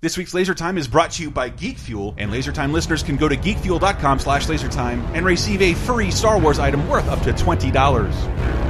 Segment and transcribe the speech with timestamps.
[0.00, 3.02] This week's Laser Time is brought to you by Geek Fuel, and Laser Time listeners
[3.02, 7.20] can go to geekfuel.com slash lasertime and receive a free Star Wars item worth up
[7.22, 8.67] to $20.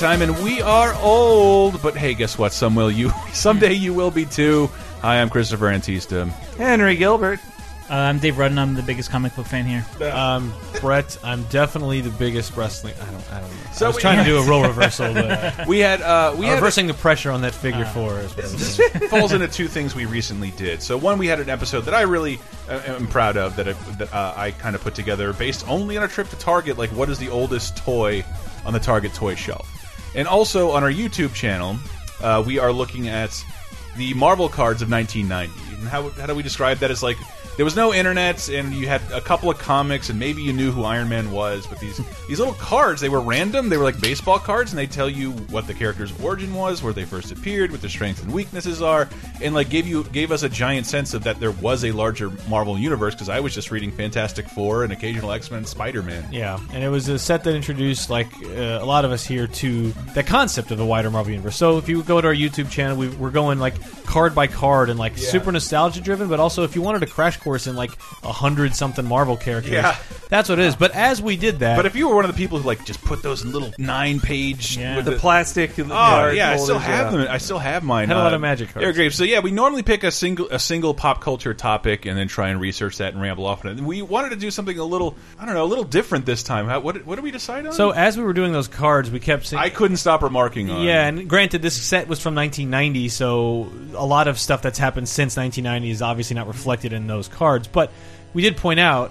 [0.00, 2.54] Time, and we are old, but hey, guess what?
[2.54, 4.70] Some will you, someday you will be too.
[5.02, 6.26] Hi, I'm Christopher Antista.
[6.56, 7.38] Henry Gilbert.
[7.90, 8.58] Uh, I'm Dave Rudden.
[8.58, 9.84] I'm the biggest comic book fan here.
[10.10, 12.94] Um, Brett, I'm definitely the biggest wrestling.
[12.98, 13.32] I don't.
[13.32, 13.56] I don't know.
[13.74, 16.46] So I was we- trying to do a role reversal, but We had uh, we
[16.46, 18.18] had reversing the pressure on that figure four.
[18.20, 20.82] Is what I'm falls into two things we recently did.
[20.82, 22.40] So one, we had an episode that I really
[22.70, 25.98] uh, am proud of that I, that uh, I kind of put together based only
[25.98, 26.78] on a trip to Target.
[26.78, 28.24] Like, what is the oldest toy
[28.64, 29.76] on the Target toy shelf?
[30.14, 31.76] And also on our YouTube channel,
[32.20, 33.44] uh, we are looking at
[33.96, 35.76] the Marvel cards of 1990.
[35.76, 36.90] And how how do we describe that?
[36.90, 37.18] As like
[37.60, 40.70] there was no internet, and you had a couple of comics, and maybe you knew
[40.70, 41.66] who Iron Man was.
[41.66, 43.68] But these these little cards, they were random.
[43.68, 46.94] They were like baseball cards, and they tell you what the character's origin was, where
[46.94, 49.10] they first appeared, what their strengths and weaknesses are,
[49.42, 52.30] and like gave you gave us a giant sense of that there was a larger
[52.48, 53.12] Marvel universe.
[53.14, 56.26] Because I was just reading Fantastic Four and occasional X Men, Spider Man.
[56.32, 59.46] Yeah, and it was a set that introduced like uh, a lot of us here
[59.46, 61.56] to the concept of the wider Marvel universe.
[61.56, 63.74] So if you go to our YouTube channel, we, we're going like
[64.06, 66.28] card by card and like super nostalgia driven.
[66.28, 67.90] But also, if you wanted a crash course in like
[68.22, 69.96] a hundred something Marvel characters, Yeah.
[70.28, 70.76] that's what it is.
[70.76, 72.84] But as we did that, But if you were one of the people who like
[72.84, 74.96] just put those little nine page Yeah.
[74.96, 75.72] with The plastic.
[75.78, 77.26] Oh yeah, I still have them.
[77.28, 78.08] I still have mine.
[78.08, 78.96] Had a lot Uh, of magic cards.
[78.96, 79.10] They're.
[79.10, 82.48] So yeah, we normally pick a single a single pop culture topic and then try
[82.50, 83.78] and research that and ramble off on it.
[83.78, 86.42] And we wanted to do something a little I don't know a little different this
[86.42, 86.66] time.
[86.66, 87.72] How, what what did we decide on?
[87.72, 89.62] so as we were doing those cards, we kept saying.
[89.62, 90.82] I couldn't stop remarking on.
[90.84, 95.08] Yeah, and granted, this set was from 1990, so a lot of stuff that's happened
[95.08, 97.66] since 1990 is obviously not reflected in those cards.
[97.66, 97.90] But
[98.34, 99.10] we did point out,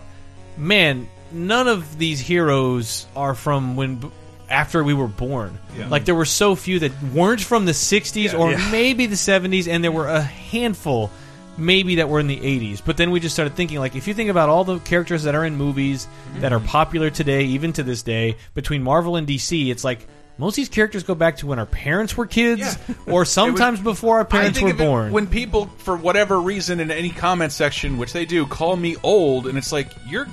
[0.55, 4.11] man, none of these heroes are from when
[4.49, 5.57] after we were born.
[5.77, 5.89] Yeah.
[5.89, 8.37] Like there were so few that weren't from the 60s Yeah.
[8.37, 8.69] or Yeah.
[8.71, 11.11] maybe the 70s, and there were a handful.
[11.57, 14.13] Maybe that were in the 80s, but then we just started thinking like if you
[14.13, 16.67] think about all the characters that are in movies that are mm-hmm.
[16.67, 20.07] popular today, even to this day, between Marvel and DC, it's like
[20.39, 22.95] most of these characters go back to when our parents were kids, Yeah.
[23.13, 25.11] or sometimes before our I parents think were of it born.
[25.11, 29.45] when people, for whatever reason, in any comment section, which they do, call me old,
[29.45, 30.27] and it's like you're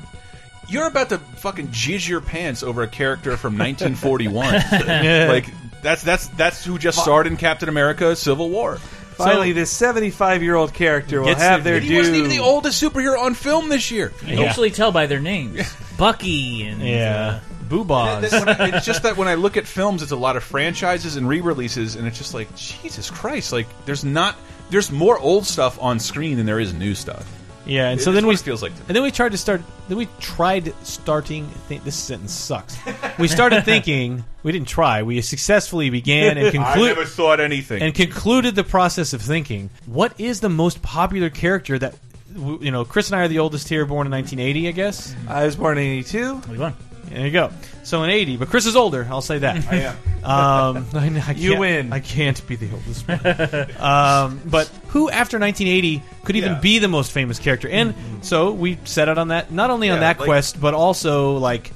[0.69, 5.29] you're about to fucking jizz your pants over a character from 1941.
[5.29, 5.47] Like
[5.83, 8.77] that's that's that's who just starred in Captain America: Civil War.
[9.17, 11.97] Finally, this 75 year old character will have their- their He due.
[11.97, 14.13] wasn't even the oldest superhero on film this year.
[14.27, 15.73] You usually tell by their names.
[15.97, 18.21] Bucky and yeah, uh, boobas.
[18.23, 21.17] That's I- it's just that when I look at films, it's a lot of franchises
[21.17, 23.53] and re-releases, and it's just like Jesus Christ!
[23.53, 24.37] Like there's not
[24.71, 27.27] there's more old stuff on screen than there is new stuff.
[27.67, 29.61] Yeah, and so then we it feels like and then we tried to start.
[29.89, 31.49] Then we tried starting.
[31.69, 32.79] Think, this sentence sucks.
[33.19, 34.25] We started thinking.
[34.45, 35.03] We didn't try.
[35.03, 36.61] We successfully began and concluded.
[36.61, 37.83] I concluded never thought anything.
[37.83, 39.71] and concluded the process of thinking.
[39.87, 41.97] What is the most popular character that
[42.37, 42.85] you know?
[42.85, 45.15] Chris and I are the oldest here, born in 1980, I guess.
[45.29, 46.43] I was born in 82.
[46.49, 46.75] we won.
[47.11, 47.51] There you go.
[47.83, 49.07] So in 80, but Chris is older.
[49.11, 49.67] I'll say that.
[49.73, 49.97] I am.
[50.27, 51.93] Um, I, I You can't- win.
[51.93, 53.81] I can't be the oldest one.
[53.81, 56.59] um, but who after 1980 could even Yeah.
[56.59, 57.69] be the most famous character?
[57.69, 61.37] And so we set out on that, not only on that like- quest, but also
[61.37, 61.71] like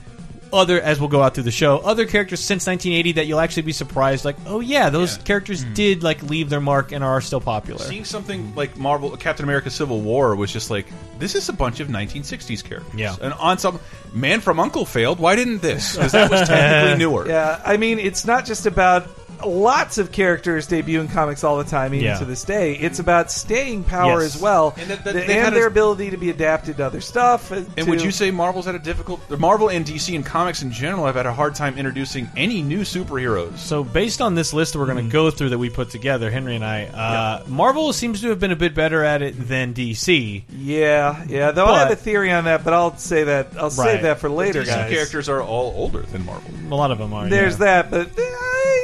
[0.52, 3.62] other, as we'll go out through the show, other characters since 1980 that you'll actually
[3.62, 5.22] be surprised, like, oh yeah, those Yeah.
[5.24, 5.72] characters hmm.
[5.74, 7.80] did like leave their mark and are still popular.
[7.80, 10.86] Seeing something like Marvel, Captain America: Civil War was just like
[11.18, 12.94] this is a bunch of 1960s characters.
[12.94, 13.16] Yeah.
[13.20, 13.80] and on some
[14.12, 15.18] Man from Uncle failed.
[15.20, 15.94] Why didn't this?
[15.96, 17.28] Because that was technically newer.
[17.28, 21.64] Yeah, I mean, it's not just about lots of characters debut in comics all the
[21.64, 22.18] time, even Yeah.
[22.18, 22.74] to this day.
[22.74, 24.36] It's about staying power Yes.
[24.36, 26.86] as well, And that- that and, they had their a- ability to be adapted to
[26.86, 27.50] other stuff.
[27.52, 29.20] uh, And to- would you say Marvel's had a difficult?
[29.38, 32.80] Marvel and DC and comics in general have had a hard time introducing any new
[32.80, 33.58] superheroes.
[33.58, 36.30] So, based on this list that we're going to go through that we put together,
[36.30, 39.72] Henry and I, uh, Marvel seems to have been a bit better at it than
[39.72, 40.44] DC.
[40.56, 41.50] Yeah, yeah.
[41.50, 43.72] Though I have But- a theory on that, but I'll say that I'll Right.
[43.72, 44.90] save that for later, DC guys.
[44.90, 46.50] characters are all older than Marvel.
[46.70, 47.28] A lot of them are.
[47.28, 47.82] There's yeah.
[47.82, 48.26] that, but uh, you'll,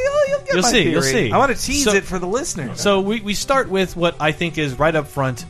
[0.04, 0.15] you'll
[0.46, 1.30] get You'll my see, you'll see.
[1.32, 2.80] I want to tease So- it for the listeners.
[2.80, 5.44] So we, we start with what I think is right up front,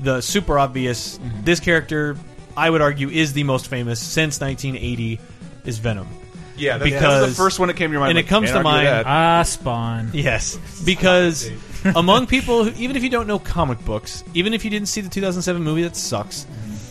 [0.00, 1.18] the super obvious.
[1.44, 2.16] This character,
[2.56, 5.20] I would argue, is the most famous since 1980.
[5.64, 6.08] Is Venom?
[6.56, 8.10] Yeah, that, Because- that the first one that came to your mind.
[8.10, 9.06] and like, it comes to argue mind- that.
[9.06, 10.10] Ah, Spawn.
[10.12, 11.50] Yes, because
[11.96, 15.00] among people, who, even if you don't know comic books, even if you didn't see
[15.00, 16.46] the 2007 movie that sucks,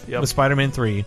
[0.07, 1.05] with Spider-Man 3,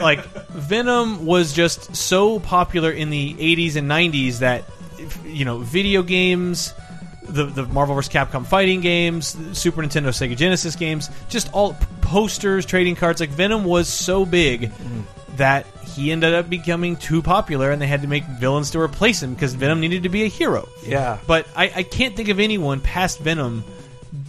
[0.00, 4.81] like Venom was just so popular in the 80s and 90s that if-
[5.24, 6.74] you know, video games,
[7.22, 8.12] the the Marvel vs.
[8.12, 13.20] Capcom fighting games, Super Nintendo, Sega Genesis games, just all posters, trading cards.
[13.20, 15.00] Like Venom was so big mm-hmm.
[15.36, 19.22] that he ended up becoming too popular, and they had to make villains to replace
[19.22, 20.68] him because Venom needed to be a hero.
[20.86, 21.18] Yeah.
[21.26, 23.64] But I, I can't think of anyone past Venom.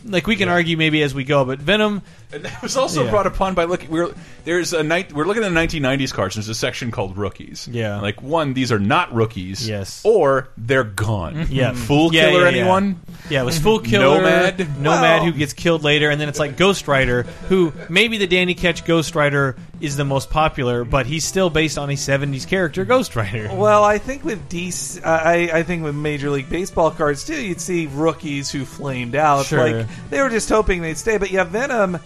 [0.05, 2.01] Like we can argue maybe as we go, but Venom.
[2.33, 3.09] And that was also Yeah.
[3.11, 3.89] brought upon by looking.
[3.89, 4.13] We're
[4.45, 5.13] there's a night.
[5.13, 6.35] We're looking at the 1990s cards.
[6.35, 7.67] There's a section called rookies.
[7.71, 7.99] Yeah.
[8.01, 9.67] like one, these are not rookies.
[9.67, 10.01] Yes.
[10.03, 11.35] or they're gone.
[11.35, 11.53] Mm-hmm.
[11.53, 12.43] Yeah, Fool Yeah, killer.
[12.45, 12.57] yeah, yeah.
[12.61, 12.99] anyone?
[13.29, 13.67] Yeah, it was mm-hmm.
[13.67, 14.79] Foolkiller, Nomad?
[14.81, 18.27] Nomad Well- who gets killed later, and then it's like Ghost Rider, who maybe the
[18.27, 22.47] Danny Ketch Ghost Rider is the most popular, but he's still based on a '70s
[22.47, 23.49] character, Ghost Rider.
[23.53, 27.59] Well, I think with DC, I, I think with Major League Baseball cards too, you'd
[27.59, 29.45] see rookies who flamed out.
[29.45, 29.59] Sure.
[29.59, 31.17] Like they were just hoping they'd stay.
[31.17, 31.99] But yeah, Venom.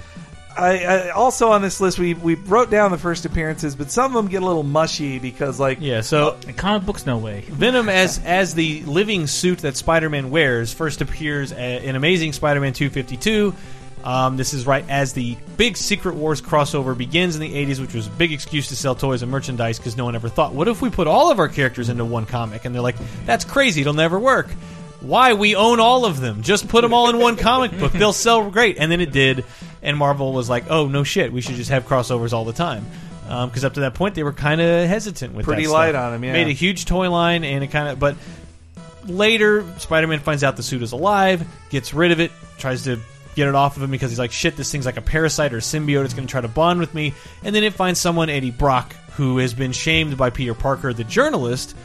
[0.57, 4.06] I, I also on this list we we wrote down the first appearances, but some
[4.06, 7.41] of them get a little mushy because like Yeah, so In comic books, no way.
[7.47, 12.74] Venom as as the living suit that Spider-Man wears first appears uh, in Amazing Spider-Man
[12.74, 13.53] 252.
[14.04, 17.94] Um, this is right as the big Secret Wars crossover begins in the 80s, which
[17.94, 20.68] was a big excuse to sell toys and merchandise because no one ever thought, what
[20.70, 22.64] if we put all of our characters into one comic?
[22.64, 22.96] And they're like,
[23.26, 24.48] that's crazy, it'll never work.
[25.02, 25.34] Why?
[25.34, 26.42] We own all of them.
[26.42, 27.92] Just put them all in one comic book.
[27.92, 28.78] They'll sell great.
[28.80, 29.46] And then it did.
[29.84, 31.32] And Marvel was like, oh, no shit.
[31.32, 32.86] We should just have crossovers all the time.
[33.24, 36.04] Because up to that point, they were kind of hesitant with Pretty that light stuff.
[36.08, 36.34] on 'em, yeah.
[36.34, 38.00] Made a huge toy line and it kind of.
[38.00, 38.16] But
[39.06, 43.00] later, Spider Man finds out the suit is alive, gets rid of it, tries to
[43.38, 45.57] get it off of him because he's like, shit, this thing's like a parasite or
[45.57, 46.04] a symbiote.
[46.04, 47.13] It's going to try to bond with me.
[47.44, 51.04] And then it finds someone, Eddie Brock, who has been shamed by Peter Parker, the
[51.06, 51.75] journalist,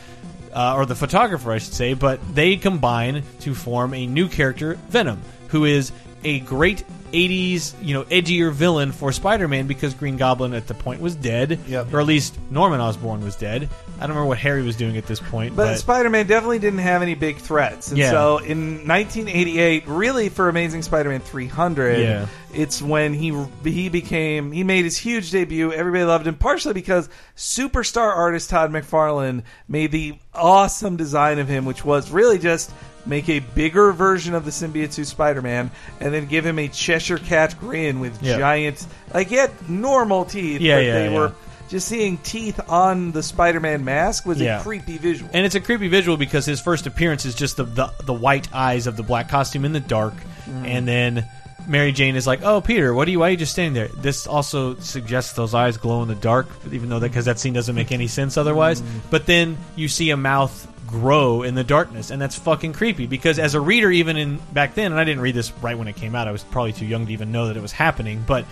[0.52, 4.74] uh, or the photographer, I should say, but they combine to form a new character,
[4.88, 5.92] Venom, who is
[6.24, 11.00] a great 80s, you know, edgier villain for Spider-Man because Green Goblin at the point
[11.02, 11.92] was dead, Yep.
[11.92, 13.68] or at least Norman Osborn was dead.
[14.02, 16.80] I don't remember what Harry was doing at this point, But, but, Spider-Man definitely didn't
[16.80, 18.10] have any big threats, and Yeah.
[18.10, 22.26] so in 1988, really for Amazing Spider-Man 300, Yeah.
[22.52, 23.32] it's when he
[23.62, 25.72] he became he made his huge debut.
[25.72, 31.64] Everybody loved him, partially because superstar artist Todd McFarlane made the awesome design of him,
[31.64, 32.72] which was really just
[33.04, 35.70] make a bigger version of the symbiote suit Spider-Man,
[36.00, 38.38] and then give him a Cheshire Cat grin with Yeah.
[38.38, 41.18] giant, like he had normal teeth, Yeah, but yeah, they yeah.
[41.18, 41.32] were.
[41.72, 44.60] Just seeing teeth on the Spider-Man mask was Yeah.
[44.60, 45.30] a creepy visual.
[45.32, 48.46] And it's a creepy visual because his first appearance is just the the, the white
[48.52, 50.12] eyes of the black costume in the dark,
[50.44, 50.66] mm.
[50.66, 51.26] and then
[51.66, 53.20] Mary Jane is like, "Oh, Peter, what are you?
[53.20, 56.46] Why are you just standing there?" This also suggests those eyes glow in the dark,
[56.70, 58.82] even though that because that scene doesn't make any sense otherwise.
[58.82, 58.86] Mm.
[59.08, 63.06] But then you see a mouth grow in the darkness, and that's fucking creepy.
[63.06, 65.88] Because as a reader, even in back then, and I didn't read this right when
[65.88, 68.22] it came out, I was probably too young to even know that it was happening,
[68.26, 68.44] but.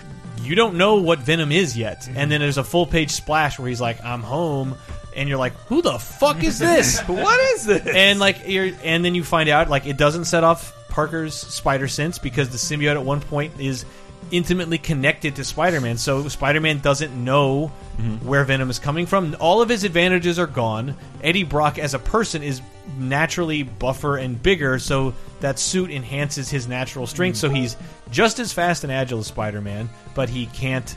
[0.42, 3.68] You don't know what Venom is yet, and then there's a full page splash where
[3.68, 4.76] he's like, "I'm home,"
[5.14, 7.86] and you're like, "Who the fuck is this?" what is this?
[7.86, 11.88] and like you're, and then you find out like it doesn't set off Parker's spider
[11.88, 13.84] sense because the symbiote at one point is
[14.30, 15.98] intimately connected to Spider-Man.
[15.98, 18.26] So Spider-Man doesn't know mm-hmm.
[18.26, 19.36] where Venom is coming from.
[19.40, 20.96] All of his advantages are gone.
[21.22, 22.62] Eddie Brock as a person is
[22.98, 27.36] naturally buffer and bigger, so that suit enhances his natural strength.
[27.36, 27.54] Mm-hmm.
[27.54, 27.76] So he's
[28.10, 30.96] just as fast and agile as Spider-Man, but he can't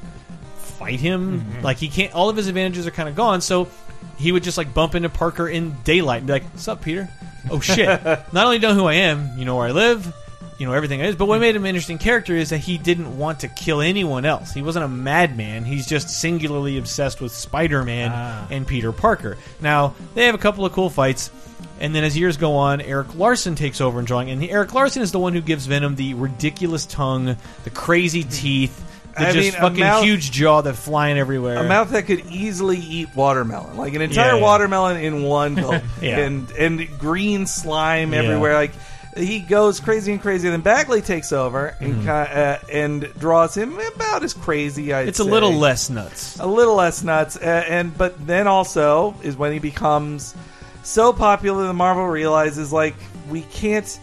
[0.56, 1.42] fight him.
[1.42, 1.62] Mm-hmm.
[1.62, 2.14] Like he can't.
[2.14, 3.42] All of his advantages are kind of gone.
[3.42, 3.68] So
[4.18, 7.10] he would just like bump into Parker in daylight and be like, "What's up, Peter?
[7.50, 7.88] Oh shit!
[8.06, 10.14] Not only know who I am, you know where I live."
[10.64, 13.18] You know everything is, but what made him an interesting character is that he didn't
[13.18, 14.54] want to kill anyone else.
[14.54, 15.66] He wasn't a madman.
[15.66, 18.48] He's just singularly obsessed with Spider-Man Ah.
[18.50, 19.36] and Peter Parker.
[19.60, 21.32] Now they have a couple of cool fights,
[21.82, 25.02] and then as years go on, Erik Larsen takes over in drawing, and Erik Larsen
[25.02, 28.82] is the one who gives Venom the ridiculous tongue, the crazy teeth,
[29.18, 31.58] the I just mean, fucking mouth- huge jaw that flying everywhere.
[31.58, 34.42] a mouth that could easily eat watermelon, like an entire Yeah, yeah.
[34.42, 36.20] watermelon in one gulp, Yeah.
[36.20, 38.54] and and green slime everywhere.
[38.54, 38.72] Like
[39.18, 40.50] he goes crazy and crazy.
[40.50, 44.94] Then Bagley takes over and ki- uh, and draws him about as crazy.
[44.94, 45.10] I'd Mm-hmm.
[45.10, 46.40] it's a little less nuts.
[46.40, 50.34] a little less nuts, uh, and but then also is when he becomes
[50.84, 52.96] so popular that Marvel realizes like
[53.30, 54.00] we can't.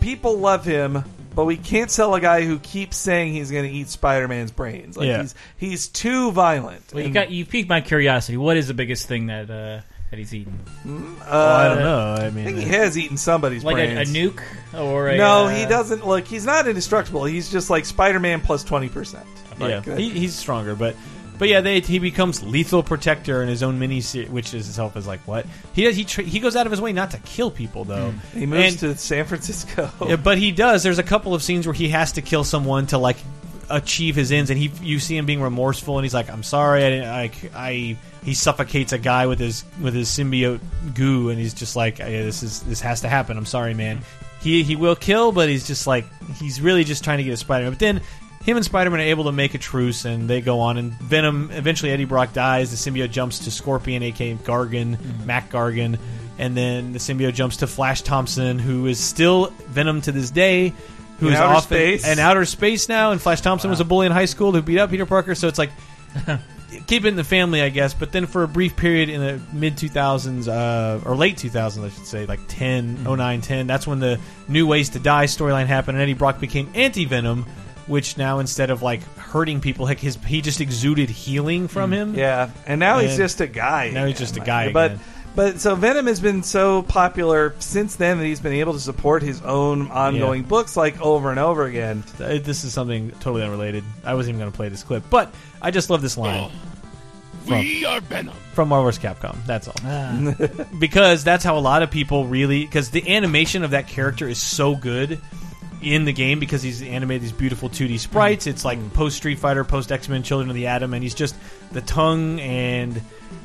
[0.00, 1.02] People love him,
[1.34, 4.96] but we can't sell a guy who keeps saying he's going to eat Spider-Man's brains.
[4.98, 5.22] Like Yeah.
[5.22, 6.82] he's he's too violent.
[6.92, 8.36] Well, you got you piqued my curiosity.
[8.36, 9.80] What is the biggest thing that uh,
[10.14, 10.58] that he's eaten?
[10.86, 12.14] uh, I don't know.
[12.18, 14.12] I I think he has eaten somebody's Like a, a brains.
[14.12, 14.42] nuke
[14.78, 16.06] or a, no, uh, he doesn't.
[16.06, 17.24] Look, he's not indestructible.
[17.24, 19.26] He's just like Spider-Man plus twenty percent.
[19.58, 20.94] yeah, Like, uh, he, he's stronger, but.
[21.36, 24.96] But yeah, they, he becomes lethal protector in his own mini, series, which is itself
[24.96, 27.50] is like what he he tra- he goes out of his way not to kill
[27.50, 28.14] people though.
[28.32, 29.90] he moves And- to San Francisco.
[30.06, 30.84] Yeah, but he does.
[30.84, 33.16] There's a couple of scenes where he has to kill someone to like
[33.70, 36.84] achieve his ends, and he you see him being remorseful, and he's like, "I'm sorry,
[36.84, 40.60] I, didn't, I, I." He suffocates a guy with his with his symbiote
[40.94, 43.36] goo, and he's just like, "Yeah, "This is this has to happen.
[43.36, 44.00] I'm sorry, man."
[44.40, 47.36] He he will kill, but he's just like he's really just trying to get a
[47.36, 47.72] Spider-Man.
[47.72, 48.00] But then
[48.44, 50.76] him and Spider-Man are able to make a truce, and they go on.
[50.76, 52.70] And Venom eventually Eddie Brock dies.
[52.70, 55.26] The symbiote jumps to Scorpion, aka Gargan, mm-hmm.
[55.26, 55.98] Mac Gargan,
[56.38, 60.74] and then the symbiote jumps to Flash Thompson, who is still Venom to this day.
[61.20, 62.06] Who In is outer off space?
[62.06, 63.12] in outer space now?
[63.12, 65.34] And Flash Thompson was a bully in high school who beat up Peter Parker.
[65.34, 65.70] So it's like
[66.86, 67.94] keep it in the family, I guess.
[67.94, 71.88] But then for a brief period in the mid 2000s, uh, or late 2000s, I
[71.90, 74.18] should say, like 10, 09, 10, that's when the
[74.48, 77.44] New Ways to Die storyline happened, and Eddie Brock became anti Venom,
[77.86, 82.14] which now instead of like hurting people, like his he just exuded healing from him.
[82.14, 83.90] Yeah, and now he's just a guy.
[83.90, 85.00] now he's just a guy But again.
[85.34, 89.22] But so Venom has been so popular since then that he's been able to support
[89.22, 90.48] his own ongoing Yeah.
[90.48, 92.04] books like over and over again.
[92.20, 93.84] Uh, This is something totally unrelated.
[94.04, 96.50] I wasn't even going to play this clip, but I just love this line.
[97.46, 98.34] From, We are Venom.
[98.54, 99.02] from Marvel vs.
[99.04, 99.36] Capcom.
[99.44, 99.74] That's all.
[99.84, 100.34] Ah.
[100.78, 104.38] because that's how a lot of people really because the animation of that character is
[104.40, 105.20] so good
[105.82, 108.46] in the game because he's animated these beautiful 2D sprites.
[108.46, 111.34] It's like post Street Fighter, post X Men, Children of the Atom, and he's just
[111.72, 112.98] the tongue and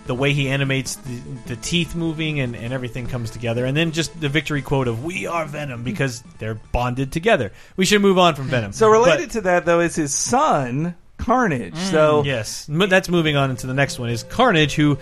[0.07, 3.65] the way he animates the, the teeth moving and, and everything comes together.
[3.65, 7.51] And then just the victory quote of "We are Venom" because they're bonded together.
[7.77, 8.71] We should move on from Venom.
[8.71, 11.75] So related But- to that though is his son Carnage.
[11.75, 14.09] so mm, Yes, that's moving on into the next one.
[14.09, 14.97] Is Carnage, who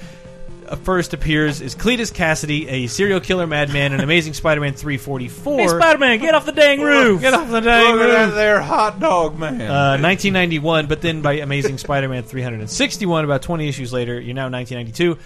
[0.75, 5.59] first appears is Cletus Kasady, a serial killer madman in Amazing Spider-Man three forty four.
[5.59, 7.21] Hey, Spider Man, get off the dang roof!
[7.21, 8.35] Get off the dang Look at that roof.
[8.35, 9.61] there hot dog man.
[9.61, 15.17] Uh, 1991, but then by Amazing Spider-Man 361, about 20 issues later, you're now 1992.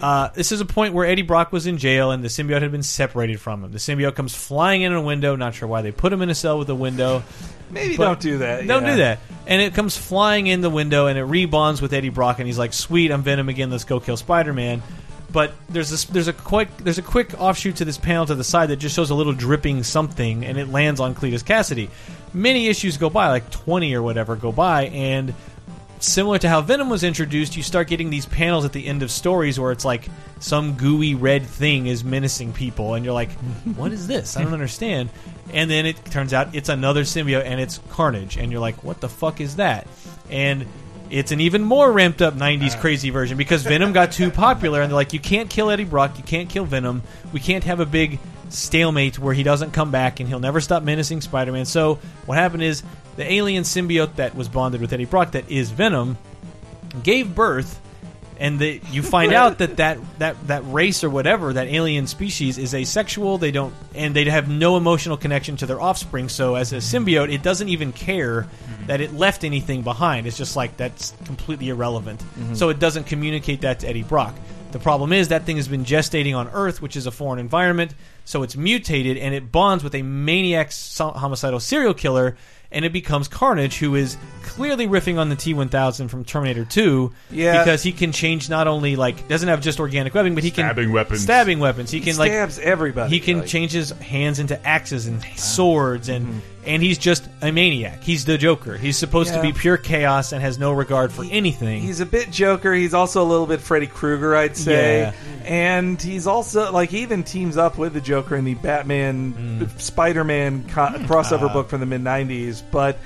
[0.00, 2.72] Uh, this is a point where Eddie Brock was in jail and the symbiote had
[2.72, 3.70] been separated from him.
[3.72, 5.36] The symbiote comes flying in a window.
[5.36, 7.22] Not sure why they put him in a cell with a window.
[7.70, 8.66] Maybe But- don't do that.
[8.66, 8.90] Don't yeah.
[8.90, 9.18] do that.
[9.48, 12.58] And it comes flying in the window and it rebonds with Eddie Brock and he's
[12.58, 13.70] like, "Sweet, I'm Venom again.
[13.70, 14.82] Let's go kill Spider-Man."
[15.32, 18.44] But there's this, there's a quick there's a quick offshoot to this panel to the
[18.44, 21.90] side that just shows a little dripping something and it lands on Cletus Kasady.
[22.32, 25.34] Many issues go by, like 20 or whatever go by and
[25.98, 29.10] similar to how Venom was introduced, you start getting these panels at the end of
[29.10, 30.08] stories where it's like
[30.40, 33.30] some gooey red thing is menacing people, and you're like,
[33.76, 34.36] "What is this?
[34.36, 35.08] I don't understand."
[35.52, 39.00] And then it turns out it's another symbiote, and it's Carnage, and you're like, "What
[39.00, 39.86] the fuck is that?"
[40.30, 40.66] And
[41.08, 42.80] it's an even more ramped up '90s uh.
[42.80, 46.18] crazy version because Venom got too popular, and they're like, "You can't kill Eddie Brock,
[46.18, 50.20] you can't kill Venom, we can't have a big." stalemate where he doesn't come back
[50.20, 51.64] and he'll never stop menacing Spider-Man.
[51.64, 52.82] So what happened is
[53.16, 56.16] the alien symbiote that was bonded with Eddie Brock that is Venom
[57.02, 57.80] gave birth
[58.38, 62.58] and the, you find out that, that that that race or whatever that alien species
[62.58, 63.38] is asexual.
[63.38, 66.28] They don't and they have no emotional connection to their offspring.
[66.28, 68.46] So as a symbiote it doesn't even care
[68.86, 70.26] that it left anything behind.
[70.26, 72.20] It's just like that's completely irrelevant.
[72.20, 72.54] Mm-hmm.
[72.54, 74.34] So it doesn't communicate that to Eddie Brock.
[74.72, 77.94] The problem is that thing has been gestating on Earth, which is a foreign environment,
[78.24, 82.36] so it's mutated and it bonds with a maniac homicidal serial killer,
[82.72, 87.58] and it becomes Carnage, who is clearly riffing on the T1000 from Terminator 2, Yeah.
[87.64, 90.64] because he can change not only like doesn't have just organic webbing, but he can
[90.66, 91.22] Stabbing weapons.
[91.22, 91.90] stabbing weapons.
[91.90, 93.10] He He can like stabs everybody.
[93.10, 96.38] he can like- change his hands into axes and swords and mm-hmm.
[96.66, 98.02] And he's just a maniac.
[98.02, 98.76] He's the Joker.
[98.76, 101.80] He's supposed to be pure chaos and has no regard for anything.
[101.80, 102.74] He's a bit Joker.
[102.74, 105.00] He's also a little bit Freddy Krueger, I'd say.
[105.00, 105.12] Yeah.
[105.44, 109.80] And he's also like he even teams up with the Joker in the Batman mm.
[109.80, 112.62] Spider-Man co- crossover book from the mid '90s.
[112.70, 112.98] But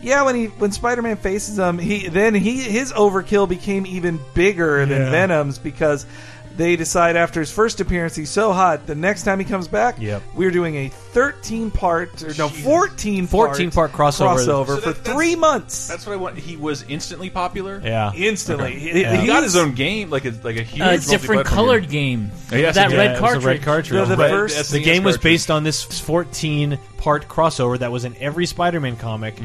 [0.00, 4.84] yeah, when he when Spider-Man faces him, he then he his overkill became even bigger
[4.84, 5.10] than Yeah.
[5.10, 6.06] Venom's because.
[6.56, 8.86] They decide after his first appearance, he's so hot.
[8.86, 10.22] The next time he comes back, Yep.
[10.34, 14.36] we're doing a 13 part, or no, 14 14 part crossover.
[14.36, 15.86] crossover So for that- three months.
[15.86, 16.38] That's what I want.
[16.38, 17.82] He was instantly popular.
[17.84, 18.10] yeah.
[18.14, 18.68] Instantly.
[18.68, 18.78] Okay.
[18.78, 19.16] He- Yeah.
[19.20, 22.30] He got his own game, like a like a huge Uh, different colored game.
[22.50, 22.60] game.
[22.60, 23.44] Yes, that yeah, red it was cartridge.
[23.44, 24.08] red cartridge.
[24.08, 27.92] The, the Red- first The Yes, game was based on this 14 part crossover that
[27.92, 29.36] was in every Spider-Man comic.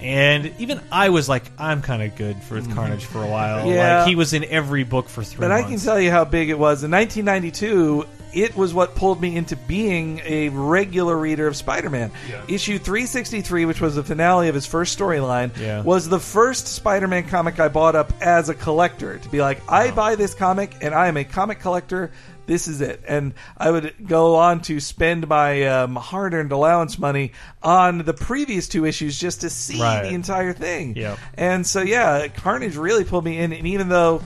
[0.00, 2.72] And even I was like, I'm kind of good for mm-hmm.
[2.72, 3.66] Carnage for a while.
[3.70, 3.98] Yeah.
[4.00, 5.70] Like he was in every book for three But I months.
[5.70, 6.84] can tell you how big it was.
[6.84, 12.10] In 1992, it was what pulled me into being a regular reader of Spider-Man.
[12.48, 15.80] Issue 363, which was the finale of his first storyline, Yeah.
[15.82, 19.16] was the first Spider-Man comic I bought up as a collector.
[19.16, 22.10] To be like, I buy this comic, and I am a comic collector.
[22.46, 23.02] This is it.
[23.06, 28.68] And I would go on to spend my um, hard-earned allowance money on the previous
[28.68, 30.02] two issues just to see Right.
[30.02, 30.96] the entire thing.
[30.96, 31.18] Yep.
[31.34, 33.52] And so, yeah, Carnage really pulled me in.
[33.52, 34.22] And even though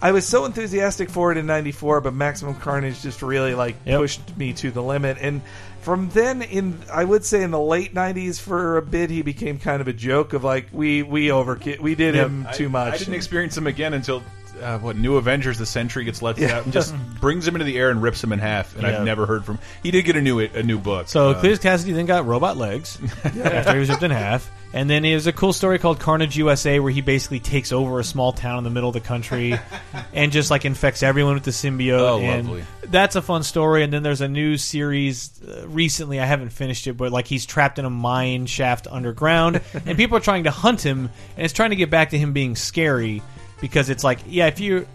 [0.00, 4.00] I was so enthusiastic for it in '94, but Maximum Carnage just really like Yep.
[4.00, 5.16] pushed me to the limit.
[5.20, 5.40] And
[5.80, 9.58] from then, in I would say in the late '90s, for a bit, he became
[9.58, 12.94] kind of a joke of like we we over we did him too I- much.
[12.94, 14.22] I didn't experience him again until
[14.62, 16.58] uh, what New Avengers: The Sentry gets let Yeah.
[16.58, 18.74] out and just brings him into the air and rips him in half.
[18.74, 18.98] And Yeah.
[18.98, 19.58] I've never heard from.
[19.82, 21.08] He did get a new a new book.
[21.08, 24.50] So Uh, Cletus Kasady then got robot legs after he was ripped in half.
[24.72, 28.04] And then there's a cool story called Carnage USA where he basically takes over a
[28.04, 29.56] small town in the middle of the country
[30.12, 32.00] and just like infects everyone with the symbiote.
[32.00, 32.64] Oh, and lovely.
[32.82, 33.84] That's a fun story.
[33.84, 36.18] And then there's a new series uh, recently.
[36.18, 40.16] I haven't finished it, but like he's trapped in a mine shaft underground, and people
[40.16, 43.22] are trying to hunt him, and it's trying to get back to him being scary
[43.60, 44.86] because it's like, yeah, if you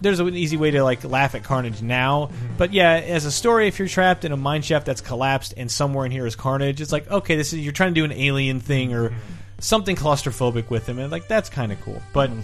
[0.00, 2.56] there's an easy way to like laugh at Carnage now, mm-hmm.
[2.56, 5.70] but yeah, as a story, if you're trapped in a mine shaft that's collapsed and
[5.70, 8.12] somewhere in here is Carnage, it's like okay, this is you're trying to do an
[8.12, 9.18] alien thing or mm-hmm.
[9.58, 12.00] something claustrophobic with him, and like that's kind of cool.
[12.12, 12.40] But mm-hmm.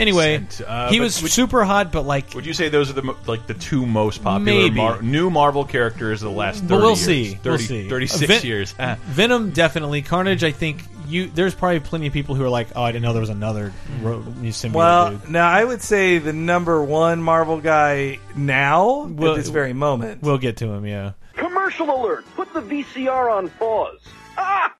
[0.00, 3.14] anyway, uh, he but was super hot, but like, Would you say those are the
[3.26, 4.70] like the two most popular.
[4.72, 6.64] Mar- new Marvel characters of the last?
[6.64, 7.04] 30 but we'll years.
[7.04, 7.34] see.
[7.34, 7.88] 30, we'll see.
[7.88, 8.72] 36 Ven- years.
[9.06, 10.02] Venom definitely.
[10.02, 11.28] Carnage, I think you.
[11.28, 13.72] There's probably plenty of people who are like, oh, I didn't know there was another
[14.00, 15.30] ro- new symbiote Well, dude.
[15.30, 20.22] now I would say the number one Marvel guy now Well, at this very moment.
[20.22, 20.84] We'll get to him.
[20.86, 21.12] Yeah.
[21.34, 22.24] Commercial alert!
[22.34, 24.00] Put the VCR on pause.
[24.38, 24.74] Ah!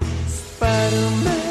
[0.00, 1.43] Fighting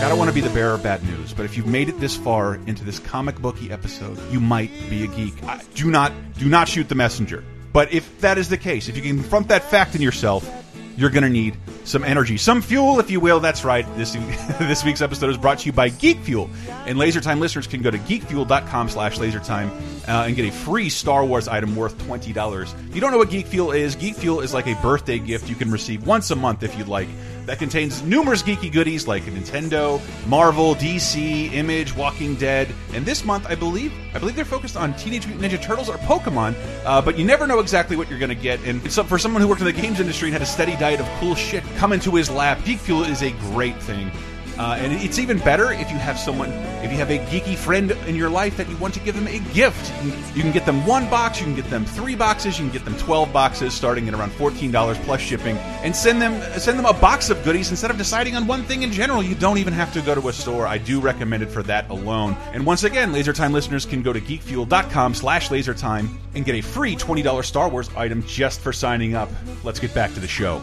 [0.00, 2.00] I don't want to be the bearer of bad news, but if you've made it
[2.00, 5.34] this far into this comic booky episode, you might be a geek.
[5.44, 7.44] I, do not do not shoot the messenger.
[7.74, 10.48] But if that is the case, if you can confront that fact in yourself,
[10.96, 11.54] you're going to need
[11.84, 13.40] some energy, some fuel, if you will.
[13.40, 13.86] That's right.
[13.96, 14.12] This
[14.58, 16.48] this week's episode is brought to you by Geek Fuel,
[16.86, 19.70] and LaserTime listeners can go to geekfuel.com/lasertime
[20.08, 22.74] uh, and get a free Star Wars item worth twenty dollars.
[22.88, 25.50] If you don't know what Geek Fuel is, Geek Fuel is like a birthday gift
[25.50, 27.08] you can receive once a month if you'd like.
[27.50, 33.44] That contains numerous geeky goodies like Nintendo, Marvel, DC, Image, Walking Dead, and this month
[33.48, 36.54] I believe I believe they're focused on Teenage Mutant Ninja Turtles or Pokemon.
[36.84, 38.60] Uh, but you never know exactly what you're going to get.
[38.62, 41.00] And so, for someone who worked in the games industry and had a steady diet
[41.00, 44.12] of cool shit come into his lap, Geek Fuel is a great thing.
[44.60, 46.50] Uh, and it's even better if you have someone,
[46.84, 49.26] if you have a geeky friend in your life that you want to give them
[49.26, 49.90] a gift.
[50.36, 52.84] You can, get them one box, you can get them three boxes, you can get
[52.84, 56.84] them twelve boxes, starting at around fourteen dollars plus shipping, and send them send them
[56.84, 59.22] a box of goodies instead of deciding on one thing in general.
[59.22, 60.66] You don't even have to go to a store.
[60.66, 62.36] I do recommend it for that alone.
[62.52, 67.46] And once again, LaserTime listeners can go to geekfuel.com/lasertime and get a free twenty dollars
[67.46, 69.30] Star Wars item just for signing up.
[69.64, 70.60] Let's get back to the show.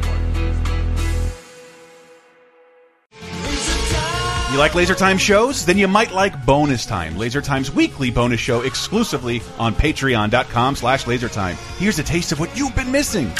[4.52, 5.66] You like Laser Time shows?
[5.66, 11.06] Then you might like Bonus Time, Laser Time's weekly bonus show exclusively on patreon.com slash
[11.06, 11.56] lasertime.
[11.78, 13.32] Here's a taste of what you've been missing.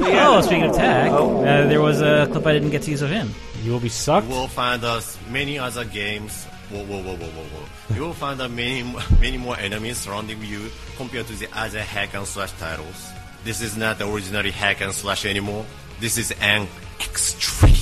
[0.00, 3.10] Oh, speaking of tag, uh, there was a clip I didn't get to use of
[3.10, 3.34] him.
[3.64, 4.28] You will be sucked.
[4.28, 6.46] You will find us many other games.
[6.70, 7.94] Whoa, whoa, whoa, whoa, whoa, whoa.
[7.96, 8.84] You will find uh, many,
[9.20, 13.10] many more enemies surrounding you compared to the other hack and slash titles.
[13.42, 15.66] This is not the originally hack and slash anymore.
[15.98, 16.68] This is an
[17.00, 17.79] extreme.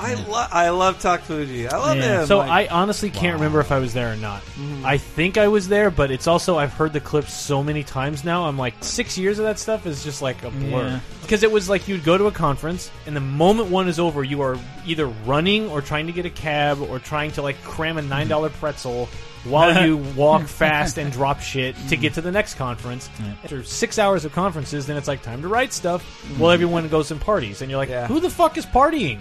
[0.00, 1.70] I love I love Takfuji.
[1.70, 2.20] I love Yeah.
[2.20, 2.26] him.
[2.26, 4.42] So Like, I honestly can't remember if I was there or not.
[4.42, 4.86] Mm-hmm.
[4.86, 8.24] I think I was there, but it's also I've heard the clips so many times
[8.24, 8.46] now.
[8.46, 11.00] I'm like six years of that stuff is just like a blur Yeah.
[11.22, 14.24] because it was like you'd go to a conference and the moment one is over,
[14.24, 17.98] you are either running or trying to get a cab or trying to like cram
[17.98, 18.58] a nine dollar mm-hmm.
[18.58, 19.08] pretzel
[19.44, 22.14] while you walk fast and drop shit to get mm-hmm.
[22.16, 23.08] to the next conference.
[23.42, 26.04] After six hours of conferences, then it's like time to write stuff.
[26.38, 28.06] Well, everyone goes and parties, and you're like, Yeah.
[28.06, 29.20] who the fuck is partying?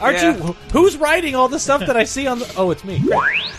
[0.00, 0.36] Aren't Yeah.
[0.36, 0.56] you?
[0.72, 2.46] Who's writing all the stuff that I see on the?
[2.56, 3.02] Oh, it's me.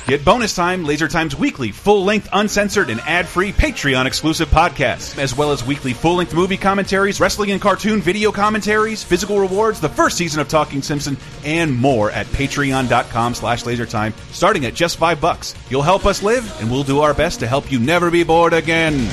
[0.08, 5.65] Get Bonus Time, Laser Time's weekly, full-length, uncensored, and ad-free Patreon-exclusive podcasts, as well as
[5.65, 10.47] weekly full-length movie commentaries, wrestling and cartoon video commentaries, physical rewards, the first season of
[10.47, 15.56] Talking Simpson, and more at patreon.com slash lasertime, starting at just five bucks.
[15.69, 18.54] You'll help us live, and we'll do our best to help you never be bored
[18.54, 19.10] again.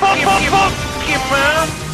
[0.00, 1.85] Pokemon!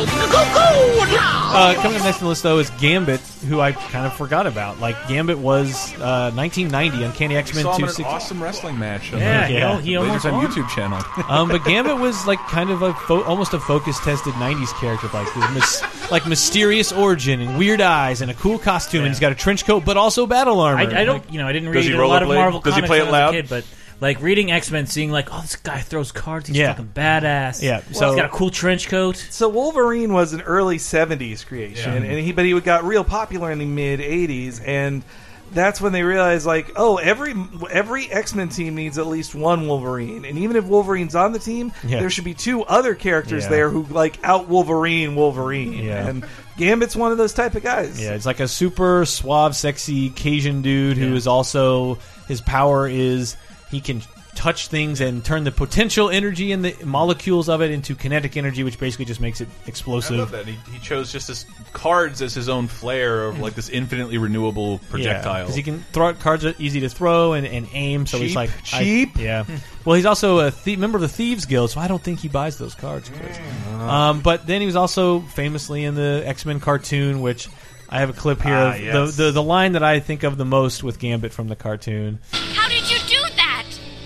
[0.00, 4.46] Uh, coming up next on the list, though, is Gambit, who I kind of forgot
[4.46, 4.78] about.
[4.78, 8.04] Like Gambit was uh, 1990 Uncanny X Men saw him in an 260.
[8.04, 9.12] awesome wrestling match.
[9.12, 9.80] on Yeah, the Yeah.
[9.80, 10.46] he Lasers almost on.
[10.46, 10.98] YouTube channel.
[11.28, 15.08] Um, but Gambit was like kind of a fo- almost a focus tested '90s character,
[15.12, 19.20] like this mis- like mysterious origin and weird eyes and a cool costume, and he's
[19.20, 20.80] got a trench coat, but also battle armor.
[20.80, 22.34] I, I don't, you know, I didn't Does read a lot of rollerblade?
[22.36, 23.34] Marvel Does he comics play when it I was loud?
[23.34, 23.64] a kid, but
[24.00, 26.72] like reading X Men, seeing like, oh, this guy throws cards, he's Yeah.
[26.72, 27.62] fucking badass.
[27.62, 29.16] Yeah, Well, so- he's got a cool trench coat.
[29.30, 33.58] So Wolverine was an early '70s creation, and he but he got real popular in
[33.58, 35.02] the mid '80s, and
[35.50, 37.34] that's when they realized like, oh, every
[37.72, 41.38] every X Men team needs at least one Wolverine, and even if Wolverine's on the
[41.38, 42.00] team, Yeah.
[42.00, 43.48] there should be two other characters Yeah.
[43.50, 46.06] there who like out Wolverine Wolverine, Yeah.
[46.06, 46.24] and
[46.58, 48.00] Gambit's one of those type of guys.
[48.00, 53.36] Yeah, it's like a super suave, sexy Cajun dude who is also his power is
[53.70, 54.02] he can
[54.34, 58.62] touch things and turn the potential energy in the molecules of it into kinetic energy,
[58.62, 60.30] which basically just makes it I love explosive.
[60.30, 60.46] that.
[60.46, 64.78] He, he chose just his cards as his own flair of like this infinitely renewable
[64.90, 65.42] projectile.
[65.42, 68.06] because he can throw cards are easy to throw and, and aim.
[68.06, 68.36] So he's Cheap.
[68.36, 69.16] like I- Cheap?
[69.18, 69.44] yeah.
[69.84, 72.28] well, he's also a thie- member of the Thieves Guild, so I don't think he
[72.28, 73.08] buys those cards.
[73.08, 73.38] Chris.
[73.72, 77.48] Um, but then he was also famously in the X Men cartoon, which.
[77.90, 79.16] I have a clip here Ah, of yes.
[79.16, 82.18] the, the the line that I think of the most with Gambit from the cartoon.
[82.32, 82.77] How did do that?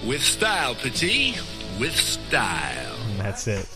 [0.06, 1.36] With style, Petit.
[1.78, 2.96] With style.
[3.10, 3.68] And that's it.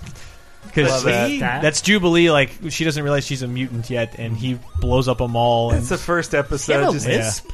[0.65, 1.39] Because that.
[1.41, 2.31] That- that's Jubilee.
[2.31, 5.71] Like she doesn't realize she's a mutant yet, and he blows up a mall.
[5.71, 6.89] And That's the first He have episode.
[6.91, 7.51] a Just, lisp?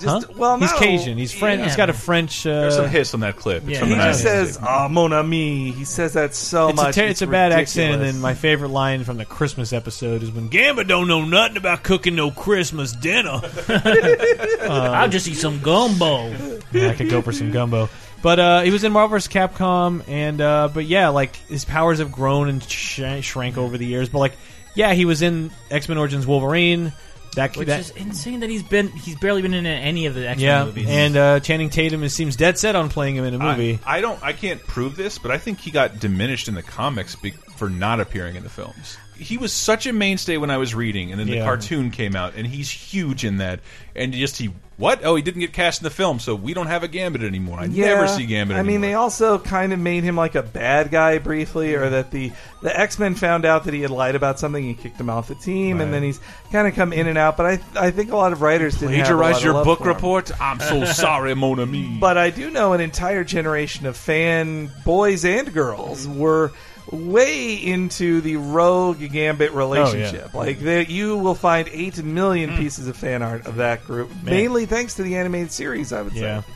[0.00, 0.32] just Huh?
[0.36, 0.78] well, he's no.
[0.78, 1.18] Cajun.
[1.18, 1.58] He's French.
[1.60, 1.64] Yeah.
[1.66, 2.46] He's got a French.
[2.46, 3.62] Uh, There's some hiss on that clip.
[3.64, 4.22] It's Yeah, from He the just 90s.
[4.22, 6.94] says, "Oh, mon ami." He says that so it's a, much.
[6.94, 8.14] ter- it's a bad accent, and ridiculous.
[8.14, 11.82] then my favorite line from the Christmas episode is when Gamba don't know nothing about
[11.82, 13.40] cooking no Christmas dinner.
[14.62, 16.28] I'll just eat some gumbo.
[16.72, 17.88] Yeah, I could go for some gumbo.
[18.22, 19.32] But uh, he was in Marvel vs.
[19.32, 23.86] Capcom, and uh, but yeah, like his powers have grown and sh- shrank over the
[23.86, 24.08] years.
[24.08, 24.32] But like,
[24.74, 26.92] yeah, he was in X Men Origins Wolverine.
[27.36, 30.28] That, Which that is insane that he's been he's barely been in any of the
[30.28, 30.86] X Men yeah, movies.
[30.88, 33.78] and uh, Channing Tatum is, seems dead set on playing him in a movie.
[33.84, 34.20] I, I don't.
[34.22, 37.70] I can't prove this, but I think he got diminished in the comics be for
[37.70, 38.96] not appearing in the films.
[39.18, 41.44] He was such a mainstay when I was reading, and then the Yeah.
[41.44, 43.60] cartoon came out, and he's huge in that.
[43.94, 45.04] And just he what?
[45.04, 47.58] Oh, he didn't get cast in the film, so we don't have a Gambit anymore.
[47.58, 48.56] I never see Gambit.
[48.56, 51.90] I mean, they also kind of made him like a bad guy briefly, or mm-hmm.
[51.90, 52.30] that the
[52.62, 55.26] the X Men found out that he had lied about something and kicked him off
[55.26, 56.20] the team, and then he's
[56.52, 57.36] kind of come in and out.
[57.36, 59.84] But I I think a lot of writers didn't have a lot plagiarize your book
[59.84, 60.30] report.
[60.40, 61.98] I'm so sorry, mon ami.
[62.00, 66.52] But I do know an entire generation of fan boys and girls were
[66.90, 70.34] way into the Rogue Gambit relationship.
[70.34, 74.66] Like they, you will find eight million pieces of fan art of that group, mainly
[74.66, 75.92] thanks to the animated series.
[75.92, 76.42] I would yeah.
[76.42, 76.46] say.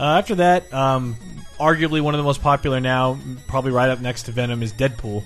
[0.00, 1.16] Uh, after that, um,
[1.58, 5.22] arguably one of the most popular now, probably right up next to Venom, is Deadpool,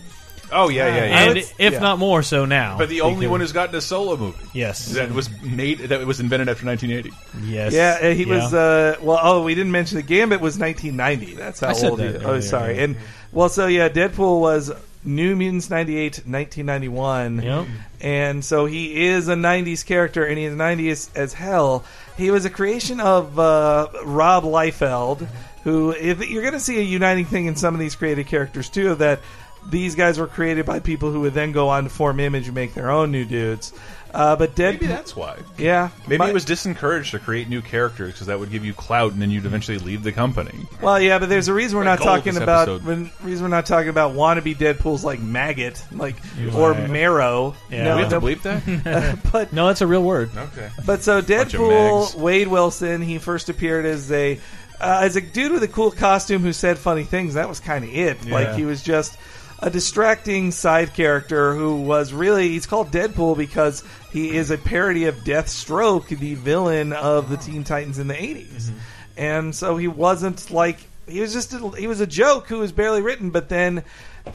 [0.52, 1.30] oh yeah, yeah, yeah.
[1.30, 1.78] and if yeah.
[1.78, 2.76] not more so now.
[2.76, 4.44] but the only because- one who's gotten a solo movie.
[4.52, 5.78] yes, That was made.
[5.78, 7.16] That was invented after 1980.
[7.46, 8.52] yes, Yeah, he was.
[8.52, 11.34] Uh, well, oh, we didn't mention the Gambit was 1990.
[11.34, 12.22] That's how I said old he that is.
[12.22, 12.76] earlier, Oh, sorry.
[12.76, 12.82] yeah.
[12.84, 12.96] And
[13.32, 14.72] well, so yeah, Deadpool was
[15.04, 17.42] New Mutants 98, 1991.
[17.42, 17.66] Yep.
[18.00, 21.84] And so he is a 90s character, and he's 90s as hell.
[22.16, 25.26] He was a creation of uh, Rob Liefeld,
[25.64, 28.68] who, if you're going to see a uniting thing in some of these created characters
[28.68, 29.20] too, that
[29.68, 32.54] these guys were created by people who would then go on to form Image and
[32.54, 33.72] make their own new dudes.
[34.14, 35.36] Uh, but Deadpool, Maybe that's why.
[35.58, 38.72] yeah, Maybe my- it was disencouraged to create new characters because that would give you
[38.72, 40.66] clout, and then you'd eventually leave the company.
[40.80, 42.86] Well, yeah, but there's a reason we're My not talking about episode.
[42.86, 46.16] when, reason we're not talking about wannabe Deadpool's like Maggott, like
[46.56, 46.88] or Right.
[46.88, 47.54] marrow.
[47.70, 47.84] Yeah.
[47.84, 49.18] No, we have no, to believe that.
[49.32, 50.30] but no, that's a real word.
[50.34, 50.70] okay.
[50.86, 52.14] but so Deadpool.
[52.14, 54.40] Wade Wilson, he first appeared as a
[54.80, 57.34] uh, as a dude with a cool costume who said funny things.
[57.34, 58.24] That was kind of it.
[58.26, 59.18] Like he was just
[59.60, 65.06] a distracting side character who was really he's called Deadpool because he is a parody
[65.06, 68.70] of Deathstroke, the villain of the Teen Titans in the 80s.
[69.16, 72.70] And so he wasn't like he was just a, he was a joke who was
[72.70, 73.82] barely written, but then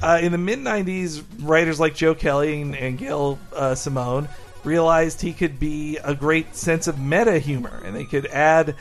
[0.02, 4.28] uh, in the mid '90s, writers like Joe Kelly and, and Gail uh, Simone
[4.64, 8.76] realized he could be a great sense of meta humor, and they could add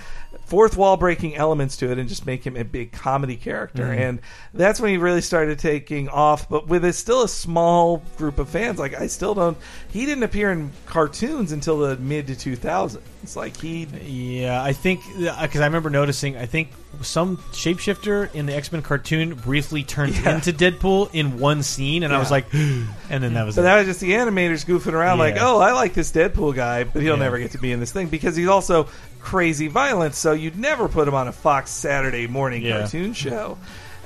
[0.52, 3.84] fourth wall breaking elements to it and just make him a big comedy character.
[3.84, 3.98] Mm.
[3.98, 4.20] And
[4.52, 6.46] that's when he really started taking off.
[6.46, 9.56] But with a, still a small group of fans, like I still don't.
[9.90, 13.00] He didn't appear in cartoons until the mid to 2000s.
[13.22, 16.36] It's like he Yeah, I think uh, because I remember noticing.
[16.36, 16.68] I think
[17.00, 20.34] some shapeshifter in the X Men cartoon briefly turned Yeah.
[20.36, 23.56] into Deadpool in one scene, and I was like, and then that was.
[23.56, 23.64] But it.
[23.64, 27.02] that was just the animators goofing around, like, oh, I like this Deadpool guy, but
[27.02, 27.22] he'll Yeah.
[27.22, 28.88] never get to be in this thing because he's also
[29.20, 30.14] crazy violent.
[30.14, 32.80] So you'd never put him on a Fox Saturday morning Yeah.
[32.80, 33.58] cartoon show.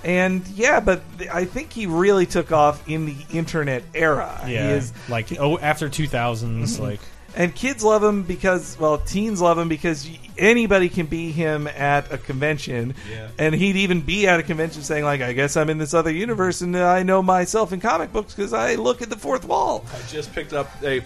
[0.05, 4.41] And yeah, but I think he really took off in the internet era.
[4.47, 6.83] He Yeah, is like oh, after 2000s, mm-hmm.
[6.83, 7.01] like
[7.37, 12.11] and kids love him because well teens love him because anybody can be him at
[12.13, 13.29] a convention Yeah.
[13.39, 16.11] and he'd even be at a convention saying like i guess i'm in this other
[16.11, 19.85] universe and i know myself in comic books because i look at the fourth wall
[19.95, 21.03] I just picked up a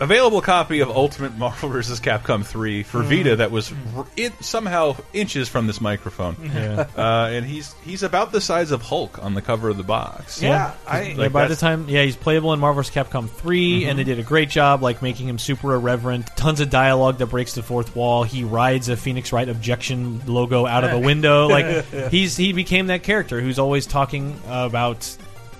[0.00, 2.00] available copy of Ultimate Marvel vs.
[2.00, 6.36] Capcom 3 for Vita that was r- it, somehow inches from this microphone.
[6.42, 6.86] yeah.
[6.96, 10.42] Uh, and he's he's about the size of Hulk on the cover of the box.
[10.42, 12.94] yeah, i yeah, by the time, yeah, he's playable in Marvel vs.
[12.94, 16.26] Capcom 3, and they did a great job, like making him super irreverent.
[16.36, 18.22] Tons of dialogue that breaks the fourth wall.
[18.22, 21.48] He rides a Phoenix Wright objection logo out of a window.
[21.48, 25.16] Like he's he became that character who's always talking about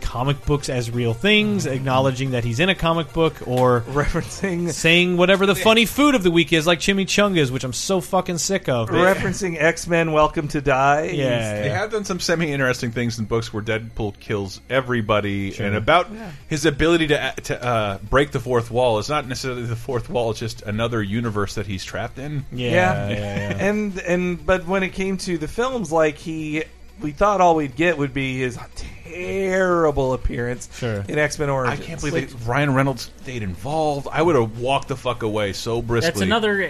[0.06, 5.16] comic books as real things, acknowledging that he's in a comic book, or referencing saying
[5.16, 8.68] whatever the funny food of the week is, like chimichangas, which I'm so fucking sick
[8.68, 8.88] of.
[9.06, 11.78] referencing x-men welcome to die yeah, They yeah.
[11.78, 16.08] have done some semi-interesting things in books where Deadpool kills everybody, and about
[16.48, 20.30] his ability to to uh, break the fourth wall is not necessarily the fourth wall;
[20.30, 22.44] it's just another universe that he's trapped in.
[22.52, 23.08] Yeah, Yeah.
[23.08, 23.16] yeah,
[23.50, 23.66] yeah.
[23.68, 26.62] and and but when it came to the films like he
[27.00, 28.58] we thought all we'd get would be his
[29.04, 31.04] terrible appearance Sure.
[31.08, 31.80] in x-men Origins.
[31.80, 34.08] I can't believe that Ryan Reynolds stayed involved.
[34.10, 36.10] I would have walked the fuck away so briskly.
[36.10, 36.62] That's another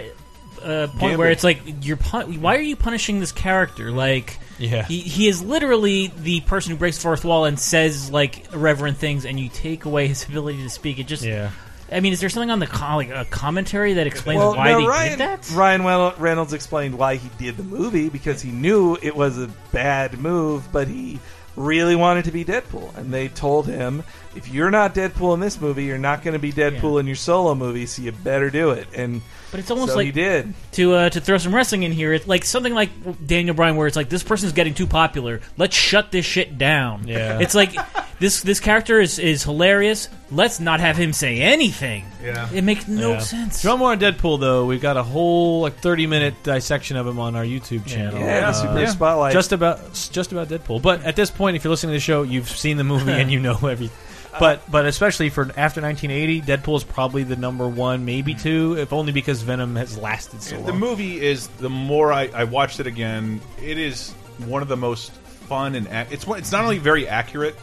[0.63, 1.17] uh, point Gamble.
[1.17, 3.91] where it's like you're pun- why are you punishing this character?
[3.91, 4.85] Like, Yeah.
[4.85, 8.97] he, he is literally the person who breaks the fourth wall and says like irreverent
[8.97, 10.99] things, and you take away his ability to speak.
[10.99, 11.51] It just, yeah.
[11.91, 14.71] I mean, is there something on the con- like a commentary that explains well, why
[14.71, 15.51] no, they Ryan, did that?
[15.51, 19.47] Ryan Wel- Reynolds explained why he did the movie because he knew it was a
[19.71, 21.19] bad move, but he
[21.55, 24.03] really wanted to be Deadpool, and they told him,
[24.37, 26.99] "If you're not Deadpool in this movie, you're not going to be Deadpool Yeah.
[27.01, 29.21] in your solo movie, so you better do it." And
[29.51, 30.53] But it's almost so he did.
[30.73, 32.13] to uh, to throw some wrestling in here.
[32.13, 32.89] It's like something like
[33.25, 35.41] Daniel Bryan, where it's like this person's getting too popular.
[35.57, 37.07] Let's shut this shit down.
[37.07, 37.39] Yeah.
[37.39, 37.73] it's like
[38.19, 40.09] this this character is is hilarious.
[40.29, 42.03] Let's not have him say anything.
[42.21, 42.49] Yeah.
[42.53, 43.19] it makes no Yeah.
[43.19, 43.59] sense.
[43.59, 47.07] If you more on Deadpool, though, we've got a whole like thirty minute dissection of
[47.07, 48.19] him on our YouTube channel.
[48.19, 49.31] Yeah, Uh, Super Spotlight.
[49.31, 49.79] just about
[50.11, 50.81] just about Deadpool.
[50.81, 53.31] But at this point, if you're listening to the show, you've seen the movie and
[53.31, 53.91] you know everything.
[54.37, 54.57] Uh-huh.
[54.65, 58.43] But but especially for after 1980, Deadpool is probably the number one, maybe mm-hmm.
[58.43, 60.65] two, if only because Venom has lasted so long.
[60.65, 64.11] The movie is the more I, I watched it again, it is
[64.45, 67.55] one of the most fun and it's it's not only very accurate,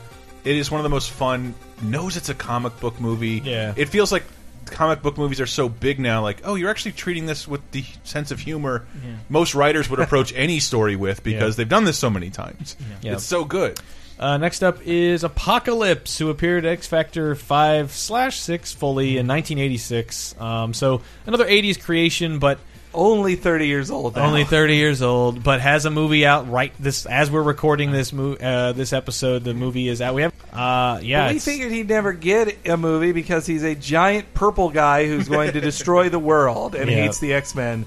[0.45, 1.55] it is one of the most fun.
[1.83, 3.43] Knows it's a comic book movie.
[3.45, 3.75] Yeah.
[3.77, 4.25] it feels like
[4.67, 6.23] comic book movies are so big now.
[6.23, 8.87] Like, oh, you're actually treating this with the sense of humor
[9.29, 11.57] most writers would approach any story with because Yeah.
[11.59, 12.77] they've done this so many times.
[13.03, 13.15] Yeah.
[13.15, 13.79] It's so good.
[14.19, 19.27] Uh, next up is Apocalypse, who appeared at X Factor 5 slash 6 fully in
[19.27, 20.41] 1986.
[20.41, 22.59] Um, so another 80s creation, but
[22.93, 24.15] Only 30 years old.
[24.15, 24.27] Now.
[24.27, 28.13] only 30 years old, but has a movie out right this as we're recording this
[28.13, 29.43] mo- uh, this episode.
[29.43, 30.15] The movie is out.
[30.15, 33.75] We have, uh, yeah, Well, we figured he'd never get a movie because he's a
[33.75, 36.99] giant purple guy who's going to destroy the world and Yeah.
[37.03, 37.85] hates the X Men.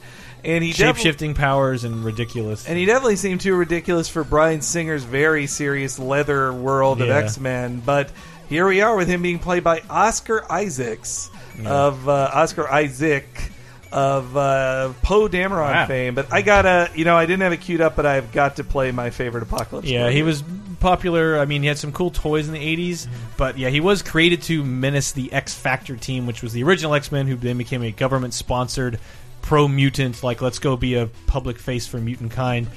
[0.48, 2.68] And he shape shifting powers and ridiculous.
[2.68, 7.18] and he definitely seemed too ridiculous for Bryan Singer's very serious leather world of Yeah.
[7.18, 7.82] X Men.
[7.86, 8.12] But
[8.50, 11.30] here we are with him being played by Oscar Isaacs
[11.66, 13.26] of uh, Oscar Isaac
[13.92, 15.86] of uh, Poe Dameron Wow.
[15.88, 16.16] fame.
[16.16, 18.64] But I gotta, you know, I didn't have it queued up, but I've got to
[18.64, 19.88] play my favorite Apocalypse.
[19.88, 20.16] Yeah, movie.
[20.16, 20.44] he was
[20.80, 21.40] popular.
[21.40, 22.60] I mean, he had some cool toys in the
[22.94, 23.08] 80s,
[23.38, 26.94] but yeah, he was created to menace the X Factor team, which was the original
[26.94, 29.00] X Men, who then became a government sponsored
[29.48, 32.68] pro mutant, like, let's go be a public face for mutant kind.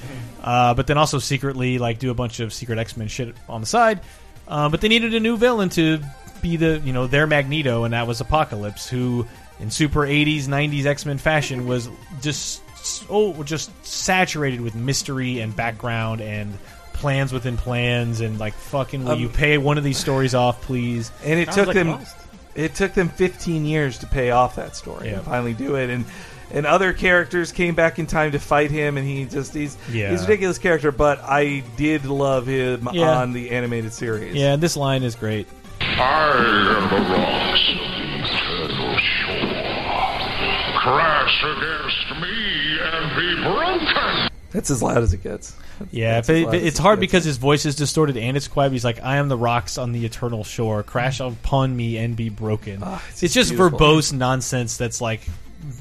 [0.43, 3.61] Uh, but then also secretly, like, do a bunch of secret X Men shit on
[3.61, 4.01] the side.
[4.47, 5.99] Uh, but they needed a new villain to
[6.41, 9.27] be the, you know, their Magneto, and that was Apocalypse, who
[9.59, 11.89] in super 80s, 90s X Men fashion was
[12.23, 12.63] just
[13.11, 16.57] oh just saturated with mystery and background and
[16.95, 20.63] plans within plans and like fucking will Um, you pay one of these stories off
[20.63, 22.17] please and it Sounds took like them Lost.
[22.55, 25.17] it took them 15 years to pay off that story Yeah.
[25.17, 26.07] and finally do it and
[26.53, 30.11] and other characters came back in time to fight him and he just he's Yeah.
[30.11, 33.19] he's a ridiculous character but i did love him Yeah.
[33.21, 35.47] on the animated series yeah this line is great
[35.83, 40.81] I am the rocks of the eternal shore.
[40.81, 44.29] Crash against me and be broken.
[44.51, 45.55] that's as loud as it gets
[45.91, 47.11] yeah That's but as loud as it's it hard gets.
[47.13, 49.93] because his voice is distorted and it's quiet he's like i am the rocks on
[49.93, 53.79] the eternal shore crash upon me and be broken Ah, it's it's, just beautiful.
[53.79, 55.21] verbose nonsense that's like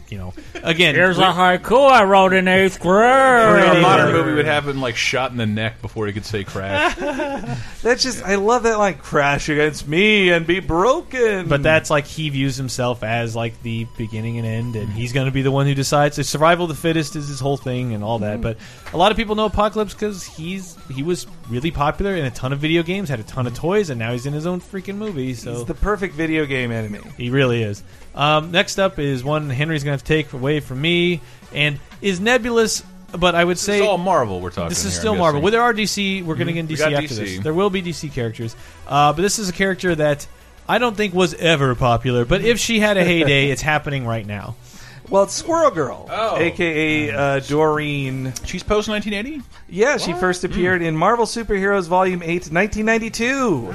[0.10, 3.78] you know, again, Here's a haiku I wrote in eighth grade.
[3.78, 6.44] a modern movie would have him like shot in the neck before he could say
[6.44, 6.96] crash.
[7.82, 11.48] That's just I love that like crash against me and be broken.
[11.48, 15.26] But that's like he views himself as like the beginning and end, and he's going
[15.28, 16.18] to be the one who decides.
[16.18, 18.38] So survival of the fittest is his whole thing and all that.
[18.38, 18.42] Hmm.
[18.42, 18.58] But
[18.94, 22.53] a lot of people know Apocalypse because he's he was really popular in a ton
[22.53, 24.95] of video games, had a ton of toys, and now he's in his own freaking
[24.97, 25.33] movie.
[25.33, 26.99] So He's the perfect video game enemy.
[27.17, 27.83] he really is.
[28.15, 31.21] Um, next up is one Henry's going to take away from me,
[31.53, 32.83] and is nebulous.
[33.12, 35.39] But I would say It's all Marvel we're talking this is here, still I'm Marvel.
[35.41, 35.43] guessing.
[35.45, 36.23] Well, there are DC.
[36.23, 37.17] We're going to get We DC got after DC.
[37.17, 37.39] this.
[37.39, 38.55] There will be DC characters,
[38.88, 40.27] uh, but this is a character that
[40.67, 42.23] I don't think was ever popular.
[42.25, 44.55] But if she had a heyday, it's happening right now.
[45.10, 46.38] Well, it's Squirrel Girl, Oh.
[46.38, 48.32] aka uh, Doreen.
[48.45, 49.41] She's post 1980.
[49.67, 50.52] Yeah, she first Hmm.
[50.52, 53.72] appeared in Marvel Superheroes Volume 8, 1992.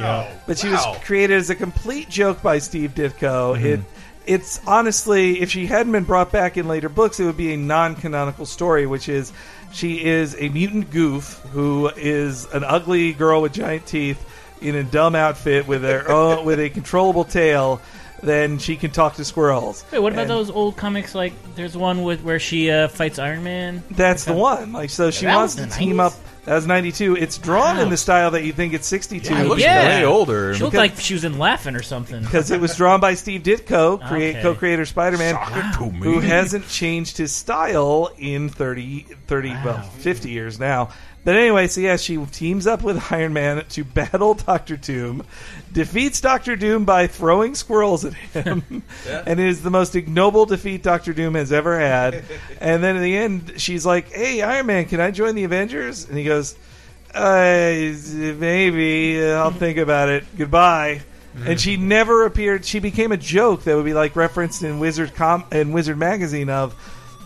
[0.46, 3.56] But she was created as a complete joke by Steve Ditko.
[3.56, 3.66] Mm-hmm.
[3.66, 3.80] It
[4.26, 7.58] it's honestly, if she hadn't been brought back in later books, it would be a
[7.58, 9.32] non-canonical story, which is
[9.72, 14.24] she is a mutant goof who is an ugly girl with giant teeth
[14.62, 17.82] in a dumb outfit with her own, with a controllable tail.
[18.22, 19.84] Then she can talk to squirrels.
[19.92, 21.14] Wait, what about And- those old comics?
[21.14, 23.82] Like, there's one with where she uh, fights Iron Man.
[23.90, 24.72] That's the one.
[24.72, 26.06] Like, so she That wants was to the team 90s?
[26.06, 26.12] up.
[26.46, 27.16] That was ninety two.
[27.16, 27.90] It's drawn in Wow.
[27.90, 29.32] the style that you think it's sixty two.
[29.32, 29.86] Yeah, it looks Yeah.
[30.00, 30.54] way older.
[30.54, 32.20] She looked like she was in Laughing or something.
[32.22, 34.42] because it was drawn by Steve Ditko, create Okay.
[34.42, 35.36] co-creator Spider-Man,
[36.02, 40.90] who hasn't changed his style in 30, 30 well, 50 years now.
[41.24, 45.24] But anyway, so yeah, she teams up with Iron Man to battle Doctor Doom,
[45.72, 50.82] defeats Doctor Doom by throwing squirrels at him, and it is the most ignoble defeat
[50.82, 52.24] Doctor Doom has ever had.
[52.60, 56.06] and then in the end, she's like, "Hey, Iron Man, can I join the Avengers?"
[56.08, 56.56] And he goes,
[57.14, 57.94] uh,
[58.38, 60.24] maybe I'll think about it.
[60.36, 61.02] Goodbye.
[61.36, 62.64] And she never appeared.
[62.64, 66.48] She became a joke that would be like referenced in Wizard com in Wizard magazine
[66.48, 66.74] of.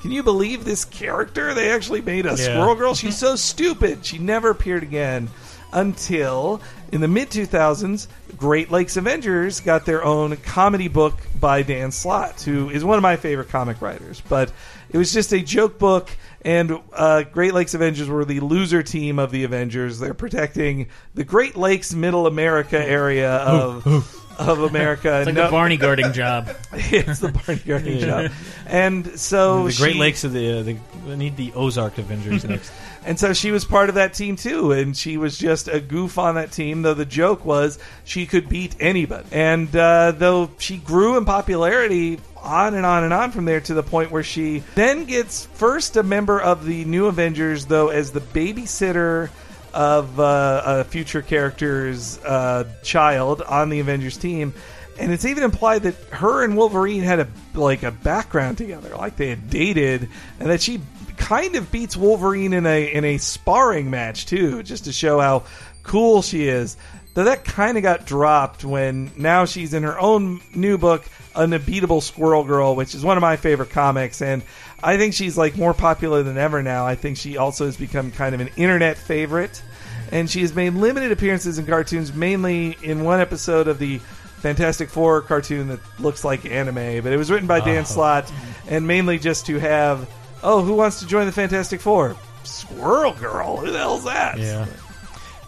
[0.03, 1.55] Can you believe this character?
[1.55, 2.95] They actually made a Squirrel Girl.
[2.95, 4.05] She's so stupid.
[4.05, 5.29] She never appeared again
[5.73, 6.61] until
[6.93, 8.07] in the mid 2000s,
[8.37, 13.03] Great Lakes Avengers got their own comedy book by Dan Slott, who is one of
[13.03, 14.23] my favorite comic writers.
[14.29, 14.53] But
[14.89, 16.11] it was just a joke book,
[16.43, 19.99] and uh, Great Lakes Avengers were the loser team of the Avengers.
[19.99, 24.15] They're protecting the Great Lakes Middle America area of.
[24.39, 26.49] Of America, It's like No- the Barney guarding job.
[26.73, 28.31] it's the Barney Gardner job,
[28.67, 32.45] and so the Great she- Lakes of the, uh, the we need the Ozark Avengers
[32.49, 32.71] next.
[33.05, 36.19] And so she was part of that team too, and she was just a goof
[36.19, 36.83] on that team.
[36.83, 42.21] Though the joke was she could beat anybody, and uh, though she grew in popularity
[42.41, 45.97] on and on and on from there to the point where she then gets first
[45.97, 49.31] a member of the New Avengers, though as the babysitter
[49.75, 54.55] of uh, a future character's uh, child on the Avengers team.
[54.99, 59.17] And it's even implied that her and Wolverine had a like a background together, like
[59.17, 60.09] they had dated,
[60.41, 60.81] and that she
[61.17, 65.45] kind of beats Wolverine in a in a sparring match too, just to show how
[65.85, 66.77] cool she is.
[67.15, 71.05] Though that kind of got dropped when now she's in her own new book,
[71.35, 74.43] Unbeatable Squirrel Girl, which is one of my favorite comics, and
[74.83, 76.87] I think she's like more popular than ever now.
[76.87, 79.63] I think she also has become kind of an internet favorite,
[80.13, 83.99] and she has made limited appearances in cartoons, mainly in one episode of the
[84.41, 88.33] Fantastic Four cartoon that looks like anime, but it was written by Dan Slott,
[88.69, 90.09] and mainly just to have,
[90.45, 92.17] oh, who wants to join the Fantastic Four?
[92.45, 93.57] Squirrel Girl.
[93.57, 94.39] Who the hell's that?
[94.39, 94.67] Yeah.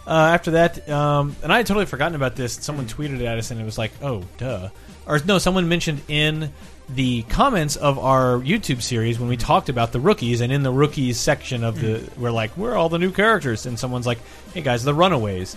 [0.05, 2.53] Uh, after that, um, and I had totally forgotten about this.
[2.53, 4.69] Someone tweeted at us, and it was like, "Oh, duh,"
[5.05, 6.51] or no, someone mentioned in
[6.93, 10.71] the comments of our YouTube series when we talked about the rookies, and in the
[10.71, 14.19] rookies section of the, we're like, we're all the new characters?" And someone's like,
[14.53, 15.55] "Hey guys, the Runaways,"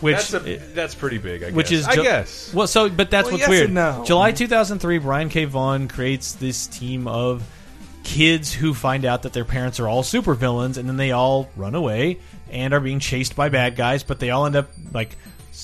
[0.00, 1.42] which That's a, that's pretty big.
[1.42, 1.54] I guess.
[1.54, 2.52] which is I Ju- guess.
[2.52, 4.04] well so but that's Well, what's yes weird and no.
[4.06, 7.42] july 2003 brian k vaughan creates this team of
[8.04, 11.74] kids who find out that their parents are all supervillains and then they all run
[11.74, 12.18] away
[12.50, 15.16] and are being chased by bad guys but they all end up like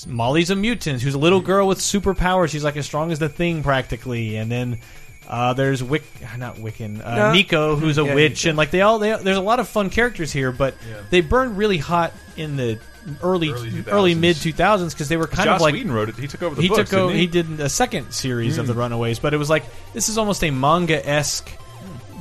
[0.07, 3.29] molly's a mutant who's a little girl with superpowers she's like as strong as the
[3.29, 4.79] thing practically and then
[5.25, 6.03] uh, there's Wick,
[6.37, 7.31] not Wiccan, uh, No.
[7.31, 9.89] Nico, who's a Yeah, witch, and like they all, they, there's a lot of fun
[9.89, 10.75] characters here, but
[11.11, 12.77] they burned really hot in the
[13.23, 16.17] early, Early early, mid 2000s because they were kind Joss of like Whedon wrote it.
[16.17, 16.89] He took over the he books.
[16.89, 17.21] took o- didn't he?
[17.21, 17.27] he?
[17.27, 20.51] did a second series of the Runaways, but it was like this is almost a
[20.51, 21.49] manga esque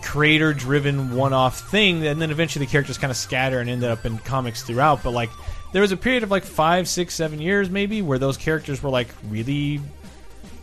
[0.02, 3.90] creator driven one off thing, and then eventually the characters kind of scatter and ended
[3.90, 5.02] up in comics throughout.
[5.02, 5.30] But like
[5.72, 8.90] there was a period of like five, six, seven years maybe where those characters were
[8.90, 9.80] like really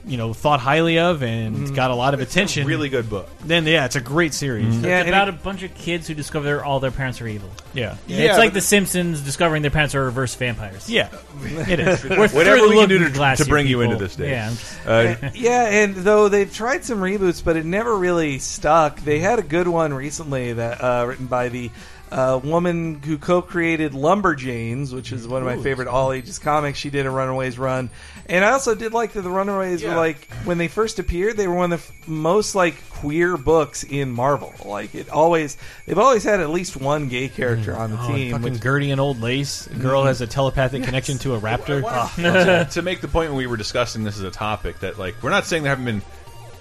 [0.05, 2.65] you know thought highly of and got a lot of attention.
[2.65, 3.27] Really good book.
[3.43, 4.79] then yeah, it's a great series.
[4.81, 7.49] Yeah, It's about it- a bunch of kids who discover all their parents are evil.
[7.73, 10.89] Yeah, Yeah, it's like The Simpsons discovering their parents are reverse vampires.
[10.89, 11.09] yeah,
[11.43, 12.03] it is.
[12.09, 13.91] We're Whatever we can do to, to bring you people.
[13.91, 14.31] into this day.
[14.31, 19.01] Yeah, just- Uh, yeah, and though they've tried some reboots, but it never really stuck.
[19.01, 21.69] They had a good one recently that uh, written by the
[22.11, 26.77] uh, woman who co-created Lumberjanes, which is one of my favorite all ages comics.
[26.79, 27.89] She did a Runaways run,
[28.27, 29.89] and I also did like that the Runaways Yeah.
[29.91, 33.37] were like when they first appeared, they were one of the f- most like queer
[33.37, 34.53] books in Marvel.
[34.65, 38.31] Like it always, they've always had at least one gay character on the Oh, team.
[38.31, 39.67] fucking which- Gertie and old lace.
[39.67, 41.81] A girl has a telepathic connection to a raptor.
[42.15, 45.15] to, to make the point when we were discussing this as a topic that like
[45.23, 46.01] we're not saying there haven't been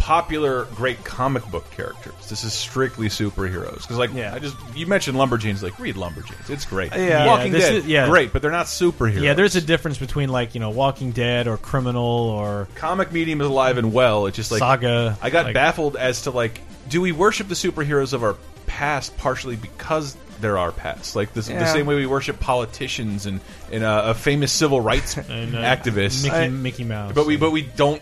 [0.08, 2.14] popular great comic book characters.
[2.30, 4.34] This is strictly superheroes because like Yeah.
[4.34, 6.48] I just you mentioned Lumberjanes like read Lumberjanes.
[6.48, 6.92] It's great.
[6.96, 7.26] Yeah.
[7.26, 8.08] Walking Yeah, this Dead, is- yeah.
[8.08, 9.20] great, but they're not superheroes.
[9.20, 13.42] Yeah, there's a difference between like you know Walking Dead or Criminal or comic medium
[13.42, 14.24] is alive and well.
[14.24, 15.18] It's just like Saga.
[15.20, 18.36] I got like, baffled as to like, do we worship the superheroes of our
[18.66, 21.16] past partially because they're our past?
[21.16, 23.40] Like this, the same way we worship politicians and
[23.70, 26.22] and uh, a famous civil rights and, uh, activists.
[26.24, 27.12] Mickey, I- Mickey Mouse.
[27.12, 28.00] but we but we don't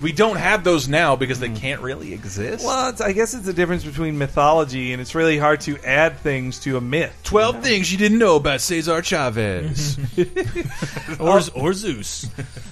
[0.00, 1.56] we don't have those now because they hmm.
[1.56, 2.64] can't really exist.
[2.64, 6.18] well, it's, I guess it's the difference between mythology, and it's really hard to add
[6.18, 7.14] things to a myth.
[7.22, 9.98] Twelve things you didn't know about Cesar Chavez.
[11.20, 12.28] or, or Zeus.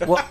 [0.06, 0.28] well,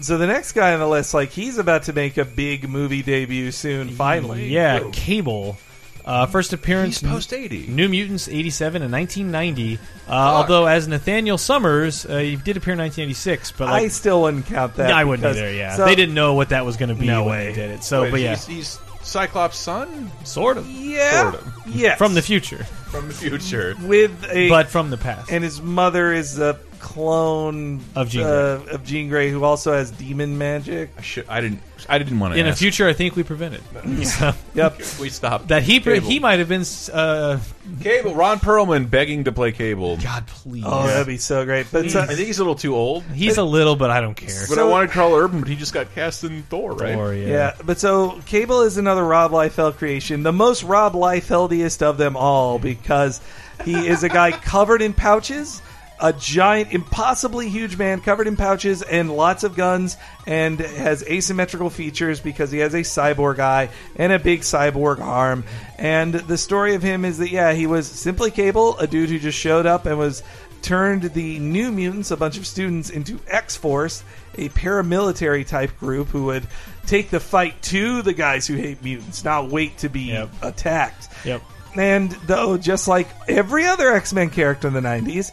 [0.00, 3.02] so the next guy on the list, like he's about to make a big movie
[3.02, 3.88] debut soon.
[3.88, 5.56] Finally, Yeah, Cable.
[6.04, 7.00] Uh, first appearance.
[7.00, 7.66] He's post eighty.
[7.68, 9.78] New Mutants 87 and 1990.
[10.08, 14.46] Uh, although as Nathaniel Summers, uh, he did appear in 1986, but I still wouldn't
[14.46, 14.90] count that.
[14.92, 15.52] I wouldn't because- either.
[15.52, 17.46] Yeah, so- they didn't know what that was going to be No when way.
[17.48, 17.84] they did it.
[17.84, 21.52] So, Wait, but yeah, he's, he's Cyclops' son sort of Yeah, Sort of.
[21.68, 23.74] yes, from the future, from the future.
[23.82, 25.30] with a but from the past.
[25.30, 29.90] and his mother is a clone Of Jean uh, of Jean Grey, who also has
[29.92, 30.90] demon magic.
[30.98, 31.26] I should.
[31.28, 31.60] I didn't.
[31.88, 32.38] I didn't want to.
[32.38, 32.60] in the ask.
[32.60, 33.62] future, I think we prevented
[34.06, 34.78] So, Yep.
[35.00, 36.08] we stopped that he Cable.
[36.08, 36.64] he might have been.
[36.92, 37.38] Uh,
[37.80, 38.14] Cable.
[38.14, 39.96] Ron Perlman begging to play Cable.
[39.96, 40.64] God, please.
[40.66, 41.66] Oh, that'd be so great.
[41.72, 43.04] But I uh, think he's a little too old.
[43.04, 44.44] He's a little, but I don't care.
[44.48, 46.96] But I wanted Karl Urban, but he just got cast in Thor, right?
[46.96, 47.28] Or, yeah.
[47.28, 52.16] Yeah, but so Cable is another Rob Liefeld creation, the most Rob Liefeldiest of them
[52.16, 53.20] all, because
[53.64, 55.62] he is a guy covered in pouches,
[56.02, 59.96] a giant, impossibly huge man covered in pouches and lots of guns,
[60.26, 65.44] and has asymmetrical features because he has a cyborg eye and a big cyborg arm.
[65.78, 69.18] And the story of him is that yeah, he was simply Cable, a dude who
[69.20, 70.22] just showed up and was
[70.60, 74.02] turned the New Mutants, a bunch of students, into X Force,
[74.36, 76.46] a paramilitary type group who would
[76.86, 80.30] take the fight to the guys who hate mutants, not wait to be Yep.
[80.42, 81.08] attacked.
[81.24, 81.42] Yep.
[81.76, 85.30] And though, just like every other X Men character in the 90s,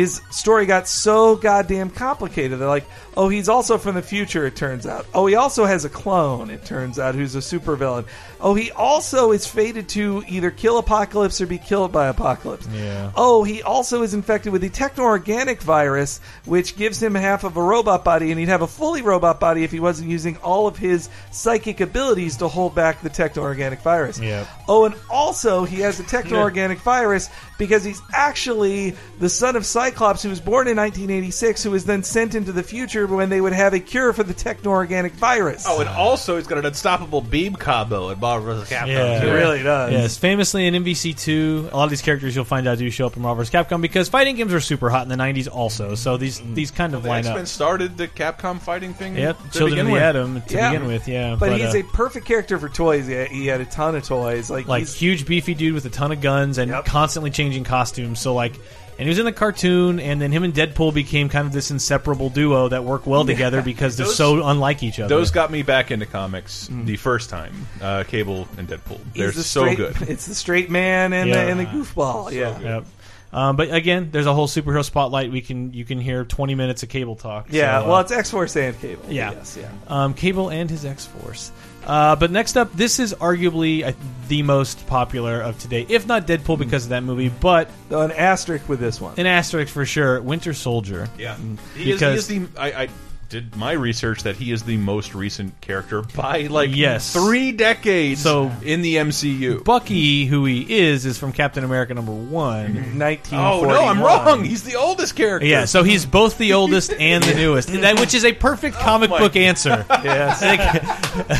[0.00, 2.58] his story got so goddamn complicated.
[2.58, 2.86] They're like,
[3.18, 5.04] oh, he's also from the future, it turns out.
[5.12, 8.06] Oh, he also has a clone, it turns out, who's a supervillain.
[8.40, 12.66] Oh, he also is fated to either kill Apocalypse or be killed by Apocalypse.
[12.72, 13.12] Yeah.
[13.14, 17.62] Oh, he also is infected with the techno-organic virus, which gives him half of a
[17.62, 20.78] robot body, and he'd have a fully robot body if he wasn't using all of
[20.78, 24.18] his psychic abilities to hold back the techno-organic virus.
[24.18, 24.48] Yep.
[24.66, 27.28] Oh, and also he has a techno-organic virus
[27.58, 32.02] because he's actually the son of Cyclops, who was born in 1986, who was then
[32.04, 35.64] sent into the future when they would have a cure for the techno-organic virus.
[35.66, 38.70] Oh, and also he's got an unstoppable beam combo at Marvel vs.
[38.70, 38.86] Capcom.
[38.86, 39.18] Yeah.
[39.18, 39.32] it too.
[39.32, 39.92] really does.
[39.92, 43.16] Yes, famously in MVC2, a lot of these characters you'll find out do show up
[43.16, 43.52] in Marvel vs.
[43.52, 45.94] Capcom because fighting games were super hot in the 90s also.
[45.96, 47.46] So these these kind of The line X Men up.
[47.48, 49.16] started the Capcom fighting thing.
[49.16, 50.02] Yep, to Children of begin the with.
[50.02, 50.70] Atom to Yeah.
[50.72, 51.36] begin with, yeah.
[51.38, 53.06] But, he's uh, a perfect character for toys.
[53.08, 54.50] He had, he had a ton of toys.
[54.50, 56.84] Like, like he's, huge beefy dude with a ton of guns and Yep.
[56.84, 58.20] constantly changing costumes.
[58.20, 58.52] So like
[59.00, 61.70] and he was in the cartoon and then him and Deadpool became kind of this
[61.70, 65.08] inseparable duo that work well together because they're Those- so unlike each other.
[65.08, 67.66] Those got me back into comics the first time.
[67.80, 69.00] Uh, Cable and Deadpool.
[69.14, 70.02] They're he's the so straight, good.
[70.10, 71.44] It's the straight man and, Yeah.
[71.46, 72.30] the, and the goofball.
[72.30, 72.60] yeah.
[72.60, 72.84] Yep.
[73.32, 75.30] Um, but again, there's a whole superhero spotlight.
[75.30, 77.46] We can you can hear 20 minutes of cable talk.
[77.50, 79.04] Yeah, So, uh, well, it's X Force and Cable.
[79.08, 79.30] Yeah.
[79.30, 79.70] Yes, yeah.
[79.86, 81.52] um, Cable and his X Force.
[81.86, 83.92] Uh, but next up, this is arguably uh,
[84.28, 88.68] the most popular of today, if not Deadpool because of that movie, but an asterisk
[88.68, 89.14] with this one.
[89.18, 90.20] an asterisk for sure.
[90.20, 91.08] Winter Soldier.
[91.18, 91.36] Yeah,
[91.76, 92.60] he, Because- is, he is the.
[92.60, 92.88] I, I
[93.30, 97.12] did my research that he is the most recent character by like Yes.
[97.12, 98.20] three decades.
[98.20, 99.64] So- in the MCU.
[99.64, 102.74] Bucky, who he is, is from Captain America number one.
[102.98, 103.64] 1941.
[103.64, 104.44] Oh no, I'm wrong.
[104.44, 105.46] He's the oldest character.
[105.46, 107.70] Yeah, so he's both the oldest and the newest,
[108.00, 109.86] which is a perfect comic my book answer.
[110.04, 110.42] Yes.
[111.30, 111.38] Like,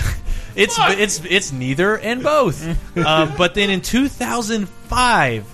[0.57, 2.65] it's it's it's neither and both.
[2.99, 5.47] um, but then in 2005,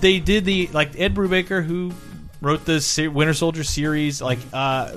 [0.00, 1.92] they did the like Ed Brubaker, who
[2.40, 4.92] wrote the Winter Soldier series, like uh,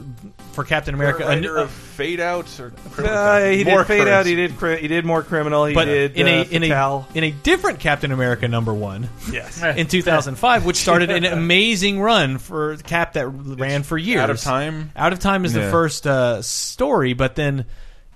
[0.54, 1.24] for Captain America.
[1.24, 4.26] a writer new- of Fade Out or Uh, he More did fade out.
[4.26, 4.52] He did.
[4.80, 5.66] He did more criminal.
[5.66, 9.10] He but did in uh, a in a in a different Captain America number one
[9.32, 9.62] yes.
[9.64, 14.22] in 2005, which started an amazing run for Cap that ran for years.
[14.22, 14.92] Out of Time?
[14.96, 17.66] Out of Time is the first uh, story, but then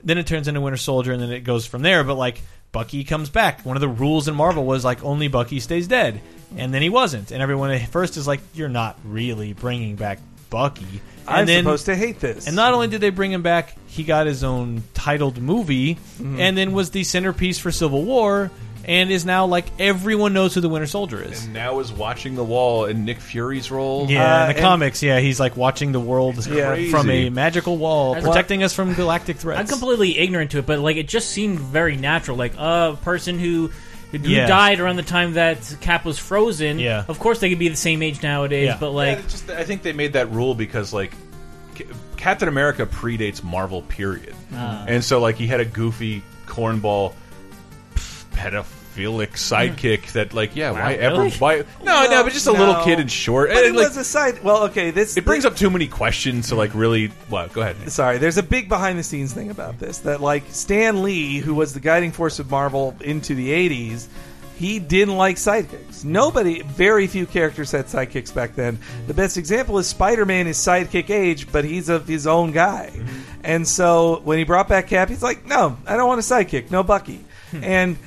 [0.03, 2.03] then it turns into Winter Soldier, and then it goes from there.
[2.03, 2.41] But like
[2.75, 3.65] Bucky comes back.
[3.65, 6.19] One of the rules in Marvel was like only Bucky stays dead,
[6.57, 7.31] and then he wasn't.
[7.31, 10.19] And everyone at first is like, "You're not really bringing back
[10.49, 12.45] Bucky." And I'm then, supposed to hate this.
[12.47, 16.39] and not only did they bring him back, he got his own titled movie, Mm-hmm.
[16.39, 18.51] and then was the centerpiece for Civil War,
[18.87, 21.45] and is now like everyone knows who the Winter Soldier is.
[21.45, 24.09] And now is watching the wall in Nick Fury's role.
[24.09, 26.75] Yeah, Uh, in the comics, yeah, he's like watching the world Yeah.
[26.89, 29.59] from a magical wall, That's- protecting us from galactic threats.
[29.59, 32.37] I'm completely ignorant to it, but like it just seemed very natural.
[32.37, 33.71] Like a person who
[34.11, 34.45] who Yeah.
[34.47, 36.79] died around the time that Cap was frozen.
[36.79, 37.03] Yeah.
[37.07, 38.77] Of course, they could be the same age nowadays, Yeah.
[38.79, 41.11] but like it's just, I think they made that rule because like
[41.77, 41.83] C-
[42.15, 44.85] Captain America predates Marvel, period, Ah.
[44.87, 47.11] and so like he had a goofy cornball
[48.35, 51.31] pedophilic sidekick that like yeah why ever really?
[51.31, 52.59] why no no but just a No.
[52.59, 54.41] little kid in short But and, it like, was a side.
[54.43, 54.91] Well, okay.
[54.91, 58.37] This it brings up too many questions to like really what go ahead Sorry, there's
[58.37, 59.99] a big behind the scenes thing about this.
[59.99, 64.07] That like Stan Lee, who was the guiding force of Marvel into the '80s,
[64.57, 66.05] he didn't like sidekicks.
[66.05, 68.79] Nobody, very few characters had sidekicks back then.
[69.07, 72.91] The best example is Spider-Man is sidekick age, but he's of his own guy.
[72.93, 73.19] Mm-hmm.
[73.43, 76.71] And so when he brought back Cap, he's like, "No, I don't want a sidekick.
[76.71, 77.19] No Bucky."
[77.51, 77.63] Hmm.
[77.63, 77.97] and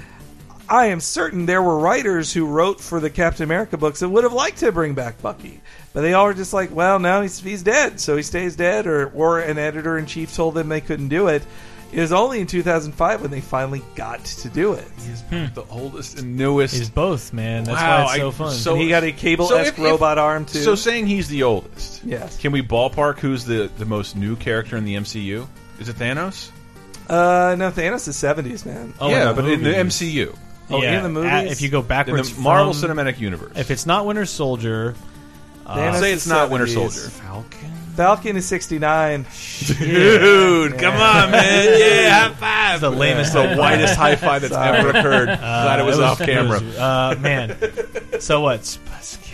[0.70, 4.24] I am certain there were writers who wrote for the Captain America books that would
[4.24, 5.60] have liked to bring back Bucky,
[5.94, 8.86] but they all were just like, "Well, now he's he's dead, so he stays dead,"
[8.86, 11.42] or or an editor in chief told them they couldn't do it.
[11.90, 14.86] It was only in 2005 when they finally got to do it.
[15.54, 17.64] the oldest and newest He's both, man.
[17.64, 18.52] That's Wow, why it's so I- fun.
[18.52, 20.58] so- And he got a cable-esque if- if- robot arm too.
[20.58, 22.36] so saying he's the oldest Yes.
[22.36, 25.46] can we ballpark who's the the most new character in the MCU
[25.80, 26.48] is it Thanos
[27.08, 28.92] uh, no, Thanos is 70s, man.
[29.00, 29.98] Oh, yeah in the but in the movies.
[30.02, 30.36] MCU
[30.70, 31.30] Oh, in the movies?
[31.32, 34.04] uh, if you go backwards, in backwards, the Marvel from- Cinematic Universe if it's not
[34.06, 34.94] Winter Soldier,
[35.66, 37.00] Thanos say it's not Winter Soldier.
[37.10, 37.70] Falcon.
[37.96, 39.26] Falcon is 69.
[39.66, 41.78] Dude, come on, man!
[41.78, 42.80] Yeah, high five.
[42.80, 44.78] The lamest the whitest high five that's Sorry.
[44.78, 45.26] ever occurred.
[45.26, 46.58] Glad it was, off camera.
[46.60, 47.56] Uh, man.
[48.20, 48.78] So what?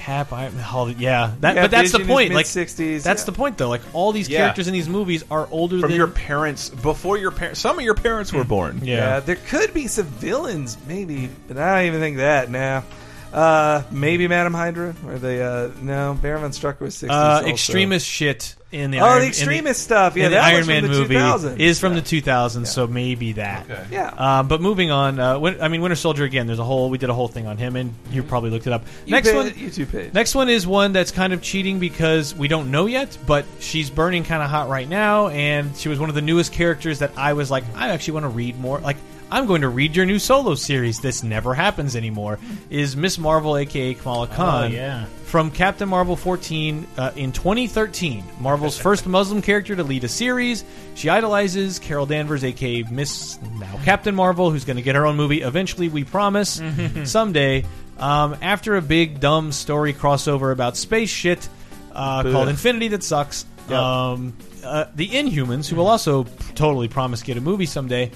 [0.05, 2.35] Sp- Cap, I, all yeah, that, Yeah, but that's the Vision is point.
[2.35, 3.27] Like, mid-60s, that's yeah.
[3.27, 3.69] the point, though.
[3.71, 4.41] Like, all these Yeah.
[4.41, 7.85] characters in these movies are older From than your parents, before your parents, some of
[7.85, 8.81] your parents were born.
[8.83, 8.97] Yeah.
[8.97, 12.85] Yeah, there could be some villains, maybe, but I don't even think that now.
[13.33, 17.09] Uh, maybe Madam Hydra, or the uh, no Baron von Strucker was 60s.
[17.11, 20.17] Uh, Extremis shit in the Oh, Iron, the in Extremis stuff.
[20.17, 21.61] Yeah, the that Iron was from Man the movie 2000s.
[21.61, 22.01] is from Yeah.
[22.01, 23.65] the 2000s, so maybe that.
[23.71, 23.85] Okay.
[23.93, 24.09] Yeah.
[24.17, 26.47] Uh, but moving on, uh, Win- I mean, Winter Soldier again.
[26.47, 26.91] There's a whole.
[26.91, 28.85] We did a whole thing on him, and you probably looked it up.
[29.07, 30.13] You Next paid- one, YouTube page.
[30.13, 33.91] Next one is one that's kind of cheating because we don't know yet, but she's
[33.91, 37.13] burning kind of hot right now, and she was one of the newest characters that
[37.17, 38.81] I was like, I actually want to read more.
[38.81, 38.97] Like,
[39.35, 41.01] I'm going to read your new solo series.
[41.01, 42.39] This never happens anymore.
[42.71, 44.71] Is Miss Marvel, aka Kamala Khan?
[44.73, 45.07] yeah.
[45.25, 50.63] From Captain Marvel 14 uh, in 2013, Marvel's first Muslim character to lead a series.
[50.95, 55.17] She idolizes Carol Danvers, aka Miss now Captain Marvel, who's going to get her own
[55.17, 55.89] movie eventually.
[55.89, 56.63] We promise
[57.05, 57.65] someday.
[57.99, 61.49] Um, after a big dumb story crossover about space shit
[61.91, 63.47] uh, called Infinity that sucks.
[63.69, 66.25] Um, uh, the Inhumans, who will also
[66.55, 68.11] totally promise get a movie someday,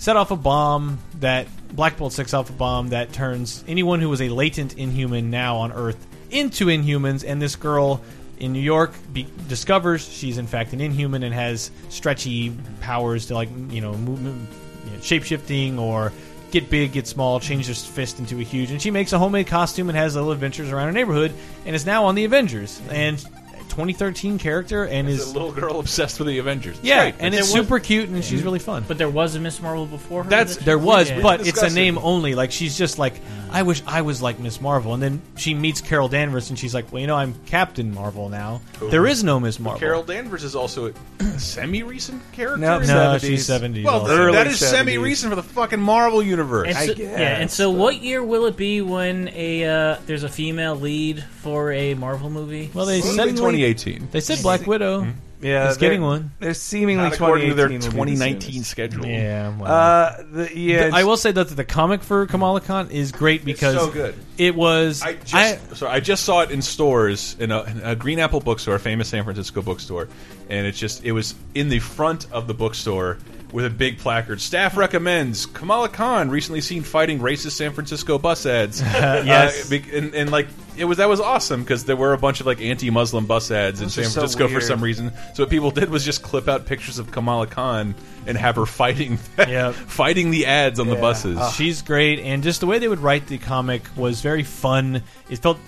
[0.00, 1.46] set off a bomb that
[1.76, 5.58] Black Bolt sets off a bomb that turns anyone who was a latent Inhuman now
[5.58, 8.00] on Earth into Inhumans, and this girl
[8.38, 13.34] in New York be- discovers she's in fact an Inhuman and has stretchy powers to
[13.34, 16.12] like you know move, move, you know, shape shifting or
[16.50, 19.48] get big, get small, change her fist into a huge, and she makes a homemade
[19.48, 21.32] costume and has little adventures around her neighborhood,
[21.66, 23.22] and is now on the Avengers and.
[23.70, 26.76] 2013 character and It's is a little girl obsessed with the Avengers.
[26.78, 27.14] It's yeah, great.
[27.20, 28.84] and it's was- super cute and she's really fun.
[28.86, 30.30] But there was a Miss Marvel before her.
[30.30, 31.20] That's- that There was, yeah.
[31.22, 32.34] but it's a Discuss name only.
[32.34, 33.14] Like she's just like,
[33.52, 36.72] I wish I was like Miss Marvel, and then she meets Carol Danvers, and she's
[36.72, 38.60] like, well, you know, I'm Captain Marvel now.
[38.80, 39.80] There is no Miss Marvel.
[39.80, 42.58] Carol Danvers is also a semi-recent character.
[42.58, 43.20] No, no, 70s.
[43.20, 43.84] she's 70s.
[43.84, 44.16] Well, also.
[44.16, 44.70] Early that is 70s.
[44.70, 46.68] semi-recent for the fucking Marvel universe.
[46.68, 49.64] And I so, guess, yeah, and so but- what year will it be when a
[49.64, 52.70] uh, there's a female lead for a Marvel movie?
[52.72, 54.08] well, they Seemingly said 2018.
[54.10, 55.06] they said Black Widow.
[55.40, 56.30] yeah, it's getting they're- one.
[56.38, 58.70] They're seemingly Not according to their 2018 will be the 2019 soonest.
[58.70, 59.06] schedule.
[59.06, 59.70] Yeah, well.
[59.72, 63.74] Uh, the, yeah, I will say that the comic for Kamala Khan is great because
[63.74, 64.14] so good.
[64.38, 65.02] it was.
[65.02, 68.18] I just, I- sorry, I just saw it in stores in a, in a Green
[68.18, 70.08] Apple bookstore, a famous San Francisco bookstore,
[70.48, 73.18] and it's just it was in the front of the bookstore
[73.52, 74.40] with a big placard.
[74.40, 78.80] Staff recommends Kamala Khan recently seen fighting racist San Francisco bus ads.
[78.82, 79.70] yes.
[79.70, 82.46] Uh, and, and like it was that was awesome because there were a bunch of
[82.46, 85.12] like anti-Muslim bus ads in San are so Francisco for some reason.
[85.34, 87.94] So what people did was just clip out pictures of Kamala Khan
[88.26, 89.74] and have her fighting, Yep.
[89.74, 91.38] fighting the ads on the buses.
[91.38, 91.50] Ah.
[91.50, 95.02] She's great, and just the way they would write the comic was very fun.
[95.28, 95.58] It felt.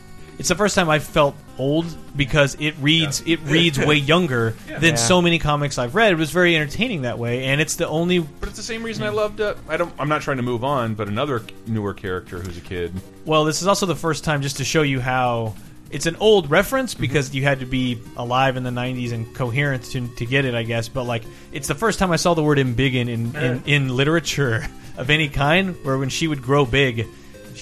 [0.43, 1.87] It's the first time I felt old
[2.17, 4.95] because it reads it reads way younger than Yeah.
[4.97, 6.11] so many comics I've read.
[6.11, 9.05] It was very entertaining that way, and it's the only But it's the same reason
[9.05, 9.41] I loved.
[9.41, 9.95] Uh, I don't.
[10.01, 12.93] I'm not trying to move on, but another newer character who's a kid.
[13.25, 15.55] Well, this is also the first time just to show you how
[15.93, 17.03] it's an old reference Mm-hmm.
[17.03, 20.57] because you had to be alive in the 90s and coherent to, to get it,
[20.57, 20.89] I guess.
[20.89, 21.23] But like,
[21.53, 24.67] it's the first time I saw the word embiggen in, in, in literature
[24.97, 27.07] of any kind, where when she would grow big,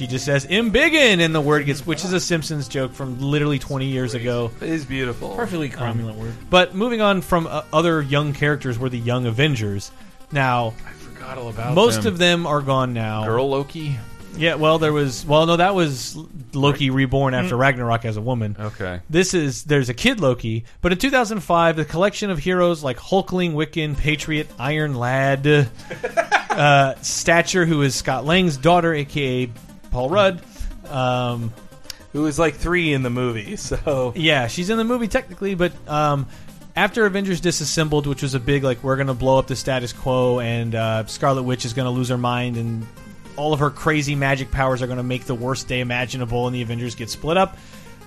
[0.01, 3.59] she just says embiggen, and the word gets, which is a Simpsons joke from literally
[3.59, 4.51] 20 years ago.
[4.63, 5.37] It is beautiful.
[5.37, 6.33] Perfectly cromulent word.
[6.49, 9.93] But moving on from uh, other young characters were the Young Avengers.
[10.33, 13.27] Now, I forgot all about most of them are gone now.
[13.27, 13.99] Girl Loki.
[14.39, 15.27] Yeah, well, there was.
[15.27, 16.17] Well, no, that was
[16.55, 18.57] Loki reborn after Ragnarok as a woman.
[18.59, 19.01] Okay.
[19.11, 23.53] This is there's a kid Loki, but in 2005, the collection of heroes like Hulkling,
[23.53, 25.47] Wiccan, Patriot, Iron Lad,
[26.51, 29.51] uh, Stature, who is Scott Lang's daughter, aka
[29.91, 30.43] Paul Rudd.
[30.89, 31.53] Um,
[32.13, 35.73] Who was like three in the movie, so yeah, she's in the movie technically, but
[35.89, 36.27] um,
[36.77, 40.41] after Avengers Disassembled, which was a big like we're gonna blow up the status quo,
[40.41, 42.87] and uh, Scarlet Witch is gonna lose her mind, and
[43.37, 46.63] all of her crazy magic powers are gonna make the worst day imaginable, and the
[46.63, 47.57] Avengers get split up.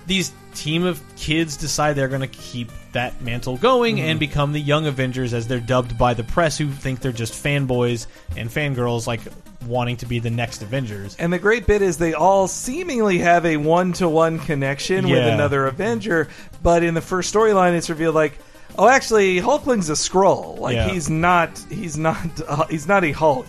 [0.06, 4.86] These team of kids decide they're gonna keep that mantle going and become the Young
[4.86, 9.22] Avengers, as they're dubbed by the press, who think they're just fanboys and fangirls, like
[9.68, 11.16] wanting to be the next Avengers.
[11.20, 15.18] And the great bit is they all seemingly have a one to one connection with
[15.20, 15.34] Yeah.
[15.34, 16.28] another Avenger,
[16.62, 18.38] but in the first storyline, it's revealed like,
[18.78, 20.58] oh, actually, Hulkling's a Skrull.
[20.60, 20.90] Like Yeah.
[20.90, 23.46] he's not, he's not, uh, he's not a Hulk.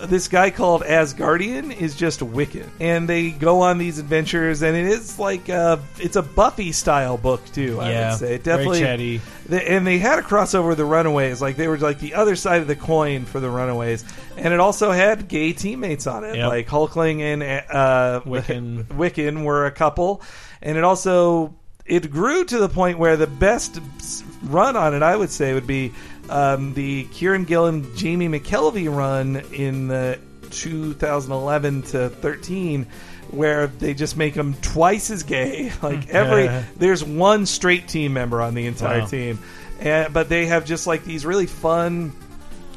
[0.00, 4.86] This guy called Asgardian is just Wiccan, and they go on these adventures, and it
[4.86, 7.80] is like uh it's a Buffy style book too.
[7.80, 8.80] I Yeah, would say very definitely.
[8.80, 9.20] chatty.
[9.48, 12.34] The, and they had a crossover with the Runaways, like they were like the other
[12.36, 14.04] side of the coin for the Runaways,
[14.36, 16.48] and it also had gay teammates on it, Yep.
[16.48, 18.84] like Hulkling and uh, Wiccan.
[18.88, 20.22] Wiccan were a couple,
[20.60, 21.54] and it also
[21.86, 23.80] it grew to the point where the best
[24.42, 25.92] run on it, I would say, would be
[26.30, 30.18] um, the Kieron Gillen Jamie McKelvie run in the
[30.50, 32.86] 2011 to 13.
[33.30, 38.40] Where they just make them twice as gay, like every there's one straight team member
[38.40, 39.06] on the entire Wow.
[39.06, 39.38] team,
[39.80, 42.12] and, but they have just like these really fun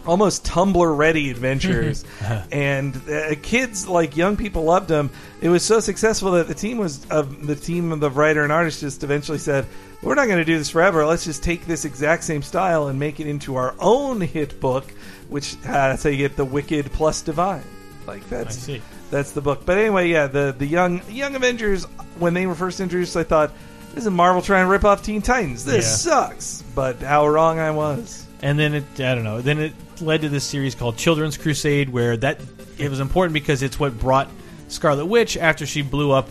[0.07, 2.03] almost Tumblr ready adventures,
[2.51, 5.09] and uh, kids like young people loved them.
[5.41, 8.51] It was so successful that the team was of the team of the writer and
[8.51, 9.65] artist just eventually said,
[10.01, 11.05] "We're not going to do this forever.
[11.05, 14.85] Let's just take this exact same style and make it into our own hit book."
[15.29, 17.63] Which uh, that's how you get the Wicked plus Divine.
[18.07, 18.81] Like that's I see.
[19.11, 19.65] that's the book.
[19.65, 21.83] But anyway, yeah, the the young young Avengers
[22.17, 23.51] when they were first introduced, I thought.
[23.95, 25.65] This is Marvel trying to rip off Teen Titans.
[25.65, 26.11] This Yeah.
[26.27, 26.63] sucks.
[26.75, 28.26] But how wrong I was.
[28.41, 29.41] And then it I don't know.
[29.41, 32.39] Then it led to this series called Children's Crusade, where that
[32.77, 34.29] it was important because it's what brought
[34.67, 36.29] Scarlet Witch after she blew up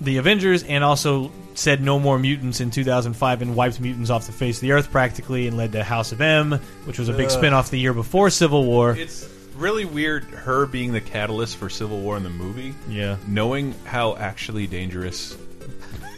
[0.00, 4.32] the Avengers, and also said no more mutants in 2005 and wiped mutants off the
[4.32, 6.52] face of the earth practically, and led to House of M,
[6.86, 7.30] which was a big Ugh.
[7.30, 8.96] spin-off the year before Civil War.
[8.96, 12.74] It's really weird her being the catalyst for Civil War in the movie.
[12.88, 13.16] Yeah.
[13.28, 15.36] Knowing how actually dangerous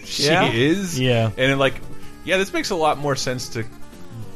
[0.04, 0.50] she Yeah.
[0.50, 0.98] is.
[0.98, 1.32] Yeah.
[1.36, 1.74] And like,
[2.24, 3.64] yeah, this makes a lot more sense to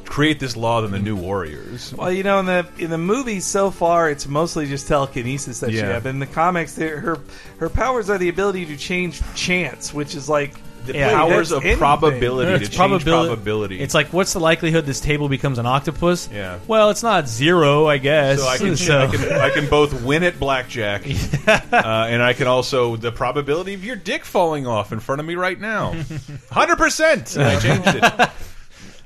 [0.09, 1.93] create this law than the New Warriors.
[1.95, 5.71] Well, you know, in the in the movies so far, it's mostly just telekinesis that
[5.71, 5.93] she Yeah.
[5.95, 6.07] has.
[6.07, 7.19] In the comics, her
[7.59, 10.55] her powers are the ability to change chance, which is like
[10.87, 11.79] The wait, powers of anything.
[11.79, 13.81] probability to It's change probabili- probability.
[13.81, 16.29] It's like, what's the likelihood this table becomes an octopus?
[16.33, 16.59] Yeah.
[16.67, 18.41] Well, it's not zero, I guess.
[18.41, 21.03] so I can, So- I can I can both win at blackjack,
[21.47, 21.61] uh,
[22.09, 25.35] and I can also the probability of your dick falling off in front of me
[25.35, 25.95] right now,
[26.51, 27.37] hundred percent.
[27.39, 28.31] I changed it.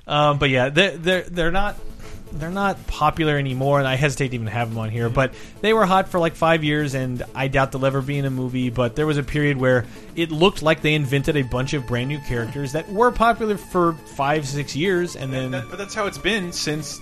[0.06, 1.76] Um, but yeah, they're, they're they're not
[2.32, 5.08] they're not popular anymore, and I hesitate to even have them on here.
[5.10, 8.24] But they were hot for like five years, and I doubt they'll ever be in
[8.24, 8.70] a movie.
[8.70, 9.84] But there was a period where
[10.16, 13.92] it looked like they invented a bunch of brand new characters that were popular for
[14.16, 17.00] five six years, and then That- but that's how it's been since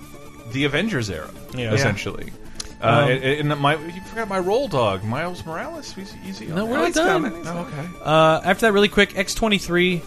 [0.53, 1.73] the Avengers era, Yeah.
[1.73, 2.33] essentially.
[2.83, 5.93] Uh, Um, and, and my you forgot my roll dog, Miles Morales.
[5.93, 6.47] He's easy.
[6.51, 6.71] on No, that.
[6.73, 7.43] we're Oh, not done.
[7.47, 7.89] Oh, okay.
[8.03, 10.01] Uh, after that, really quick, X twenty three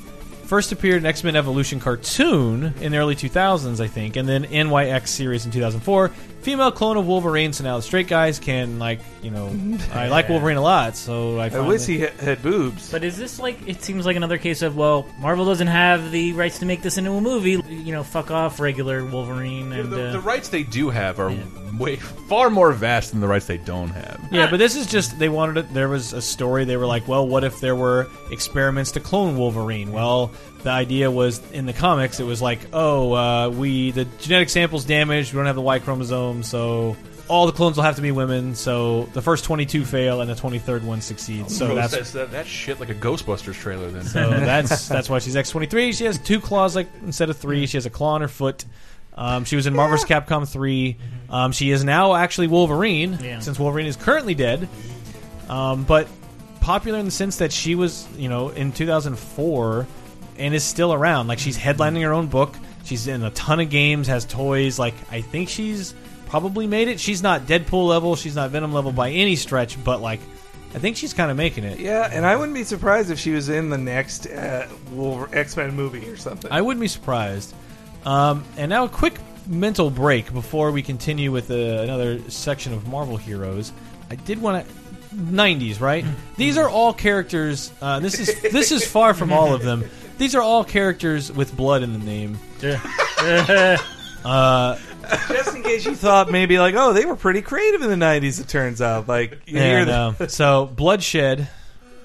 [0.45, 4.27] first appeared in X Men Evolution cartoon in the early two thousands, I think, and
[4.27, 6.11] then NYX series in two thousand four.
[6.43, 7.53] Female clone of Wolverine.
[7.53, 9.47] So now the straight guys can like you know
[9.93, 12.91] I like Wolverine a lot, so I, I find wish he had, had boobs.
[12.91, 13.67] But is this like?
[13.67, 16.97] It seems like another case of well, Marvel doesn't have the rights to make this
[16.97, 17.61] into a movie.
[17.67, 21.33] You know, fuck off, regular Wolverine, and the, uh, the rights they do have are
[21.77, 24.19] way far more vast than the rights they don't have.
[24.31, 25.73] Yeah, but this is just they wanted it.
[25.73, 26.65] There was a story.
[26.65, 29.91] They were like, well, what if there were experiments to clone Wolverine?
[29.91, 30.31] Well,
[30.63, 34.85] the idea was in the comics, it was like, oh, uh, we the genetic sample's
[34.85, 35.33] damaged.
[35.33, 36.95] We don't have the Y chromosome, so
[37.29, 38.55] all the clones will have to be women.
[38.55, 41.55] So the first twenty-two fail, and the twenty-third one succeeds.
[41.55, 43.91] So that's that's that, that shit like a Ghostbusters trailer.
[43.91, 45.91] Then so that's that's why she's X twenty three.
[45.93, 47.65] She has two claws like instead of three.
[47.65, 48.65] She has a claw on her foot.
[49.15, 50.97] Um, she was in Marvel's Capcom 3
[51.29, 53.41] Um, she is now actually Wolverine Yeah.
[53.41, 54.67] since Wolverine is currently dead.
[55.47, 56.07] Um, but
[56.61, 59.85] popular in the sense that she was, you know, in 2004
[60.43, 61.27] and is still around.
[61.27, 62.53] Like she's headlining her own book.
[62.83, 64.77] She's in a ton of games, has toys.
[64.77, 65.95] Like I think she's
[66.27, 66.99] probably made it.
[66.99, 68.17] She's not Deadpool level.
[68.17, 69.81] She's not Venom level by any stretch.
[69.81, 70.19] But like,
[70.75, 71.79] I think she's kind of making it.
[71.79, 74.67] yeah, and I wouldn't be surprised if she was in the next uh,
[75.31, 76.51] X Men movie or something.
[76.51, 77.55] I wouldn't be surprised.
[78.05, 79.17] Um, and now a quick
[79.47, 83.71] mental break before we continue with uh, another section of Marvel heroes.
[84.09, 84.73] I did want to
[85.15, 86.03] 90s, right?
[86.37, 87.71] These are all characters.
[87.81, 89.89] Uh, this is this is far from all of them.
[90.17, 92.37] These are all characters with blood in the name.
[94.25, 94.77] uh,
[95.27, 98.39] Just in case you thought maybe like, oh, they were pretty creative in the '90s.
[98.39, 101.47] It turns out, like you hear and, the uh, so bloodshed,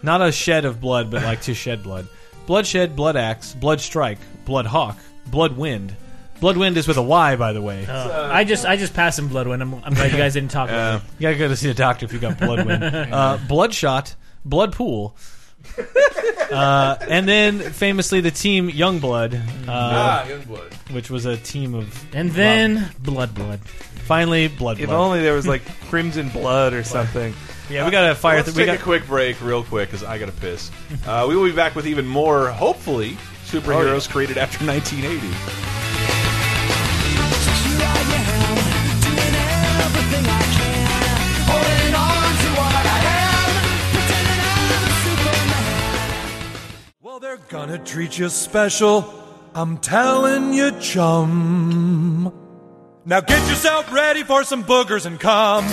[0.03, 2.09] not a shed of blood, but like to shed blood.
[2.47, 4.97] Bloodshed, blood axe, blood strike, blood hawk,
[5.27, 5.95] blood wind.
[6.41, 7.85] Blood wind is with a Y, by the way.
[7.87, 9.61] uh, I just I just passed in Bloodwind.
[9.61, 11.03] I'm, I'm glad you guys didn't talk about Uh, it.
[11.19, 12.85] You gotta go to see a doctor if you got blood wind.
[13.13, 15.17] Uh, bloodshot, blood pool.
[16.51, 20.73] Uh, and then famously the team Youngblood, uh, ah, Youngblood.
[20.95, 22.15] which was a team of.
[22.15, 23.61] And then Blood Blood.
[23.61, 24.81] Finally, blood.
[24.81, 24.99] if blood.
[24.99, 25.61] only there was like
[25.91, 27.35] Crimson Blood or something.
[27.69, 28.37] yeah, we gotta fire.
[28.37, 30.71] Let's Th- we take got a quick break, real quick, because I gotta piss.
[31.07, 35.88] Uh, we will be back with even more, hopefully, superheroes created after 1980.
[47.21, 49.13] They're gonna treat you special.
[49.53, 52.33] I'm telling you, chum.
[53.05, 55.65] Now get yourself ready for some boogers and cum.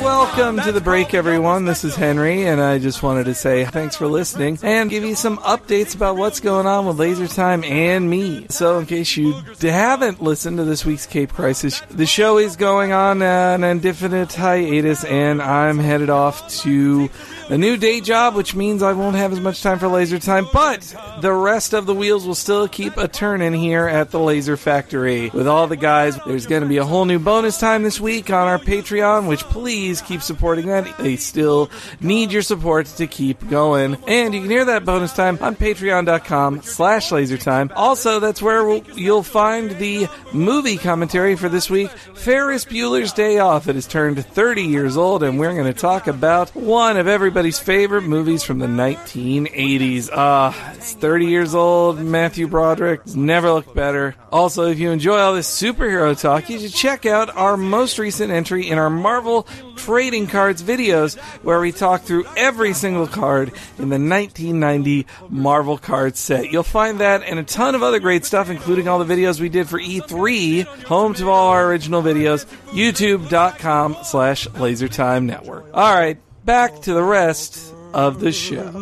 [0.00, 1.64] Welcome to the break, everyone.
[1.64, 5.16] This is Henry, and I just wanted to say thanks for listening and give you
[5.16, 8.46] some updates about what's going on with Laser Time and me.
[8.48, 12.92] So, in case you haven't listened to this week's Cape Crisis, the show is going
[12.92, 17.10] on an indefinite hiatus, and I'm headed off to
[17.50, 20.46] a new day job, which means I won't have as much time for Laser Time,
[20.52, 24.56] but the rest of the wheels will still keep a turning here at the Laser
[24.56, 25.30] Factory.
[25.30, 28.30] With all the guys, there's going to be a whole new bonus time this week
[28.30, 30.98] on our Patreon, which please keep supporting that.
[30.98, 31.70] They still
[32.00, 33.96] need your support to keep going.
[34.06, 37.72] And you can hear that bonus time on patreon.com slash lasertime.
[37.74, 43.38] Also, that's where we'll, you'll find the movie commentary for this week, Ferris Bueller's Day
[43.38, 43.68] Off.
[43.68, 47.37] It has turned 30 years old, and we're going to talk about one of everybody's
[47.42, 50.10] favorite movies from the 1980s.
[50.12, 52.00] Ah, it's 30 years old.
[52.00, 54.14] Matthew Broderick never looked better.
[54.32, 58.32] Also, if you enjoy all this superhero talk, you should check out our most recent
[58.32, 63.88] entry in our Marvel trading cards videos, where we talk through every single card in
[63.88, 66.50] the 1990 Marvel card set.
[66.50, 69.48] You'll find that and a ton of other great stuff, including all the videos we
[69.48, 75.66] did for E3, home to all our original videos, youtube.com slash lasertime network.
[75.72, 76.18] All right,
[76.48, 78.72] back to the rest of the show.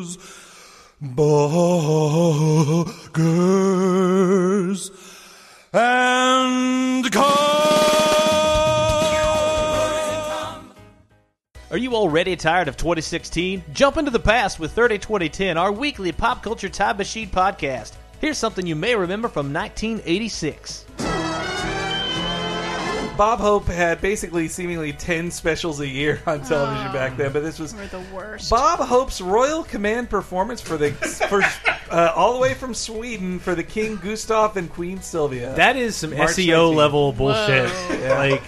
[1.03, 1.67] Boogers
[5.73, 7.25] and cum.
[11.73, 13.65] Are you already tired of 2016?
[13.73, 17.95] Jump into the past with 30 2010, our weekly pop culture time machine podcast.
[18.21, 20.85] Here's something you may remember from 1986.
[23.17, 27.59] Bob Hope had basically seemingly 10 specials a year on television back then, but this
[27.59, 28.51] was We're the worst.
[28.51, 31.43] Bob Hope's Royal Command performance for the for
[31.95, 35.55] uh, all the way from Sweden for the King Gustav and Queen Sylvia.
[35.55, 36.77] that is some March SEO 19th.
[36.77, 37.71] level bullshit.
[38.11, 38.43] Like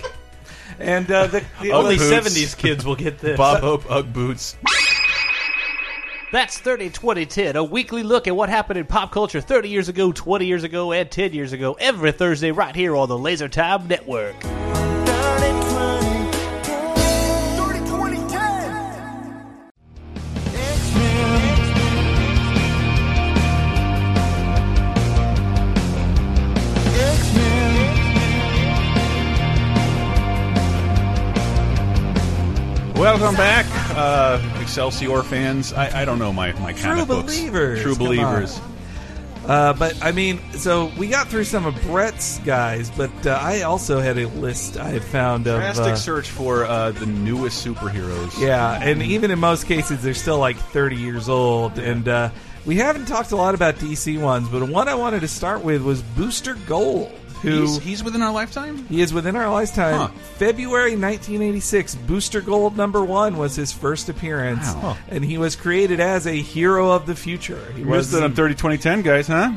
[0.78, 2.28] and uh, the, the only Boots.
[2.28, 3.36] '70s kids will get this.
[3.36, 4.56] Bob Hope Ugg boots.
[6.30, 10.12] That's 30 2010, a weekly look at what happened in pop culture 30 years ago,
[10.12, 13.88] 20 years ago, and 10 years ago, every Thursday right here on the Laser Time
[13.88, 14.36] Network.
[32.98, 33.64] welcome back,
[33.98, 35.72] uh, Excelsior fans.
[35.72, 37.36] I, I don't know my my True comic books.
[37.36, 37.82] believers.
[37.82, 38.60] True Come believers.
[39.48, 43.62] Uh, but I mean, so we got through some of Brett's guys, but uh, I
[43.62, 45.56] also had a list I had found of.
[45.58, 48.38] Drastic uh, search for uh, the newest superheroes.
[48.38, 51.78] Yeah, and even in most cases, they're still like 30 years old.
[51.78, 52.30] And uh,
[52.66, 55.82] we haven't talked a lot about DC ones, but one I wanted to start with
[55.82, 57.10] was Booster Gold,
[57.42, 58.86] who He's, he's within our lifetime.
[58.86, 59.96] he is within our lifetime.
[59.96, 60.08] Huh.
[60.36, 64.96] February 1986, Booster Gold number one was his first appearance, Wow.
[65.08, 67.60] and he was created as a hero of the future.
[67.74, 69.52] He You missed it on 30 2010, guys, huh?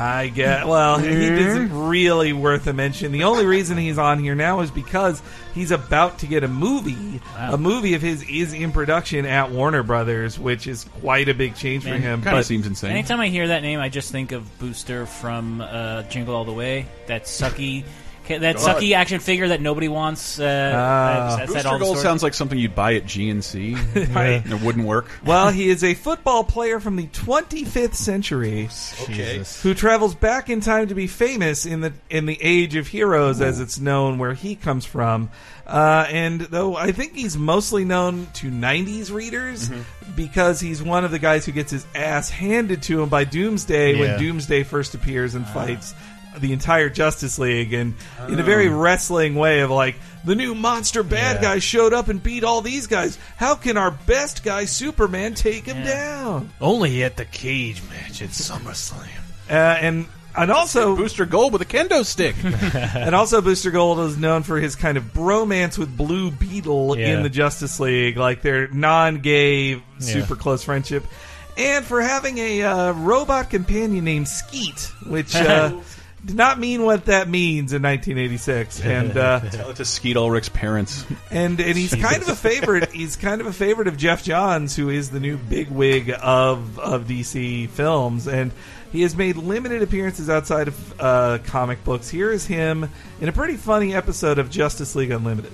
[0.00, 0.66] I get.
[0.68, 1.38] Well, he Mm-hmm.
[1.48, 3.10] isn't really worth a mention.
[3.10, 5.20] The only reason he's on here now is because
[5.54, 7.20] he's about to get a movie.
[7.36, 11.56] A movie of his is in production at Warner Brothers, which is quite a big
[11.56, 12.22] change for him.
[12.22, 12.92] Kind of seems insane.
[12.92, 16.52] Anytime I hear that name, I just think of Booster from uh, Jingle All the
[16.52, 16.86] Way.
[17.08, 17.84] That sucky,
[18.28, 20.38] that sucky action figure that nobody wants.
[20.38, 20.46] Uh, Ah.
[20.48, 23.76] that's- that's Booster all Gold sounds like something you'd buy at GNC.
[24.14, 24.44] Right.
[24.46, 25.06] It wouldn't work.
[25.24, 28.68] well, he is a football player from the 25th century
[29.02, 29.42] Okay.
[29.62, 33.40] who travels back in time to be famous in the in the age of heroes,
[33.40, 35.30] as it's known where he comes from.
[35.66, 39.70] Uh, and though I think he's mostly known to '90s readers
[40.16, 43.94] because he's one of the guys who gets his ass handed to him by Doomsday
[43.94, 44.00] Yeah.
[44.00, 45.94] when Doomsday first appears and fights
[46.40, 47.94] the entire Justice League, and
[48.28, 51.42] in a very wrestling way of like the new monster bad Yeah.
[51.54, 53.18] guy showed up and beat all these guys.
[53.36, 56.50] How can our best guy Superman take him down?
[56.60, 59.06] Only at the cage match at SummerSlam.
[59.50, 62.36] Uh, and and also Booster Gold with a kendo stick.
[62.94, 67.16] and also Booster Gold is known for his kind of bromance with Blue Beetle Yeah.
[67.16, 71.04] in the Justice League, like their non-gay, super close friendship,
[71.56, 75.72] and for having a uh, robot companion named Skeet, which uh,
[76.24, 79.16] did not mean what that means in 1986, and.
[79.16, 81.04] Uh, Tell it to Skeet Ulrich's parents.
[81.30, 82.90] and and he's kind of a favorite.
[82.98, 87.06] He's kind of a favorite of Geoff Johns, who is the new bigwig of of
[87.06, 88.52] DC films, and
[88.90, 92.08] he has made limited appearances outside of uh, comic books.
[92.08, 92.88] Here is him
[93.20, 95.52] in a pretty funny episode of Justice League Unlimited.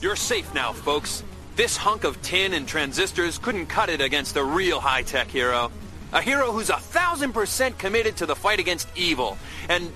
[0.00, 1.22] You're safe now, folks.
[1.56, 5.70] This hunk of tin and transistors couldn't cut it against a real high tech hero.
[6.12, 9.36] A hero who's a thousand percent committed to the fight against evil.
[9.68, 9.92] And.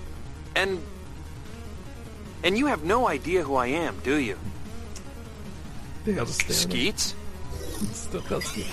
[0.55, 0.81] And.
[2.43, 4.37] and you have no idea who I am, do you?
[6.01, 6.99] I think I'll just stay on it.
[6.99, 7.15] Skeets?
[7.93, 8.67] Still called Skeet.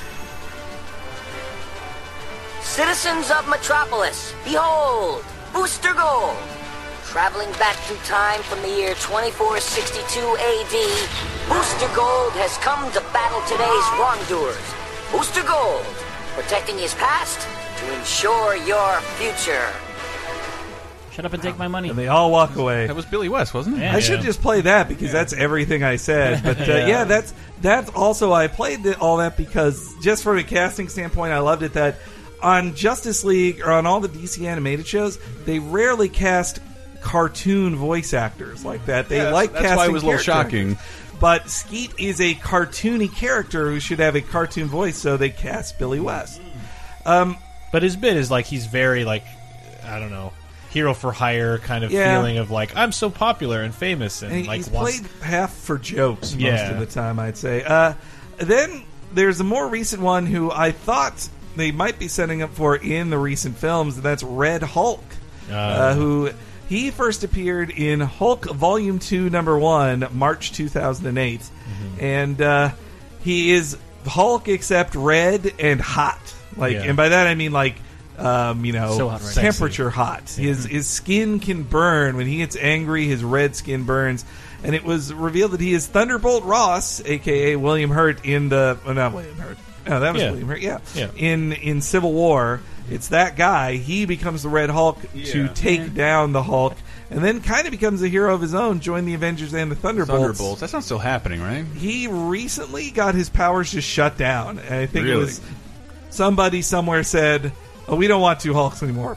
[2.63, 6.37] Citizens of Metropolis, behold, Booster Gold.
[7.05, 10.75] Traveling back through time from the year 2462 AD,
[11.49, 14.61] Booster Gold has come to battle today's wrongdoers.
[15.11, 15.85] Booster Gold,
[16.37, 17.41] protecting his past
[17.79, 19.73] to ensure your future.
[21.19, 21.89] Shut up and take my money.
[21.89, 22.87] And they all walk away.
[22.87, 23.81] That was Billy West, wasn't it?
[23.81, 23.97] Yeah.
[23.97, 26.45] I should just play that because that's everything I said.
[26.49, 27.03] But uh, yeah.
[27.03, 31.41] that's that's also I played the, all that because just from a casting standpoint, I
[31.41, 31.97] loved it that
[32.41, 36.61] on Justice League or on all the DC animated shows, they rarely cast
[37.01, 39.09] cartoon voice actors like that.
[39.09, 40.79] They Yeah, like that's why it was a little shocking.
[41.19, 45.81] But Skeet is a cartoony character who should have a cartoon voice, so they cast
[45.81, 46.41] Billy West.
[47.05, 49.25] But his bit is like he's very like
[49.85, 50.33] I don't know
[50.71, 52.17] hero for hire kind of Yeah.
[52.19, 55.53] feeling of like I'm so popular and famous and, And like he's wants- played half
[55.55, 56.71] for jokes most Yeah.
[56.71, 57.63] of the time, I'd say.
[57.65, 57.95] Uh,
[58.37, 58.83] then
[59.15, 63.11] there's a more recent one who I thought they might be setting up for in
[63.11, 65.03] the recent films, and that's Red Hulk,
[65.51, 66.31] uh, who
[66.69, 72.05] he first appeared in Hulk Volume Two, Number One, March 2008, Mm-hmm.
[72.05, 72.71] and uh,
[73.25, 76.21] he is Hulk except red and hot.
[76.57, 76.83] Like, Yeah.
[76.85, 77.77] and by that I mean like.
[78.19, 79.43] Um, you know, So hot right now.
[79.43, 80.29] temperature hot.
[80.31, 83.07] His his skin can burn when he gets angry.
[83.07, 84.25] His red skin burns,
[84.65, 88.93] and it was revealed that he is Thunderbolt Ross, aka William Hurt, in the oh,
[88.93, 89.57] not William Hurt.
[89.87, 90.31] No, that was Yeah.
[90.31, 90.61] William Hurt.
[90.61, 90.79] Yeah.
[90.95, 91.09] Yeah.
[91.17, 92.61] In in Civil War,
[92.91, 93.75] it's that guy.
[93.77, 95.49] He becomes the Red Hulk to Yeah.
[95.55, 96.77] take down the Hulk,
[97.13, 98.81] and then kind of becomes a hero of his own.
[98.81, 100.21] Join the Avengers and the Thunderbolts.
[100.21, 100.61] Thunderbolts.
[100.61, 101.65] That's not still happening, right?
[101.77, 105.41] He recently got his powers just shut down, and I think it was
[106.11, 109.17] somebody somewhere said, "Oh, we don't want two Hulks anymore.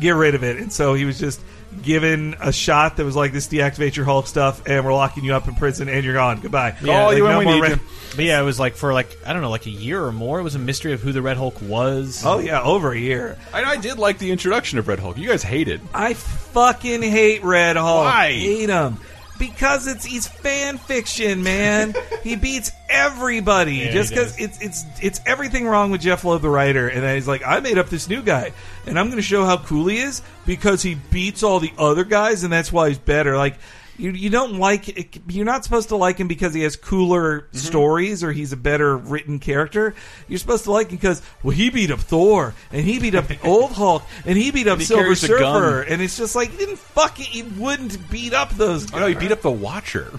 [0.00, 1.40] Get rid of it." And so he was just
[1.82, 5.34] given a shot that was like, "This deactivate your Hulk stuff, and we're locking you
[5.34, 6.40] up in prison, and you're gone.
[6.40, 7.80] Goodbye." Call oh, Like, you when no we more need Red- you.
[8.14, 10.38] But yeah, it was like for like I don't know, like a year or more.
[10.38, 12.22] It was a mystery of who the Red Hulk was.
[12.24, 13.38] Oh yeah, over a year.
[13.54, 15.16] I, I did like the introduction of Red Hulk.
[15.16, 15.80] You guys hated.
[15.94, 18.04] I fucking hate Red Hulk.
[18.04, 18.32] Why?
[18.32, 18.98] Hate him.
[19.42, 21.96] Because it's he's fan fiction, man.
[22.22, 26.48] he beats everybody Yeah, just because it's it's it's everything wrong with Jeph Loeb, the
[26.48, 28.52] writer, and then he's like, I made up this new guy,
[28.86, 32.04] and I'm going to show how cool he is because he beats all the other
[32.04, 33.36] guys, and that's why he's better.
[33.36, 33.56] Like
[33.98, 37.58] You, you don't like you're not supposed to like him because he has cooler Mm-hmm.
[37.58, 39.94] stories or he's a better written character.
[40.28, 43.28] You're supposed to like him because well he beat up Thor and he beat up
[43.28, 46.56] the old Hulk and he beat up And Silver Surfer and it's just like he
[46.56, 48.86] didn't fucking he wouldn't beat up those.
[48.86, 48.94] Guys.
[48.96, 50.10] Oh no, he beat up the Watcher.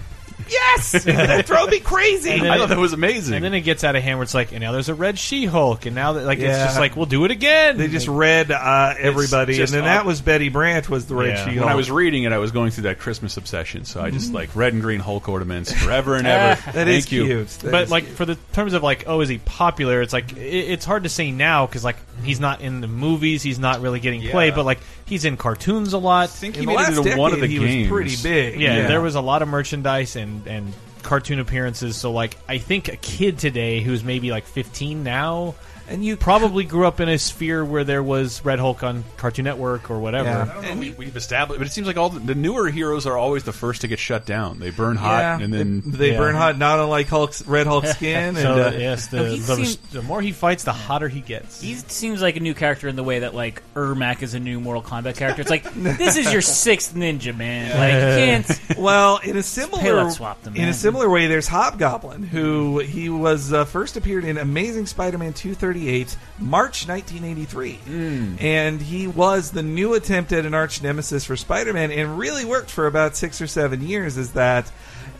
[0.50, 2.30] Yes, that drove me crazy.
[2.30, 3.34] And then I it- thought that was amazing.
[3.34, 5.18] And then it gets out of hand where it's like, and now there's a red
[5.18, 6.64] She-Hulk, and now that like it's Yeah.
[6.66, 7.76] just like we'll do it again.
[7.78, 9.86] They just read uh, everybody, and just then odd.
[9.86, 11.44] that was Betty Brant was the Red Yeah.
[11.44, 11.60] She-Hulk.
[11.64, 14.32] when I was reading it, I was going through that Christmas obsession, so I just
[14.32, 16.60] like red and green Hulk ornaments forever and ever.
[16.72, 17.24] that Thank is you.
[17.24, 17.48] cute.
[17.48, 18.16] That but is like cute.
[18.16, 20.02] for the terms of like, oh, is he popular?
[20.02, 23.42] It's like it, it's hard to say now because like he's not in the movies,
[23.42, 24.30] he's not really getting Yeah.
[24.32, 26.24] played, but like he's in cartoons a lot.
[26.24, 27.90] I think in he the made last it into decade, one of the he games.
[27.90, 28.60] was pretty big.
[28.60, 30.72] Yeah, there was a lot of merchandise and and
[31.02, 31.96] cartoon appearances.
[31.96, 35.54] So like, I think a kid today who's maybe like 15 now.
[35.88, 39.44] And you Probably grew up in a sphere where there was Red Hulk on Cartoon
[39.44, 40.28] Network or whatever.
[40.28, 40.42] Yeah.
[40.42, 40.80] I don't know.
[40.80, 43.52] We, we've established, but it seems like all the, the newer heroes are always the
[43.52, 44.58] first to get shut down.
[44.58, 46.18] They burn hot, yeah, and then they, they Yeah.
[46.18, 48.36] burn hot, not unlike Hulk's Red Hulk skin.
[48.36, 51.20] So and, uh, yes, the, No, the, seemed- the more he fights, the hotter he
[51.20, 51.60] gets.
[51.60, 54.60] He seems like a new character in the way that like Ermac is a new
[54.60, 55.42] Mortal Kombat character.
[55.42, 57.70] It's like this is your sixth ninja, man.
[57.70, 58.60] Like you can't.
[58.84, 63.08] Well, in a similar Payload swapped them, in a similar way, there's Hobgoblin, who he
[63.08, 65.32] was uh, first appeared in Amazing Spider-Man
[65.74, 68.36] 238, March 1983, hmm.
[68.38, 72.70] and he was the new attempt at an arch nemesis for Spider-Man, and really worked
[72.70, 74.16] for about six or seven years.
[74.16, 74.70] Is that,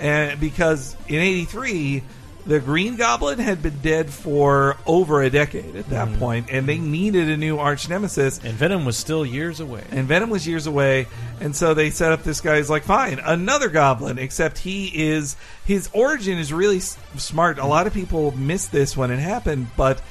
[0.01, 2.03] and because in '83.
[2.47, 6.19] The Green Goblin had been dead for over a decade at that hmm.
[6.19, 6.91] point, and they hmm.
[6.91, 8.39] needed a new arch nemesis.
[8.45, 9.83] And Venom was still years away.
[9.91, 11.07] And Venom was years away,
[11.41, 15.89] and so they set up this guy's like, fine, another Goblin, except he is his
[15.95, 17.59] origin is really s- smart.
[17.59, 20.03] A lot of people missed this when it happened, but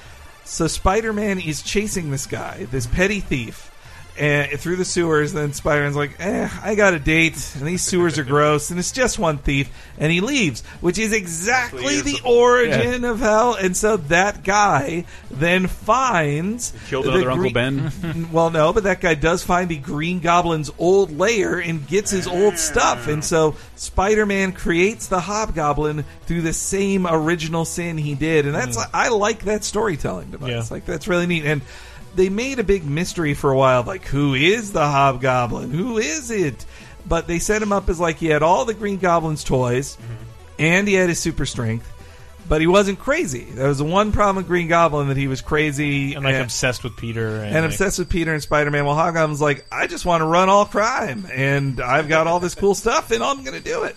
[0.45, 3.72] so Spider-Man is chasing this guy, this petty thief.
[4.17, 7.81] And through the sewers, and then Spider-Man's like, "Eh, I got a date, and these
[7.81, 12.19] sewers are gross, and it's just one thief," and he leaves, which is exactly the
[12.23, 13.55] origin of hell.
[13.55, 18.29] And so that guy then finds killed the another Uncle Ben.
[18.31, 22.27] well, no, but that guy does find the Green Goblin's old lair and gets his
[22.27, 23.07] old stuff.
[23.07, 28.45] And so Spider Man creates the Hobgoblin through the same original sin he did.
[28.45, 30.49] And that's, I like that storytelling device.
[30.49, 30.63] Yeah.
[30.69, 31.45] Like, that's really neat.
[31.45, 31.61] And
[32.15, 35.71] they made a big mystery for a while like, who is the Hobgoblin?
[35.71, 36.65] Who is it?
[37.05, 39.97] But they set him up as like he had all the Green Goblin's toys
[40.59, 41.89] and he had his super strength.
[42.47, 43.45] But he wasn't crazy.
[43.51, 46.43] That was the one problem with Green Goblin that he was crazy and like and-
[46.43, 48.85] obsessed with Peter and, and like, obsessed with Peter and Spider Man.
[48.85, 52.53] Well, Hobgoblin's like, I just want to run all crime, and I've got all this
[52.53, 53.95] cool stuff, and I'm going to do it.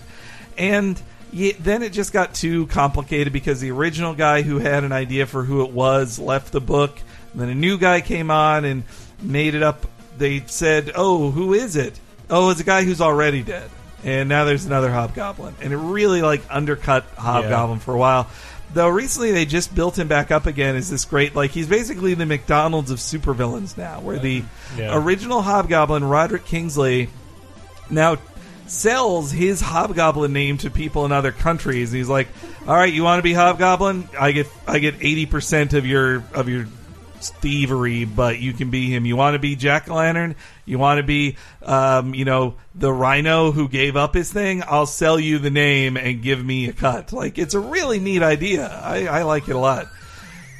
[0.56, 1.00] And
[1.32, 5.26] ye- then it just got too complicated because the original guy who had an idea
[5.26, 6.96] for who it was left the book.
[7.36, 8.82] And then a new guy came on and
[9.20, 9.84] made it up.
[10.16, 12.00] They said, "Oh, who is it?
[12.30, 13.68] Oh, it's a guy who's already dead."
[14.02, 18.28] And now there's another Hobgoblin, and it really like undercut Hobgoblin for a while.
[18.72, 22.14] Though recently they just built him back up again as this great like he's basically
[22.14, 24.42] the McDonald's of supervillains now, where the
[24.78, 24.96] Yeah.
[24.96, 27.10] original Hobgoblin Roderick Kingsley
[27.90, 28.16] now
[28.66, 32.26] sells his hobgoblin name to people in other countries and he's like
[32.66, 36.48] all right you want to be hobgoblin i get i get 80% of your of
[36.48, 36.66] your
[37.20, 39.06] thievery but you can be him.
[39.06, 40.34] You want to be jack-o'-lantern?
[40.64, 44.62] You want to be um, you know the rhino who gave up his thing?
[44.66, 47.12] I'll sell you the name and give me a cut.
[47.12, 48.68] Like it's a really neat idea.
[48.68, 49.88] I, I like it a lot.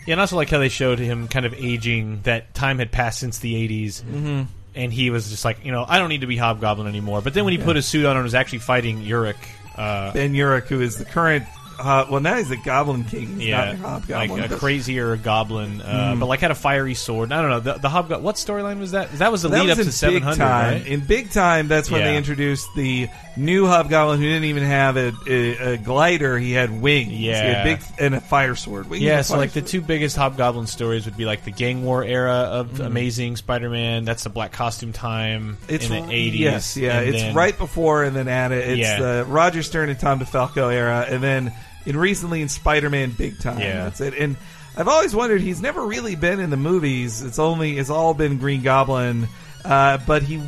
[0.06, 2.20] Yeah, and also like how they showed him kind of aging.
[2.22, 4.42] That time had passed since the '80s, mm-hmm.
[4.74, 7.22] and he was just like, you know, I don't need to be Hobgoblin anymore.
[7.22, 9.34] But then when he put his suit on and was actually fighting Urich,
[9.76, 11.44] uh, ben urich who is the current
[11.78, 15.16] uh, well now he's the goblin king he's yeah, not a hobgoblin like a crazier
[15.16, 16.20] goblin, uh, Mm.
[16.20, 17.32] but like had a fiery sword.
[17.32, 18.22] I don't know the, the Hobgoblin.
[18.22, 19.10] What storyline was that?
[19.18, 20.72] That was the That lead was up in to Seven big Hundred, time.
[20.74, 20.86] right?
[20.86, 22.08] In big time, that's when Yeah.
[22.12, 26.38] they introduced the new Hobgoblin, who didn't even have a, a, a glider.
[26.38, 27.10] He had wings.
[27.10, 27.64] He had Yeah.
[27.64, 28.88] big and a fire sword.
[28.88, 31.84] Wings Yeah, so fire like the two biggest Hobgoblin stories would be like the Gang
[31.84, 32.86] War era of Mhm.
[32.86, 34.04] Amazing Spider-Man.
[34.04, 36.40] That's the black costume time It's in the eighties.
[36.40, 38.68] Yes, yeah, it's right before and then at it.
[38.68, 38.98] It's Yeah.
[39.00, 41.52] the Roger Stern and Tom DeFalco era, and then
[41.86, 43.58] in recently in Spider-Man Big Time.
[43.58, 43.84] Yeah.
[43.84, 44.14] That's it.
[44.14, 44.36] And
[44.76, 47.22] I've always wondered he's never really been in the movies.
[47.22, 49.28] It's only it's all been Green Goblin.
[49.64, 50.40] Uh, but he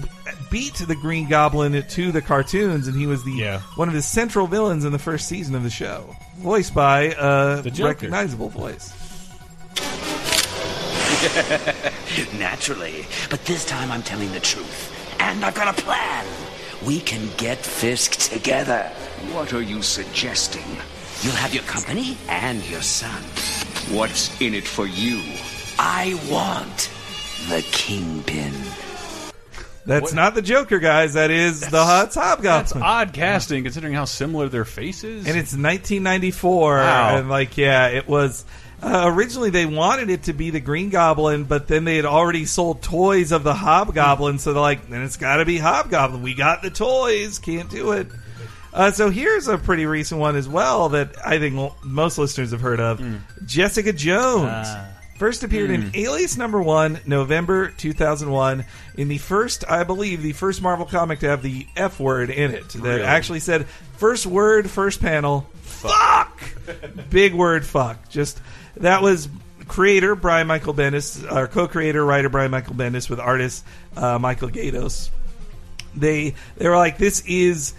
[0.51, 4.47] beat the Green Goblin to the cartoons, and he was the one of the central
[4.47, 7.89] villains in the first season of the show, voiced by a The Joker.
[7.89, 8.93] recognizable voice.
[12.39, 13.07] Naturally.
[13.31, 14.95] But this time I'm telling the truth.
[15.21, 16.25] And I've got a plan.
[16.87, 18.85] We can get Fisk together.
[19.33, 20.63] What are you suggesting?
[21.23, 23.23] You'll have your company and your son.
[23.97, 25.21] What's in it for you?
[25.79, 26.91] I want
[27.49, 28.53] the Kingpin.
[29.85, 31.15] That's What- not the Joker, guys.
[31.15, 32.43] That is the Huts That's
[32.73, 32.83] Hobgoblin.
[32.83, 35.27] odd casting considering how similar their faces.
[35.27, 37.17] and it's 1994 Wow.
[37.17, 38.45] and like yeah it was
[38.83, 42.45] uh, originally they wanted it to be the green goblin but then they had already
[42.45, 46.35] sold toys of the hobgoblin so they're like then it's got to be hobgoblin we
[46.35, 48.07] got the toys can't do it
[48.73, 52.61] uh, so here's a pretty recent one as well that i think most listeners have
[52.61, 53.01] heard of
[53.45, 54.69] jessica jones
[55.19, 58.65] First appeared in Alias number one, November 2001,
[58.97, 62.53] in the first, I believe, the first Marvel comic to have the F word in
[62.53, 62.69] it.
[62.69, 63.03] That Really?
[63.03, 63.67] actually said,
[63.97, 66.41] first word, first panel, fuck!
[67.11, 68.09] Big word, fuck.
[68.09, 68.41] Just,
[68.77, 69.29] that was
[69.67, 73.65] creator Brian Michael Bendis, or co creator, writer Brian Michael Bendis with artist
[73.97, 75.11] uh, Michael Gaydos.
[75.97, 77.75] They, they were like, this is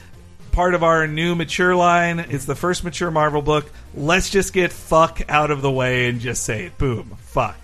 [0.52, 2.20] part of our new mature line.
[2.20, 3.72] It's the first mature Marvel book.
[3.96, 6.78] Let's just get fuck out of the way and just say it.
[6.78, 7.58] Boom, fuck.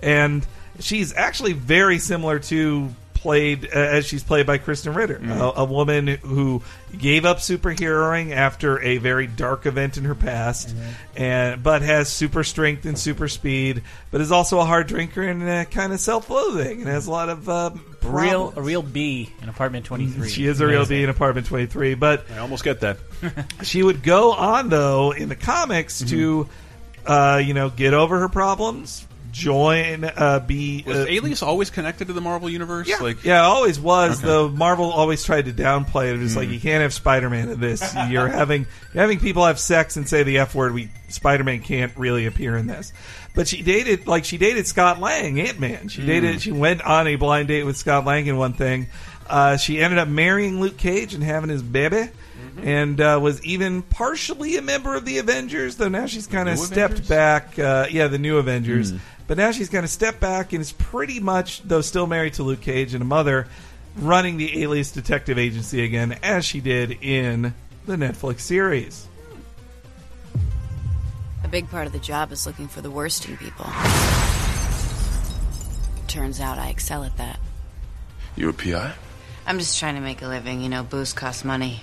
[0.00, 0.46] And
[0.80, 5.64] she's actually very similar to played uh, as she's played by Krysten Ritter, a, a
[5.64, 6.60] woman who
[6.96, 10.74] gave up superheroing after a very dark event in her past,
[11.16, 15.42] and but has super strength and super speed, but is also a hard drinker and
[15.48, 17.70] uh, kind of self-loathing and has a lot of uh,
[18.02, 20.28] real a real B in apartment twenty three.
[20.32, 22.98] She is a real B in Apartment 23, but I almost get that.
[23.62, 26.48] she would go on though in the comics to,
[27.06, 30.84] uh, you know, get over her problems, join, uh, be.
[30.86, 32.86] Was uh, Alias always connected to the Marvel universe?
[32.86, 34.18] yeah, Like, yeah, always was.
[34.18, 34.28] Okay.
[34.28, 36.22] Though Marvel always tried to downplay it.
[36.22, 37.94] It's like you can't have Spider-Man in this.
[38.08, 40.74] You're having you're having people have sex and say the f word.
[40.74, 42.92] We Spider-Man can't really appear in this.
[43.34, 45.88] But she dated like she dated Scott Lang, Ant Man.
[45.88, 46.42] She dated.
[46.42, 48.86] She went on a blind date with Scott Lang in one thing.
[49.26, 52.08] Uh, she ended up marrying Luke Cage and having his baby.
[52.62, 56.58] And uh, was even partially a member of the Avengers, though now she's kind of
[56.58, 57.08] stepped Avengers?
[57.08, 57.58] back.
[57.58, 58.90] Uh, yeah, the new Avengers.
[58.90, 58.96] Hmm.
[59.32, 62.42] But now she's going to step back and is pretty much, though still married to
[62.42, 63.48] Luke Cage and a mother,
[63.96, 67.54] running the Alias Detective Agency again, as she did in
[67.86, 69.08] the Netflix series.
[71.44, 73.64] A big part of the job is looking for the worst in people.
[76.08, 77.40] Turns out I excel at that.
[78.36, 78.92] You a PI?
[79.46, 80.60] I'm just trying to make a living.
[80.60, 81.80] You know, booze costs money.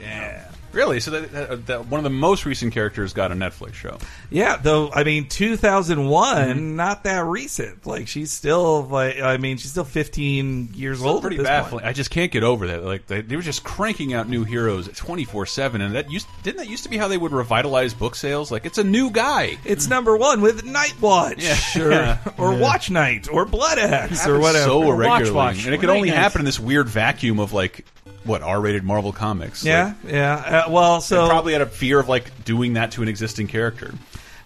[0.00, 0.50] Yeah.
[0.76, 1.00] Really?
[1.00, 3.98] So that, that, that one of the most recent characters got a Netflix show.
[4.30, 6.76] Yeah, though I mean, 2001, Mm-hmm.
[6.76, 7.86] not that recent.
[7.86, 11.22] Like she's still like, I mean, she's still 15 years Still old.
[11.22, 11.80] pretty at this baffling.
[11.80, 11.86] point.
[11.86, 12.84] I just can't get over that.
[12.84, 16.26] Like they, they were just cranking out new heroes twenty four seven, and that used
[16.42, 18.50] didn't that used to be how they would revitalize book sales?
[18.50, 19.58] Like it's a new guy.
[19.64, 21.82] It's number one with Night Watch, Yeah.
[21.82, 22.18] or, Yeah.
[22.38, 22.60] or Yeah.
[22.60, 24.64] Watch Night, or Blood Axe, or whatever.
[24.66, 25.64] so Or irregularly, Watch Watch.
[25.66, 27.84] and it could Night only happen in this weird vacuum of like
[28.26, 29.64] what R rated Marvel comics.
[29.64, 30.64] Yeah, yeah.
[30.66, 33.94] Uh, well, so probably out of fear of like doing that to an existing character.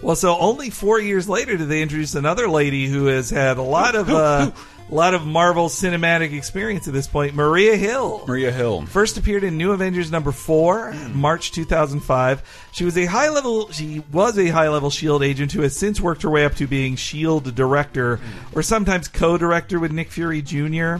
[0.02, 3.62] Well, so only four years later did they introduce another lady who has had a
[3.62, 4.50] lot of uh,
[4.90, 7.34] a lot of Marvel cinematic experience at this point.
[7.34, 8.24] Maria Hill.
[8.26, 12.68] Maria Hill first appeared in New Avengers number four, March 2005.
[12.72, 13.70] She was a high level.
[13.70, 16.66] She was a high level Shield agent who has since worked her way up to
[16.66, 18.20] being Shield director
[18.54, 20.96] or sometimes co-director with Nick Fury Jr.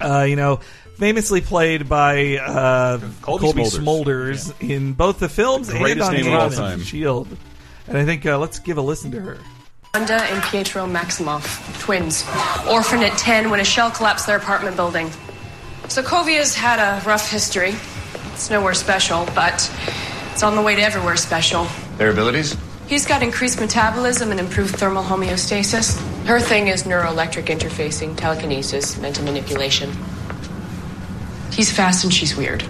[0.00, 0.60] Uh, you know.
[1.00, 4.52] Famously played by uh, Cobie Cobie, Smulders.
[4.52, 6.82] Smulders in both the films and on name of all Agents time.
[6.82, 7.26] Shield.
[7.88, 9.38] And I think uh, let's give a listen to her.
[9.94, 12.22] Wanda and Pietro Maximoff, twins,
[12.70, 15.08] orphaned at 10 when a shell collapsed their apartment building.
[15.84, 17.74] Sokovia's had a rough history.
[18.34, 19.72] It's nowhere special, but
[20.32, 21.66] it's on the way to everywhere special.
[21.96, 22.58] Their abilities?
[22.88, 25.98] He's got increased metabolism and improved thermal homeostasis.
[26.26, 29.90] Her thing is neuroelectric interfacing, telekinesis, mental manipulation.
[31.52, 32.64] He's fast and she's weird.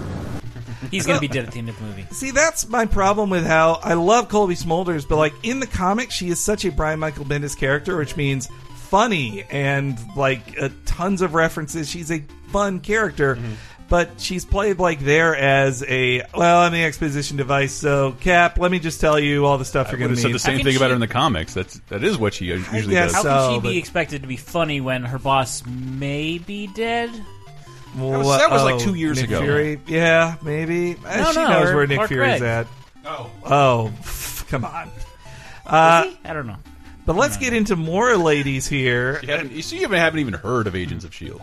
[0.90, 2.06] He's gonna be dead at the end of the movie.
[2.10, 6.14] See, that's my problem with how I love Cobie Smulders, but like in the comics,
[6.14, 11.22] she is such a Brian Michael Bendis character, which means funny and like uh, tons
[11.22, 11.88] of references.
[11.88, 13.38] She's a fun character.
[13.88, 17.72] But she's played like there as a well, I'm the exposition device.
[17.72, 20.16] So Cap, let me just tell you all the stuff I you're would going have
[20.18, 20.34] to said need.
[20.34, 21.54] the same thing about her in the comics.
[21.54, 23.12] That's that is what she usually does.
[23.12, 27.10] How can she but- be expected to be funny when her boss may be dead?
[27.96, 29.40] Well, was- that was like two years Nick ago.
[29.42, 30.96] Fury, yeah, maybe.
[31.04, 32.42] Uh, No, she no, knows or where Nick Clark Fury's Gregg.
[32.42, 32.66] at.
[33.06, 33.92] Oh, oh,
[34.48, 34.90] come on.
[35.66, 36.18] Uh, Is he?
[36.24, 36.56] I don't know.
[37.06, 39.20] But let's get into more ladies here.
[39.22, 41.40] You, hadn't, you see, you haven't even heard of Agents of Shield.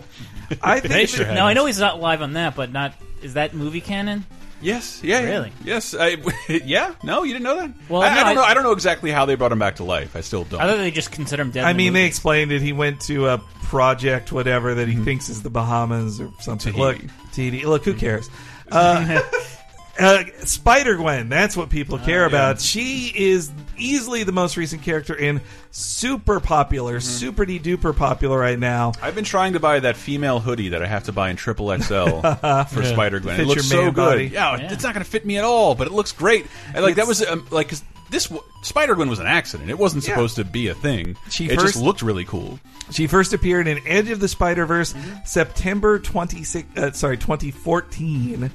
[0.62, 2.94] I think that- No, I know he's not live on that, but not.
[3.22, 4.26] Is that movie canon?
[4.62, 5.30] Yes, yeah, yeah.
[5.30, 5.52] Really?
[5.64, 6.18] Yes, I,
[6.66, 6.96] yeah.
[7.04, 7.72] No, you didn't know that.
[7.90, 8.42] Well, I, no, I don't I- know.
[8.44, 10.16] I don't know exactly how they brought him back to life.
[10.16, 10.60] I still don't.
[10.62, 11.64] I thought they just consider him dead.
[11.64, 12.02] I in the mean, movie.
[12.04, 12.62] they explained it.
[12.62, 16.74] He went to a project, whatever, that he thinks is the Bahamas or something.
[16.74, 16.80] Tahiti.
[17.04, 17.66] Look, Tahiti.
[17.66, 18.30] Look, who cares?
[18.72, 19.22] Uh,
[20.00, 22.62] Uh, Spider Gwen, that's what people care about.
[22.62, 25.42] She is easily the most recent character in
[25.72, 28.94] super popular, super de duper popular right now.
[29.02, 31.76] I've been trying to buy that female hoodie that I have to buy in triple
[31.76, 31.84] XL
[32.22, 32.66] for Yeah.
[32.66, 33.40] Spider Gwen.
[33.40, 34.32] It looks so good.
[34.32, 34.72] Yeah, Yeah.
[34.72, 36.46] it's not going to fit me at all, but it looks great.
[36.74, 38.32] And like that was um, like 'cause this
[38.62, 39.70] Spider Gwen was an accident.
[39.70, 40.14] It wasn't Yeah.
[40.14, 41.18] supposed to be a thing.
[41.30, 42.60] She it first- just looked really cool.
[42.92, 44.94] She first appeared in Edge of the Spider Verse
[45.26, 48.50] September 26, uh, sorry, 2014.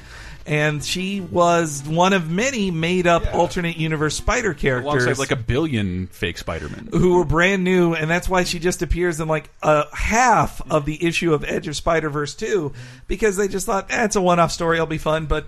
[0.45, 5.05] And she was one of many made up alternate universe spider characters.
[5.05, 6.89] Alongside like a billion fake Spider Men.
[6.91, 10.85] who were brand new, and that's why she just appears in like a half of
[10.85, 12.73] the issue of Edge of Spider Verse 2,
[13.07, 15.27] because they just thought, eh, a one off story, it'll be fun.
[15.27, 15.47] But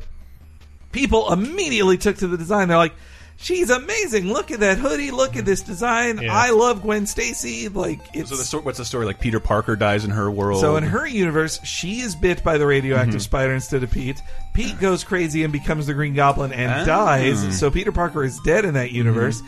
[0.93, 2.69] people immediately took to the design.
[2.69, 2.95] They're like,
[3.37, 4.33] she's amazing.
[4.33, 5.11] Look at that hoodie.
[5.11, 6.19] Look at this design.
[6.23, 6.35] Yeah.
[6.35, 7.69] I love Gwen Stacy.
[7.69, 8.31] Like, it's.
[8.31, 9.07] So the sto- what's the story?
[9.07, 10.61] Like Peter Parker dies in her world.
[10.61, 13.25] So in her universe, she is bit by the radioactive Mhm.
[13.25, 14.21] spider instead of Pete.
[14.55, 16.85] Pete goes crazy and becomes the Green Goblin and Ah.
[16.85, 17.59] dies.
[17.59, 19.43] So Peter Parker is dead in that universe.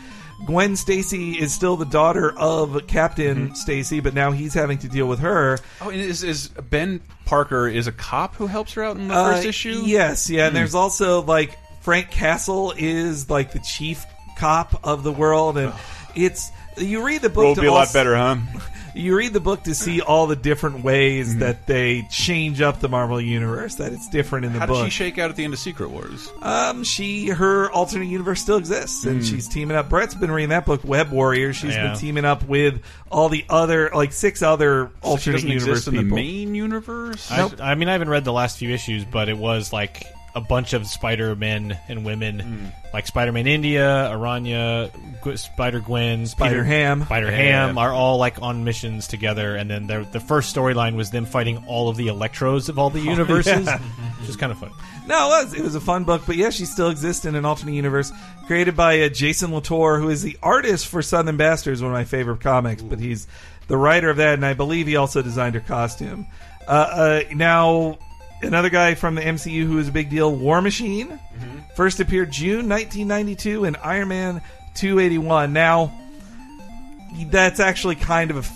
[0.45, 5.07] Gwen Stacy is still the daughter of Captain Stacy, but now he's having to deal
[5.07, 5.57] with her.
[5.81, 9.15] Oh, and is, is Ben Parker is a cop who helps her out in the
[9.15, 9.81] Uh, first issue?
[9.85, 10.43] Yes, yeah.
[10.43, 10.57] And Hmm.
[10.57, 11.57] there's also like
[11.87, 14.05] Frank Castle is like the chief
[14.37, 15.71] cop of the world, and
[16.15, 17.45] it's you read the book.
[17.45, 18.35] Will to be a lot also- better, huh?
[18.93, 22.89] You read the book to see all the different ways that they change up the
[22.89, 23.75] Marvel universe.
[23.75, 24.83] That it's different in the How book.
[24.85, 26.29] did she shake out at the end of Secret Wars?
[26.41, 29.29] Um, she her alternate universe still exists, and Mm.
[29.29, 29.87] she's teaming up.
[29.87, 31.55] Brett's been reading that book, Web Warriors.
[31.55, 31.89] She's Yeah.
[31.89, 32.81] been teaming up with
[33.11, 36.55] all the other like six other So she alternate doesn't universe exist in the main
[36.55, 37.31] universe.
[37.31, 40.03] I, I mean, I haven't read the last few issues, but it was like
[40.35, 42.65] a bunch of Spider Men and women, Hmm.
[42.93, 44.91] like Spider Man India, Aranya,
[45.23, 47.03] G- Spider Gwen, Spider Ham.
[47.03, 51.09] Spider Ham, are all like on missions together, and then the the first storyline was
[51.09, 53.79] them fighting all of the Electros of all the universes, yeah.
[54.19, 54.71] which is kind of fun.
[55.07, 57.45] No, it was it was a fun book, but yeah, she still exists in an
[57.45, 58.11] alternate universe
[58.45, 62.03] created by uh, Jason Latour, who is the artist for Southern Bastards, one of my
[62.03, 62.81] favorite comics.
[62.83, 63.27] But he's
[63.67, 66.27] the writer of that, and I believe he also designed her costume.
[66.67, 67.97] Uh, uh, now,
[68.41, 71.59] another guy from the MCU who is a big deal, War Machine, mm-hmm.
[71.75, 74.41] first appeared June 1992 in Iron Man
[74.75, 75.53] 281.
[75.53, 75.93] Now,
[77.27, 78.51] that's actually kind of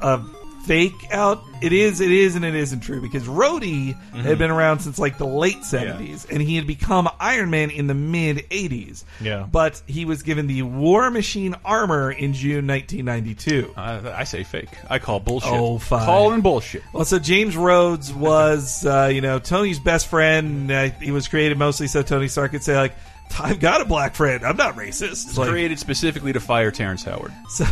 [0.00, 0.24] a, a
[0.66, 1.42] fake out.
[1.60, 4.38] It is, it is, and it isn't true because Rhodey had Mhm.
[4.38, 7.94] been around since like the late seventies, and he had become Iron Man in the
[7.94, 9.04] mid eighties.
[9.20, 9.46] Yeah.
[9.50, 13.72] but he was given the War Machine armor in June 1992.
[13.76, 14.68] Uh, I say fake.
[14.90, 15.50] I call bullshit.
[15.52, 16.04] Oh, fine.
[16.04, 16.82] Calling bullshit.
[16.92, 20.70] Well, so James Rhodes was, uh, you know, Tony's best friend.
[20.70, 22.94] Uh, he was created mostly so Tony Stark could say, like,
[23.40, 24.44] "I've got a black friend.
[24.44, 27.32] I'm not racist." It's Like- created specifically to fire Terrence Howard.
[27.48, 27.64] So,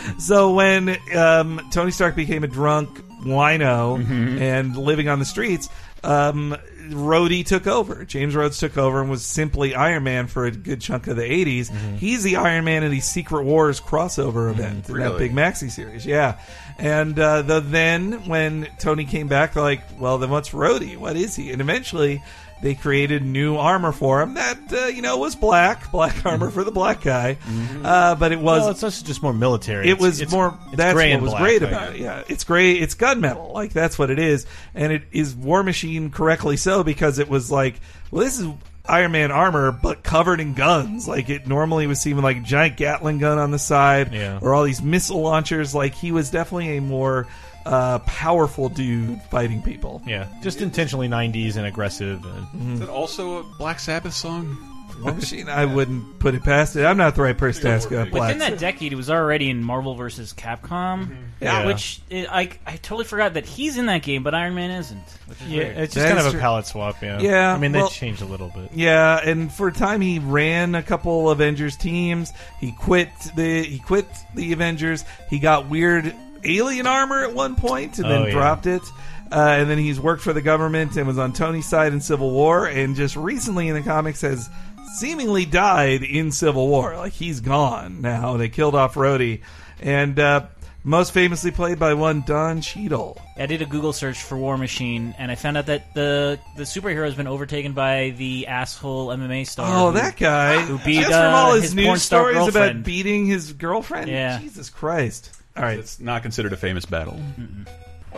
[0.18, 2.90] so when um, Tony Stark became a drunk
[3.22, 4.38] wino Mm-hmm.
[4.42, 5.68] and living on the streets,
[6.04, 6.56] um,
[6.90, 8.04] Rhodey took over.
[8.04, 11.22] James Rhodes took over and was simply Iron Man for a good chunk of the
[11.22, 11.68] 80s.
[11.70, 11.96] Mm-hmm.
[11.96, 16.06] He's the Iron Man in the Secret Wars crossover event in that big maxi series.
[16.06, 16.38] Yeah.
[16.78, 20.96] And uh, the, then when Tony came back, like, well, then what's Rhodey?
[20.96, 21.50] What is he?
[21.50, 22.22] And eventually
[22.62, 26.64] they created new armor for him that, uh, you know, was black, black armor for
[26.64, 27.38] the black guy.
[27.84, 29.86] Uh, but it was well, it's also just more military.
[29.88, 30.56] it It's- was it's- more.
[30.68, 32.00] it's that's gray what and was black, great like- about it.
[32.00, 32.72] Yeah, it's gray.
[32.72, 33.52] It's gunmetal.
[33.52, 37.50] Like that's what it is, and it is War Machine correctly so because it was
[37.50, 37.80] like,
[38.10, 38.48] well, this is
[38.90, 41.06] Iron Man armor, but covered in guns.
[41.06, 44.38] Like it normally was with like a giant Gatling gun on the side, Yeah.
[44.40, 45.74] or all these missile launchers.
[45.74, 47.26] Like he was definitely a more
[47.68, 50.02] uh, powerful dude fighting people.
[50.06, 52.24] Yeah, just intentionally '90s and aggressive.
[52.24, 54.56] And, Is that also a Black Sabbath song?
[55.02, 55.48] War Machine.
[55.48, 56.84] I wouldn't put it past it.
[56.84, 57.92] I'm not the right person to ask.
[57.92, 60.32] Uh, Black Within that decade, it was already in Marvel vs.
[60.32, 61.66] Capcom, Yeah.
[61.66, 65.04] which it, I I totally forgot that he's in that game, but Iron Man isn't.
[65.26, 65.76] Which is Yeah, weird.
[65.76, 67.00] it's just kind of a palette swap.
[67.00, 68.70] Yeah, Yeah, I mean they well- changed a little bit.
[68.74, 72.32] Yeah, and for a time he ran a couple Avengers teams.
[72.58, 75.04] He quit the he quit the Avengers.
[75.30, 76.12] He got weird
[76.44, 78.30] alien armor at one point and Oh, then yeah.
[78.30, 78.82] dropped it.
[79.30, 82.30] Uh, and then he's worked for the government and was on Tony's side in Civil
[82.30, 82.66] War.
[82.66, 84.48] And just recently in the comics has
[84.96, 86.96] seemingly died in Civil War.
[86.96, 88.36] Like he's gone now.
[88.38, 89.42] They killed off Rhodey,
[89.80, 90.46] and uh,
[90.82, 93.20] most famously played by one Don Cheadle.
[93.36, 96.62] I did a Google search for War Machine, and I found out that the the
[96.62, 99.66] superhero has been overtaken by the asshole MMA star.
[99.70, 100.58] Oh, who- that guy!
[100.62, 102.84] who beat Just uh, from all his, his news porn star stories about girlfriend.
[102.84, 104.08] beating his girlfriend.
[104.08, 104.38] Yeah.
[104.40, 105.37] Jesus Christ!
[105.58, 107.18] All right, It's not considered a famous battle.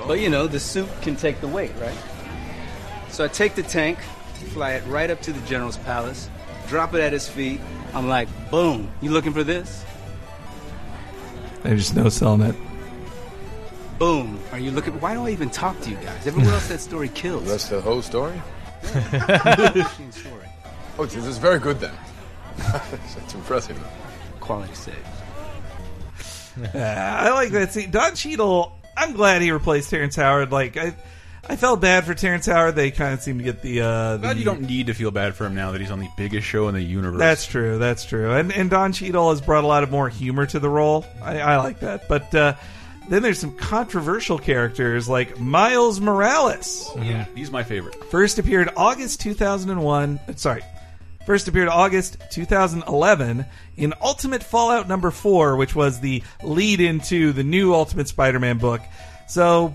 [0.07, 1.97] But you know, the suit can take the weight, right?
[3.09, 3.99] So I take the tank,
[4.53, 6.29] fly it right up to the general's palace,
[6.69, 7.61] drop it at his feet.
[7.95, 9.87] I'm like, boom, you looking for this?
[11.63, 12.55] There's just no selling it.
[13.99, 14.39] Boom.
[14.53, 15.01] Are you looking?
[15.01, 16.27] Why don't I even talk to you guys?
[16.27, 17.47] Everyone else that story kills.
[17.49, 18.41] That's the whole story?
[18.83, 20.45] Story.
[20.99, 21.95] Oh, this is very good then.
[22.93, 23.83] it's impressive.
[24.39, 24.97] Quality save.
[26.75, 27.73] Yeah, I like that.
[27.73, 28.77] See, Don Cheadle.
[28.97, 30.53] I'm glad he replaced Terrence Howard.
[30.53, 30.95] Like I,
[31.49, 32.75] I felt bad for Terrence Howard.
[32.77, 33.81] They kind of seem to get the.
[33.81, 36.01] Uh, the Glad you don't need to feel bad for him now that he's on
[36.01, 37.19] the biggest show in the universe.
[37.19, 37.79] That's true.
[37.79, 38.33] That's true.
[38.33, 41.07] And and Don Cheadle has brought a lot of more humor to the role.
[41.23, 42.09] I, I like that.
[42.09, 42.55] But uh,
[43.09, 46.91] then there's some controversial characters like Miles Morales.
[46.99, 48.05] yeah, he's my favorite.
[48.11, 50.21] First appeared August 2001.
[50.29, 50.63] uh, Sorry.
[51.27, 53.45] First appeared August 2011
[53.77, 58.81] in Ultimate Fallout number 4, which was the lead into the new Ultimate Spider-Man book.
[59.29, 59.73] So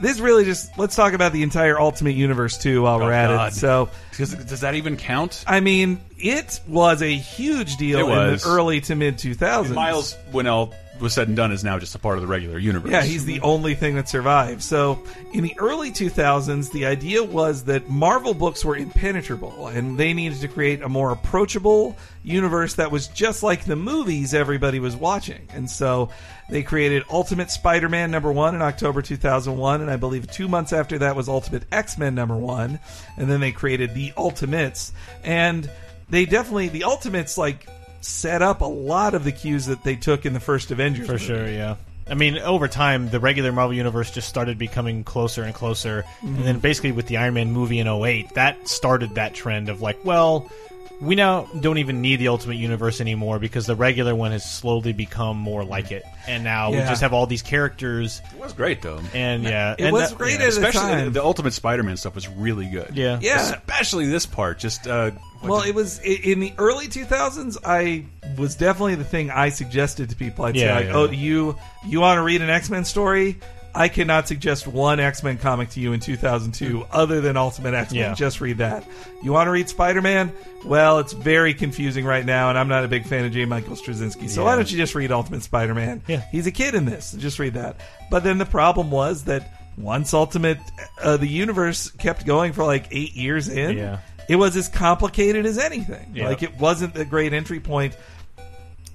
[0.00, 3.30] this really just let's talk about the entire Ultimate Universe too while we're oh, at
[3.30, 3.52] Oh, God.
[3.52, 3.54] it.
[3.56, 5.44] So Does, does that even count?
[5.46, 8.44] I mean, it was a huge deal It was.
[8.44, 9.74] in the early to mid 2000s.
[9.74, 12.58] Miles, when all was said and done, is now just a part of the regular
[12.58, 12.90] universe.
[12.90, 14.62] Yeah, he's the only thing that survived.
[14.62, 15.02] So,
[15.32, 20.40] in the early 2000s, the idea was that Marvel books were impenetrable and they needed
[20.40, 25.46] to create a more approachable universe that was just like the movies everybody was watching.
[25.50, 26.10] And so,
[26.48, 30.72] they created Ultimate Spider Man number one in October 2001, and I believe two months
[30.72, 32.78] after that was Ultimate X Men number one.
[33.16, 34.92] And then they created the Ultimates.
[35.22, 35.70] And
[36.10, 37.66] they definitely, the Ultimates, like,
[38.04, 41.06] set up a lot of the cues that they took in the first Avengers.
[41.06, 41.24] For movie.
[41.24, 41.76] sure, yeah.
[42.08, 46.04] I mean, over time, the regular Marvel Universe just started becoming closer and closer.
[46.22, 46.36] Mhm.
[46.36, 49.80] And then basically with the Iron Man movie in 08, that started that trend of
[49.80, 50.50] like, well,
[51.00, 54.92] we now don't even need the Ultimate Universe anymore because the regular one has slowly
[54.92, 56.04] become more like it.
[56.26, 56.88] And now we Yeah.
[56.88, 58.22] just have all these characters.
[58.34, 60.46] It was great though, And yeah, It and was that- great yeah.
[60.46, 61.12] at the especially time.
[61.12, 62.92] the Ultimate Spider-Man stuff was really good.
[62.94, 63.18] Yeah.
[63.20, 63.40] Yeah.
[63.40, 64.58] especially this part.
[64.58, 65.10] Just uh,
[65.42, 67.58] Well, it was i- in the early 2000s.
[67.64, 68.04] I
[68.38, 70.46] was definitely the thing I suggested to people.
[70.46, 70.92] I'd say, like, yeah.
[70.94, 71.56] "Oh, you
[71.86, 73.36] you want to read an X Men story?
[73.76, 77.92] I cannot suggest one X Men comic to you in 2002 other than Ultimate X
[77.92, 78.00] Men.
[78.02, 78.14] Yeah.
[78.14, 78.86] Just read that.
[79.22, 80.32] You want to read Spider Man?
[80.64, 83.44] Well, it's very confusing right now, and I'm not a big fan of J.
[83.46, 84.30] Michael Straczynski.
[84.30, 86.02] So why don't you just read Ultimate Spider Man?
[86.06, 86.22] Yeah.
[86.30, 87.12] he's a kid in this.
[87.18, 87.76] Just read that.
[88.10, 90.58] But then the problem was that once Ultimate
[91.02, 93.98] uh, the universe kept going for like eight years in Yeah.
[94.28, 96.12] it was as complicated as anything.
[96.14, 96.28] Yeah.
[96.28, 97.96] Like it wasn't a great entry point.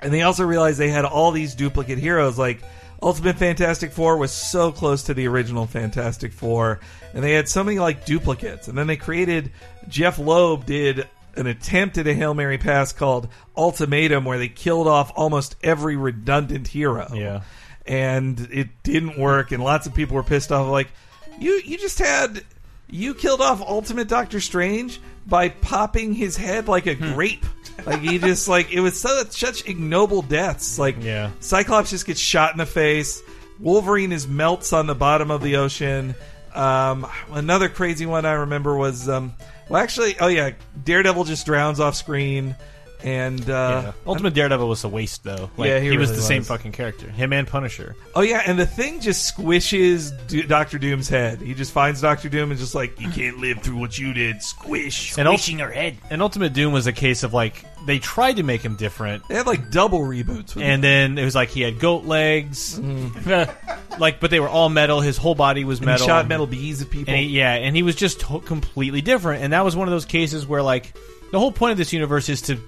[0.01, 2.37] And they also realized they had all these duplicate heroes.
[2.39, 2.61] Like
[3.01, 6.79] Ultimate Fantastic Four was so close to the original Fantastic Four,
[7.13, 8.67] and they had so many like duplicates.
[8.67, 9.51] And then they created
[9.87, 14.87] Jeph Loeb did an attempt at a hail mary pass called Ultimatum, where they killed
[14.87, 17.07] off almost every redundant hero.
[17.13, 17.41] Yeah.
[17.85, 20.67] and it didn't work, and lots of people were pissed off.
[20.69, 20.91] Like
[21.39, 22.43] you, you just had
[22.89, 27.13] you killed off Ultimate Doctor Strange by popping his head like a Hmm.
[27.13, 27.45] grape.
[27.85, 30.79] Like he just like it was so such ignoble deaths.
[30.79, 31.31] Like Yeah.
[31.39, 33.21] Cyclops just gets shot in the face.
[33.59, 36.15] Wolverine is melts on the bottom of the ocean.
[36.55, 39.33] Um, another crazy one I remember was um,
[39.69, 40.51] well, actually, oh yeah,
[40.83, 42.55] Daredevil just drowns off screen,
[43.03, 43.91] and uh, Yeah.
[44.05, 45.49] Ultimate Daredevil was a waste, though.
[45.57, 47.09] Like, Yeah, he was really the same fucking character.
[47.09, 47.95] Him and Punisher.
[48.15, 51.41] Oh yeah, and the thing just squishes Do- Doctor Doom's head.
[51.41, 54.41] He just finds Doctor Doom and just like, you can't live through what you did.
[54.41, 55.97] Squish, And, squishing her head.
[56.09, 59.25] and Ultimate Doom was a case of like they tried to make him different.
[59.29, 60.55] They had like double reboots.
[60.55, 60.81] With and him.
[60.81, 62.77] then it was like he had goat legs,
[63.99, 64.99] like but they were all metal.
[65.01, 66.05] His whole body was he metal.
[66.05, 67.13] shot metal bees at people.
[67.13, 69.43] And he, yeah, and he was just completely different.
[69.43, 70.93] And that was one of those cases where like
[71.31, 72.59] the whole point of this universe is to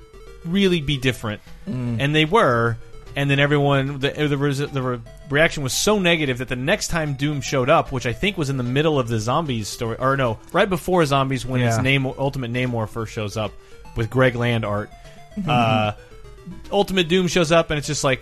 [0.45, 1.97] really be different, Mm.
[1.99, 2.77] and they were.
[3.13, 4.99] And then everyone, the the, the re-
[5.30, 8.49] reaction was so negative that the next time Doom showed up, which I think was
[8.49, 12.05] in the middle of the zombies story, or no, right before zombies, when his name
[12.05, 13.51] Ultimate Namor first shows up
[13.97, 14.89] with Greg Land art,
[15.45, 15.91] uh,
[16.72, 18.22] Ultimate Doom shows up, and it's just like.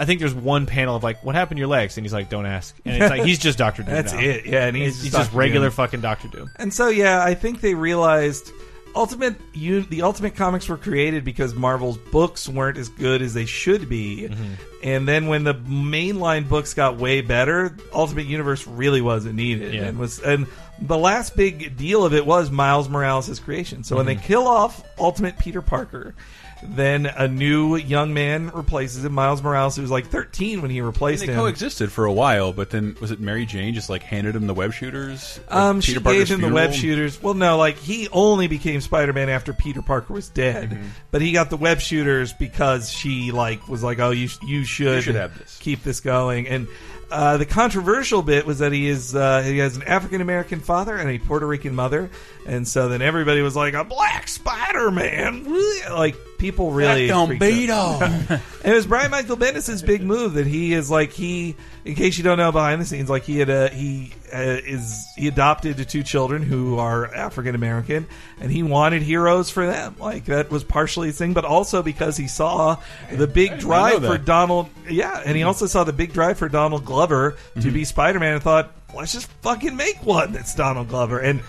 [0.00, 2.28] I think there's one panel of like, "What happened to your legs?" And he's like,
[2.30, 3.94] "Don't ask." And it's like he's just Doctor Doom.
[3.96, 4.20] That's now.
[4.20, 4.46] it.
[4.46, 5.74] Yeah, and he's he's, just just regular Doom.
[5.74, 6.48] fucking Doctor Doom.
[6.54, 8.52] And so yeah, I think they realized
[8.98, 13.46] Ultimate you the Ultimate comics were created because Marvel's books weren't as good as they
[13.46, 14.28] should be.
[14.28, 14.52] Mm-hmm.
[14.82, 19.74] And then when the mainline books got way better, Ultimate Universe really wasn't needed.
[19.74, 19.84] Yeah.
[19.84, 20.46] And was and
[20.80, 23.84] the last big deal of it was Miles Morales' creation.
[23.84, 24.22] So when they Mhm.
[24.24, 26.14] kill off Ultimate Peter Parker,
[26.62, 30.80] then a new young man replaces him, Miles Morales, who was like 13 when he
[30.80, 31.38] replaced they him.
[31.38, 34.54] coexisted for a while, but then was it Mary Jane just like handed him the
[34.54, 35.40] web shooters?
[35.48, 37.22] Um, she Peter gave Parker's him the web shooters.
[37.22, 40.86] Well, no, like he only became Spider Man after Peter Parker was dead, Mm-hmm.
[41.10, 44.64] but he got the web shooters because she like was like, oh, you sh- you
[44.64, 45.58] should You should have this.
[45.60, 46.48] keep this going.
[46.48, 46.66] And
[47.10, 50.96] uh, the controversial bit was that he is uh, he has an African American father
[50.96, 52.10] and a Puerto Rican mother,
[52.46, 55.44] and so then everybody was like, a black Spider Man,
[55.90, 58.02] like people really don't freaked beat out.
[58.64, 61.56] it was Brian Michael Bendis' big move that he is like he.
[61.84, 65.06] In case you don't know behind the scenes, like he had a he uh, is
[65.16, 68.06] he adopted two children who are African American,
[68.40, 69.96] and he wanted heroes for them.
[69.98, 72.76] Like that was partially his thing, but also because he saw
[73.10, 74.18] the big drive for.
[74.18, 74.68] Donald.
[74.88, 78.34] Yeah, and he also saw the big drive for Donald Glover to be Spider Man,
[78.34, 81.18] and thought, let's just fucking make one that's Donald Glover.
[81.18, 81.40] And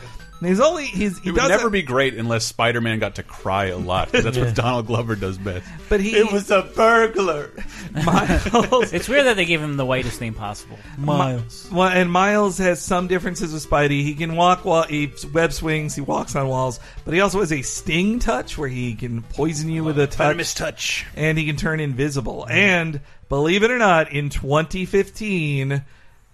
[0.42, 3.78] he's only he's he It would never be great unless Spider-Man got to cry a
[3.78, 4.46] lot because that's Yeah.
[4.46, 5.66] what Donald Glover does best.
[5.90, 7.52] But he It was a burglar.
[8.06, 8.94] Miles.
[8.94, 10.78] It's weird that they gave him the whitest name possible.
[10.98, 11.68] Miles.
[11.72, 14.04] Well, and Miles has some differences with Spidey.
[14.04, 15.96] He can walk while he web swings.
[15.96, 19.70] He walks on walls, but he also has a sting touch where he can poison
[19.70, 21.06] you with a touch, venomous touch.
[21.16, 22.48] and he can turn invisible.
[22.50, 25.84] And believe it or not, in 2015,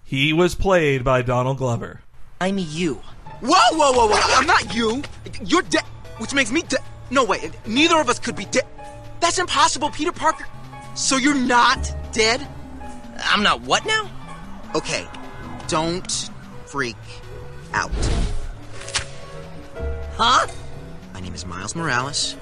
[0.04, 2.00] he was played by Donald Glover.
[2.40, 3.00] I'm you.
[3.40, 4.20] Whoa, whoa, whoa, whoa!
[4.36, 5.02] I'm not you.
[5.44, 5.84] You're dead,
[6.18, 6.80] which makes me dead.
[7.10, 7.50] No way.
[7.66, 8.66] Neither of us could be dead.
[9.20, 10.46] That's impossible, Peter Parker.
[10.94, 12.46] So you're not dead?
[13.24, 14.10] I'm not what now?
[14.74, 15.06] Okay,
[15.68, 16.30] don't
[16.66, 16.96] freak
[17.72, 17.90] out.
[20.16, 20.46] Huh?
[21.12, 22.36] My name is Miles Morales,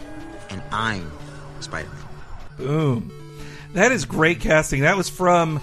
[0.50, 1.10] and I'm
[1.60, 1.96] Spider-Man.
[2.56, 3.10] Boom.
[3.72, 4.82] That is great casting.
[4.82, 5.60] That was from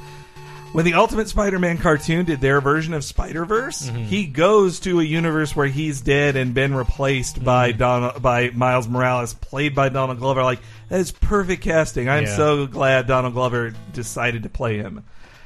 [0.74, 3.90] when the Ultimate Spider-Man cartoon did their version of Spider-Verse.
[3.90, 4.04] Mm-hmm.
[4.06, 7.46] He goes to a universe where he's dead and been replaced mm-hmm.
[7.46, 10.44] by Donald by Miles Morales, played by Donald Glover.
[10.44, 12.08] Like that is perfect casting.
[12.10, 12.36] I'm Yeah.
[12.38, 15.04] so glad Donald Glover decided to play him.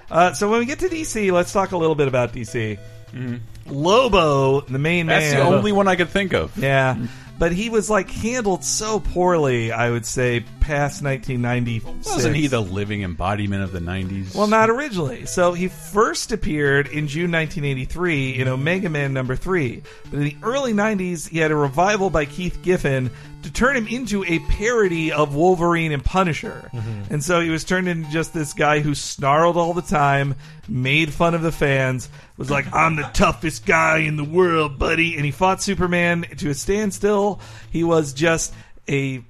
[0.09, 2.77] Uh, so when we get to DC, let's talk a little bit about DC.
[3.11, 3.37] Mm-hmm.
[3.73, 5.39] Lobo, the main That's man.
[5.39, 6.55] the only one I could think of.
[6.57, 6.97] Yeah.
[7.37, 12.07] But he was like handled so poorly, I would say, past 1996.
[12.07, 14.33] Wasn't he the living embodiment of the '90s?
[14.33, 15.25] Well, not originally.
[15.25, 19.83] So he first appeared in June 1983 in Omega Man number 3.
[20.09, 23.11] But in the early 90s, he had a revival by Keith Giffen
[23.43, 26.69] to turn him into a parody of Wolverine and Punisher.
[26.73, 27.13] Mm-hmm.
[27.13, 30.35] And so he was turned into just this guy who snarled all the time,
[30.67, 35.15] made fun of the fans, was like, I'm the toughest guy in the world, buddy.
[35.15, 37.39] And he fought Superman to a standstill.
[37.71, 38.53] He was just
[38.89, 39.23] a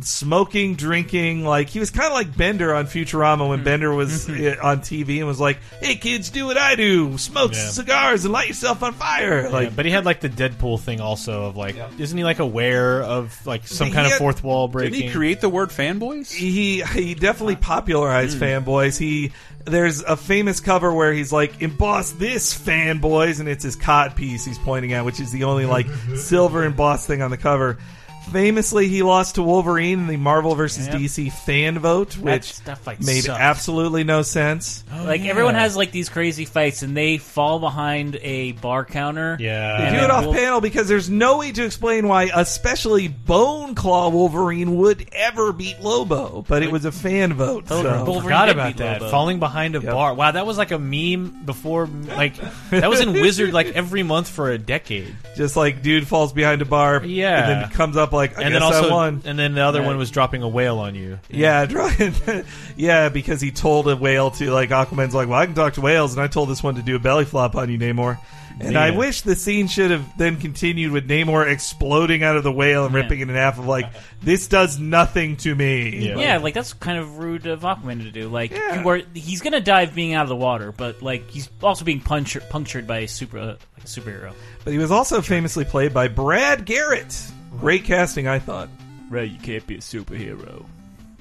[0.00, 3.64] smoking, drinking, like he was kind of like Bender on Futurama when hmm.
[3.64, 7.68] Bender was on TV and was like, "Hey kids, do what I do: smoke Yeah.
[7.70, 11.00] cigars and light yourself on fire." Like, Yeah, but he had like the Deadpool thing
[11.00, 14.68] also of like, isn't he like aware of like some He kind of fourth wall
[14.68, 14.92] breaking?
[14.92, 16.30] Did he create the word fanboys?
[16.32, 18.44] he he definitely popularized hmm.
[18.44, 18.98] fanboys.
[18.98, 19.32] He
[19.66, 24.44] there's a famous cover where he's like emboss this fanboys and it's his cod piece
[24.44, 25.86] he's pointing at, which is the only like
[26.16, 27.78] silver embossed thing on the cover.
[28.32, 30.86] Famously, he lost to Wolverine in the Marvel vs.
[30.88, 30.96] Yep.
[30.96, 33.40] DC fan vote, which that fight made sucked.
[33.40, 34.84] absolutely no sense.
[34.92, 39.36] Oh, like everyone has like these crazy fights, and they fall behind a bar counter.
[39.40, 42.28] Yeah, They do it then off Wolf- panel because there's no way to explain why,
[42.34, 47.66] especially Bone Claw Wolverine would ever beat Lobo, but it was a fan vote.
[47.70, 48.16] Oh, So.
[48.18, 49.02] I forgot about that.
[49.10, 50.14] Falling behind a bar.
[50.14, 51.86] Wow, that was like a meme before.
[51.86, 52.34] Like
[52.70, 55.14] that was in Wizard like every month for a decade.
[55.36, 57.38] Just like dude falls behind a bar, Yeah.
[57.50, 59.22] and then comes up like, I and guess then also, I won.
[59.24, 59.86] and then the other Right.
[59.86, 61.20] one was dropping a whale on you.
[61.30, 62.14] Yeah, drawing-
[62.76, 65.80] yeah, because he told a whale to like Aquaman's like, well, I can talk to
[65.80, 68.18] whales, and I told this one to do a belly flop on you, Namor.
[68.58, 72.50] And I wish the scene should have then continued with Namor exploding out of the
[72.50, 73.58] whale and ripping it in half.
[73.58, 73.84] Of like,
[74.22, 76.08] this does nothing to me.
[76.16, 76.38] Yeah.
[76.38, 78.30] like that's kind of rude of Aquaman to do.
[78.30, 81.84] Like, you are, he's gonna dive being out of the water, but like he's also
[81.84, 84.32] being punctured, punctured by a super, uh, like a superhero.
[84.64, 87.14] But he was also famously played by Brad Garrett.
[87.58, 88.68] Great casting, I thought.
[89.10, 90.64] Ray, you can't be a superhero.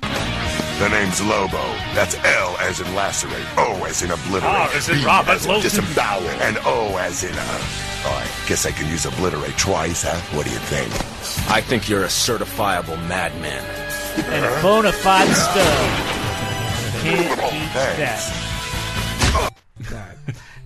[0.02, 1.64] The name's Lobo.
[1.94, 5.46] That's L as in lacerate, O as in obliterate, R as in B Robert as
[5.46, 5.64] in Logan.
[5.64, 7.60] disembowel, and O as in uh.
[8.08, 10.20] Oh, I guess I can use obliterate twice, huh?
[10.36, 10.92] What do you think?
[11.50, 13.64] I think you're a certifiable madman.
[14.26, 15.56] And a bona fide stud.
[17.02, 19.56] Can't teach that.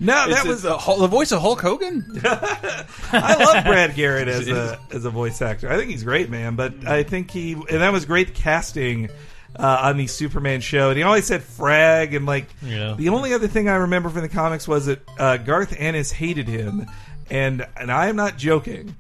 [0.01, 2.05] No, that was the, the voice of Hulk Hogan.
[2.23, 5.69] I love Brad Garrett as a as a voice actor.
[5.69, 6.55] I think he's great, man.
[6.55, 9.09] But I think he and that was great casting
[9.57, 10.87] uh, on the Superman show.
[10.89, 12.93] And he always said frag and like Yeah.
[12.97, 16.47] the only other thing I remember from the comics was that uh, Garth Ennis hated
[16.47, 16.85] him,
[17.29, 18.95] and and I am not joking.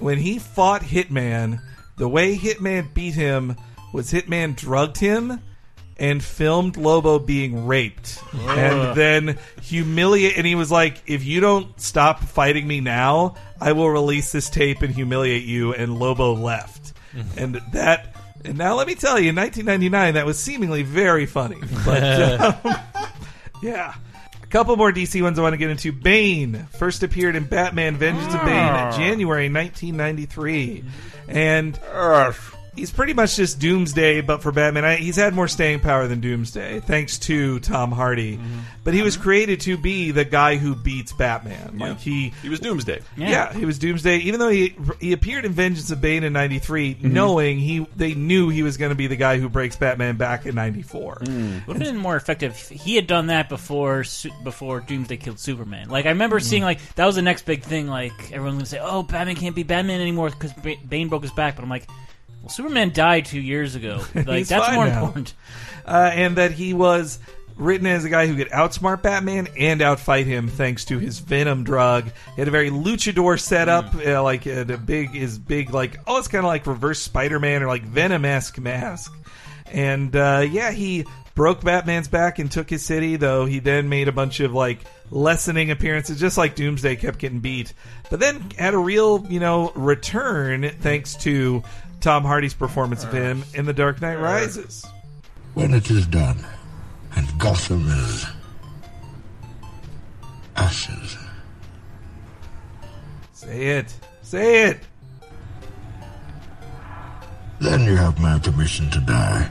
[0.00, 1.60] When he fought Hitman,
[1.96, 3.54] the way Hitman beat him
[3.92, 5.40] was Hitman drugged him
[6.00, 8.20] and filmed Lobo being raped.
[8.34, 13.72] And then humiliate and he was like if you don't stop fighting me now I
[13.72, 16.94] will release this tape and humiliate you and Lobo left.
[17.36, 21.60] And that and now let me tell you in 1999 that was seemingly very funny.
[21.84, 22.02] But
[22.64, 22.76] um,
[23.62, 23.94] yeah.
[24.42, 25.92] A couple more DC ones I want to get into.
[25.92, 28.90] Bane first appeared in Batman Vengeance of Bane Ah.
[28.96, 30.82] January 1993
[31.28, 31.78] and
[32.80, 34.84] He's pretty much just Doomsday, but for Batman.
[34.86, 38.38] I, he's had more staying power than Doomsday, thanks to Tom Hardy.
[38.38, 38.58] Mm-hmm.
[38.84, 41.76] But he was created to be the guy who beats Batman.
[41.78, 41.88] Yeah.
[41.90, 43.00] Like he, He was Doomsday.
[43.18, 43.52] yeah.
[43.52, 44.16] he was Doomsday.
[44.20, 47.12] Even though he he appeared in Vengeance of Bane in '93, Mm-hmm.
[47.12, 50.46] knowing he they knew he was going to be the guy who breaks Batman back
[50.46, 51.16] in '94.
[51.16, 51.66] Mm.
[51.66, 52.56] Would have been more effective.
[52.56, 54.04] He had done that before
[54.42, 55.90] before Doomsday killed Superman.
[55.90, 56.48] Like I remember Mm-hmm.
[56.48, 57.86] seeing like that was the next big thing.
[57.88, 60.54] Like everyone's gonna say, "Oh, Batman can't be Batman anymore because
[60.88, 61.86] Bane broke his back." But I'm like,
[62.42, 64.02] well, Superman died two years ago.
[64.14, 65.00] Like He's that's fine more now.
[65.04, 65.34] important.
[65.86, 67.18] uh, and that he was
[67.56, 71.62] written as a guy who could outsmart Batman and outfight him thanks to his Venom
[71.64, 72.04] drug.
[72.34, 74.14] He had a very luchador setup, Mm.
[74.16, 77.38] uh, like uh, the big his big like oh, it's kind of like reverse Spider
[77.38, 79.12] Man or like Venom esque mask.
[79.70, 81.04] And uh, yeah, he
[81.34, 83.16] broke Batman's back and took his city.
[83.16, 84.80] Though he then made a bunch of like
[85.10, 87.72] lessening appearances, just like Doomsday kept getting beat.
[88.10, 91.62] But then had a real you know return thanks to
[92.00, 94.86] Tom Hardy's performance of him in The Dark Knight Rises.
[95.54, 96.44] When it is done,
[97.16, 98.26] and Gotham is
[100.56, 101.16] ashes.
[103.32, 103.94] Say it.
[104.22, 104.78] Say it.
[107.60, 109.50] Then you have my permission to die.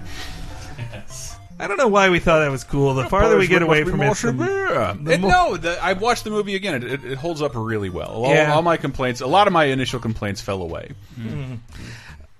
[1.61, 2.93] I don't know why we thought that was cool.
[2.93, 4.31] The farther we get away from it, the,
[4.71, 4.95] Yeah.
[4.99, 6.75] the It- more- no, the, I watched the movie again.
[6.75, 8.07] It, it, it holds up really well.
[8.09, 8.53] All, Yeah.
[8.53, 10.91] all my complaints, a lot of my initial complaints fell away.
[11.19, 11.59] Mm.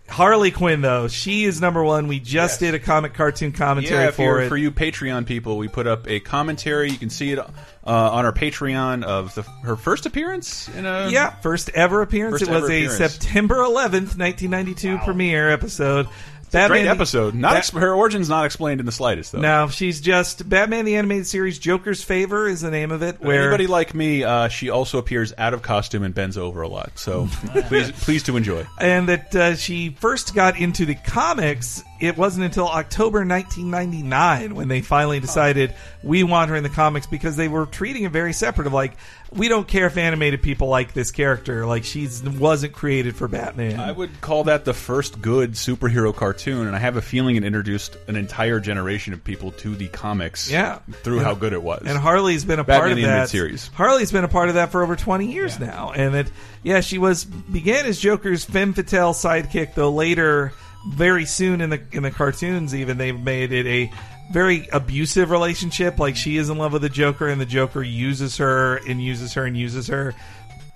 [0.10, 2.08] Harley Quinn, though, she is number one.
[2.08, 4.50] We just did a comic cartoon commentary Yeah, for it.
[4.50, 6.90] for you Patreon people, we put up a commentary.
[6.90, 7.46] You can see it uh,
[7.86, 12.40] on our Patreon of the, her first appearance in a yeah, first ever appearance.
[12.40, 12.96] First it was a appearance.
[13.14, 16.08] September 11th, 1992 premiere episode.
[16.52, 17.36] Great episode.
[17.36, 19.40] Not her origins not explained in the slightest though.
[19.40, 23.22] No, she's just Batman the Animated Series Joker's Favor is the name of it.
[23.22, 26.68] Where Anybody like me, uh, she also appears out of costume and bends over a
[26.68, 26.92] lot.
[26.98, 27.28] So
[27.68, 28.66] please, please to enjoy.
[28.80, 31.84] and that uh, she first got into the comics.
[32.00, 37.08] It wasn't until October 1999 when they finally decided we want her in the comics
[37.08, 38.68] because they were treating it very separate.
[38.68, 38.94] Of like,
[39.32, 41.66] we don't care if animated people like this character.
[41.66, 43.80] Like, she's wasn't created for Batman.
[43.80, 47.44] I would call that the first good superhero cartoon, and I have a feeling it
[47.44, 50.50] introduced an entire generation of people to the comics.
[50.50, 50.80] Yeah.
[51.04, 51.84] through And- how good it was.
[51.86, 53.70] And Harley's been a Batman part of that series.
[53.74, 55.92] Harley's been a part of that for over 20 years now.
[55.94, 56.32] And that
[56.64, 60.54] yeah, she was began as Joker's femme fatale sidekick though later
[60.88, 63.92] very soon in the in the cartoons even they made it a
[64.32, 68.38] very abusive relationship like she is in love with the Joker and the Joker uses
[68.38, 70.14] her and uses her and uses her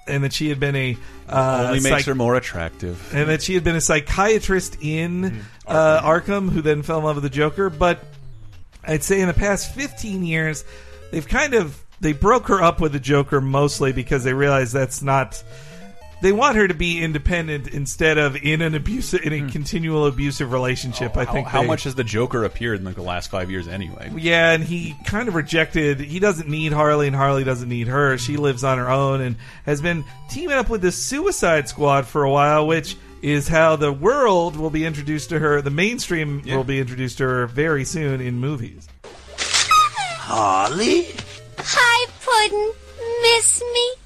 [0.08, 0.98] and that she had been a
[1.30, 3.14] uh, Only makes psych- her more attractive.
[3.14, 7.16] and that she had been a psychiatrist in uh, Arkham, who then fell in love
[7.16, 7.70] with the Joker.
[7.70, 8.04] But
[8.84, 10.66] I'd say in the past 15 years,
[11.12, 15.02] they've kind of they broke her up with the Joker mostly because they realized that's
[15.02, 15.42] not.
[16.24, 19.50] They want her to be independent instead of in an abusive, in a hmm.
[19.50, 21.18] continual abusive relationship.
[21.18, 23.52] Oh, I think how they- much has the Joker appeared in like the last five
[23.52, 24.10] years anyway?
[24.16, 26.00] yeah, and he kind of rejected.
[26.00, 28.18] He doesn't need Harley, and Harley doesn't need her.
[28.18, 28.42] She hmm.
[28.42, 29.36] lives on her own and
[29.66, 33.92] has been teaming up with the Suicide Squad for a while, which is how the
[33.92, 35.62] world will be introduced to her.
[35.62, 38.88] The mainstream will be introduced to her very soon in movies.
[39.36, 41.06] Harley?
[41.58, 42.72] Hi, Puddin'.
[43.24, 44.03] Miss me?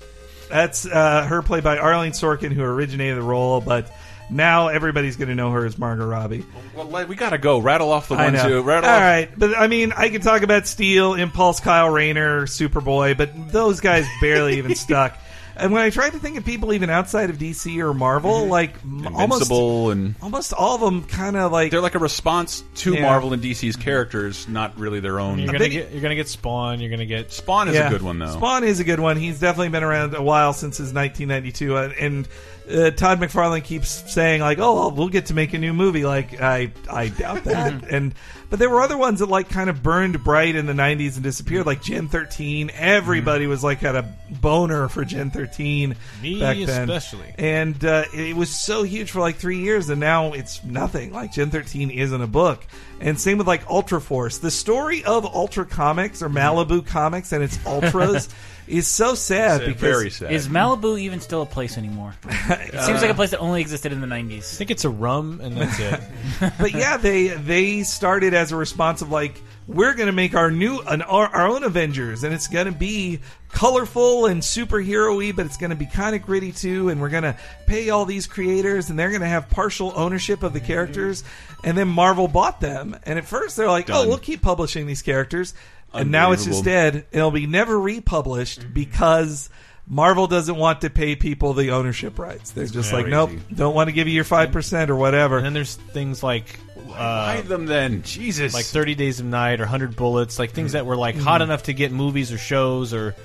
[0.50, 3.92] That's uh, her played by Arlene Sorkin, who originated the role, but
[4.30, 6.44] now everybody's going to know her as Margot Robbie.
[6.76, 7.60] Well, we gotta go.
[7.60, 8.50] Rattle off the I ones know.
[8.50, 9.02] who rattle All off.
[9.02, 13.80] right, but I mean, I could talk about Steel, Impulse, Kyle Rayner, Superboy, but those
[13.80, 15.18] guys barely even stuck.
[15.60, 18.76] And when I tried to think of people even outside of DC or Marvel, like
[18.84, 22.94] m- almost and almost all of them, kind of like they're like a response to
[22.94, 23.02] Yeah.
[23.02, 25.40] Marvel and DC's characters, not really their own.
[25.40, 26.80] You're gonna get you're gonna get Spawn.
[26.80, 27.88] You're gonna get Spawn is Yeah.
[27.88, 28.32] a good one though.
[28.34, 29.18] Spawn is a good one.
[29.18, 32.28] He's definitely been around a while since his 1992, uh, and
[32.70, 36.06] uh, Todd McFarlane keeps saying like, "Oh, well, we'll get to make a new movie."
[36.06, 37.84] Like, I I doubt that.
[37.90, 38.14] and
[38.50, 41.24] but there were other ones that like kind of burned bright in the 90s and
[41.24, 42.72] disappeared, like Gen 13.
[42.74, 47.34] Everybody was like had a boner for Gen 13 Me back then, especially.
[47.38, 51.12] and uh, it was so huge for like three years, and now it's nothing.
[51.12, 52.66] Like Gen 13 isn't a book,
[53.02, 54.38] and same with like Ultra Force.
[54.38, 58.30] The story of Ultra Comics or Malibu Comics and its Ultras
[58.68, 62.14] is so sad uh, because Is Malibu even still a place anymore?
[62.50, 64.54] It seems like a place that only existed in the 90s.
[64.54, 66.00] I think it's a rum, and that's it.
[66.60, 70.50] but yeah, they they started as a response of like we're going to make our
[70.50, 73.20] new an, our, our own Avengers, and it's going to be
[73.52, 76.90] colorful and superhero-y, but it's going to be kind of gritty too.
[76.90, 77.36] And we're going to
[77.66, 81.24] pay all these creators, and they're going to have partial ownership of the characters.
[81.64, 85.02] And then Marvel bought them, and at first they're like, "Oh, we'll keep publishing these
[85.02, 85.54] characters,"
[85.94, 87.00] and now it's just Unbelievable.
[87.02, 87.06] dead.
[87.12, 89.50] It'll be never republished because
[89.88, 92.52] Marvel doesn't want to pay people the ownership rights.
[92.52, 95.38] They're just Yeah, like, nope, don't want to give you your five percent or whatever.
[95.38, 96.60] And then there's things like
[96.90, 98.02] uh, Hide them then.
[98.04, 98.54] Jesus.
[98.54, 101.22] like 30 Days of Night or 100 Bullets, like things that were like Mhm.
[101.22, 103.16] hot enough to get movies or shows or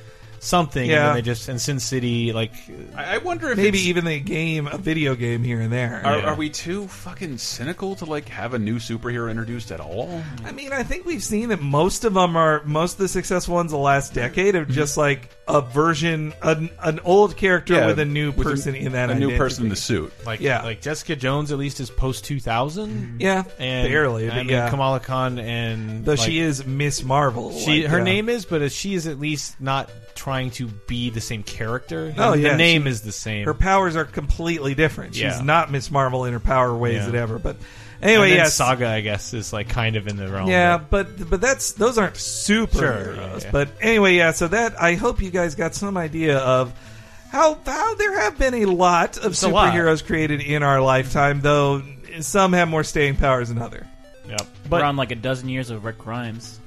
[0.43, 0.91] something.
[0.91, 0.97] Yeah.
[0.97, 2.53] And then they just and Sin City, like
[2.97, 6.03] I I wonder if maybe even a game, a video game here and there.
[6.05, 10.23] Are, are we too fucking cynical to like have a new superhero introduced at all?
[10.45, 13.55] I mean, I think we've seen that most of them are most of the successful
[13.55, 14.71] ones the last decade Mm-hmm.
[14.71, 18.51] are just like a version, an, an old character Yeah, with a new with a-
[18.51, 19.11] person in that.
[19.11, 20.13] a new person in the suit.
[20.25, 20.63] like Yeah.
[20.63, 23.21] like Jessica Jones at least is post 2000.
[23.21, 24.71] Yeah, and barely, I mean, yeah.
[24.71, 27.53] Kamala Khan and Though like, she is Miss Marvel.
[27.59, 31.11] She like, her uh, name is, but she is at least not trying to be
[31.11, 32.15] the same character.
[32.17, 33.45] Oh the yeah, name she- is the same.
[33.45, 35.15] Her powers are completely different.
[35.15, 35.41] She's Yeah.
[35.43, 37.07] not Miss Marvel in her power ways Yeah.
[37.07, 37.39] and ever.
[37.41, 37.65] But And
[38.03, 40.49] anyway, yeah, Saga, I guess, is like kind of in the realm.
[40.49, 42.73] Yeah, but- but but that's those aren't superheroes.
[42.79, 43.51] Sure, yeah, yeah.
[43.51, 44.33] But anyway, yeah.
[44.33, 46.73] So that I hope you guys got some idea of
[47.31, 49.73] how how there have been a lot of It's a lot.
[49.73, 51.83] superheroes created in our lifetime, though
[52.21, 53.87] some have more staying powers than other.
[54.29, 54.47] Yep.
[54.71, 56.59] We're on like a dozen years of Rick Grimes.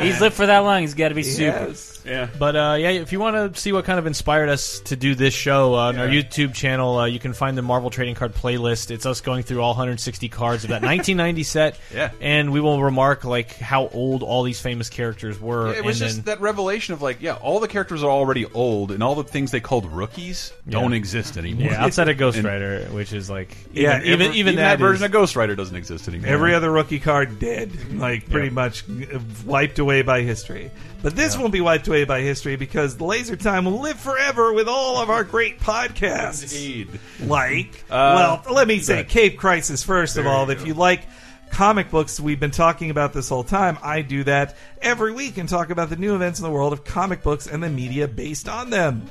[0.00, 0.82] He's lived for that long.
[0.82, 1.72] He's got to be super.
[2.04, 2.28] Yeah.
[2.38, 5.14] But uh, yeah, if you want to see what kind of inspired us to do
[5.14, 8.34] this show uh, on our YouTube channel, uh, you can find the Marvel Trading Card
[8.34, 8.90] playlist.
[8.90, 11.78] It's us going through all 160 cards of that 1990 set.
[11.94, 12.10] Yeah.
[12.20, 15.72] and we will remark like how old all these famous characters were.
[15.72, 18.10] Yeah, it was and just then, that revelation of like, yeah, all the characters are
[18.10, 21.70] already old, and all the things they called rookies don't exist anymore.
[21.70, 24.62] yeah, outside of Ghost And- Rider, which is like Yeah, even even, every- even that,
[24.62, 26.28] that, version is- of Ghost Rider doesn't exist anymore.
[26.30, 30.70] Every other rookie card dead, like pretty much uh, wiped away by history.
[31.02, 34.68] But this won't be wiped away by history because Laser Time will live forever with
[34.68, 36.52] all of our great podcasts.
[36.52, 37.00] Indeed.
[37.24, 39.08] Like, Uh, well, let me say good.
[39.08, 40.46] Cape Crisis first of all.
[40.46, 41.02] you If you like
[41.50, 43.78] comic books, we've been talking about this whole time.
[43.82, 46.84] I do that every week and talk about the new events in the world of
[46.84, 49.04] comic books and the media based on them.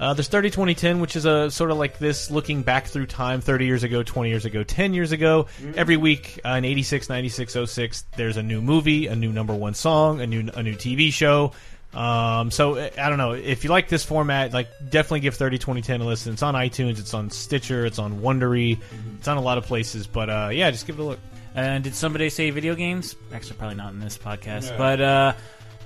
[0.00, 3.04] Uh, there's 30 20 10, which is a sort of like this looking back through
[3.04, 5.46] time 30 years ago, 20 years ago, 10 years ago.
[5.76, 9.74] Every week uh, in 86, 96, 06, there's a new movie, a new number one
[9.74, 11.52] song, a new a new TV show.
[11.92, 15.58] Um, so uh, I don't know if you like this format, like definitely give 30
[15.58, 16.32] 20 10 a listen.
[16.32, 18.78] It's on iTunes, it's on Stitcher, it's on Wondery,
[19.18, 20.06] it's on a lot of places.
[20.06, 21.20] But uh, yeah, just give it a look.
[21.54, 23.16] And did somebody say video games?
[23.34, 24.70] Actually, probably not in this podcast.
[24.70, 24.78] No.
[24.78, 25.00] But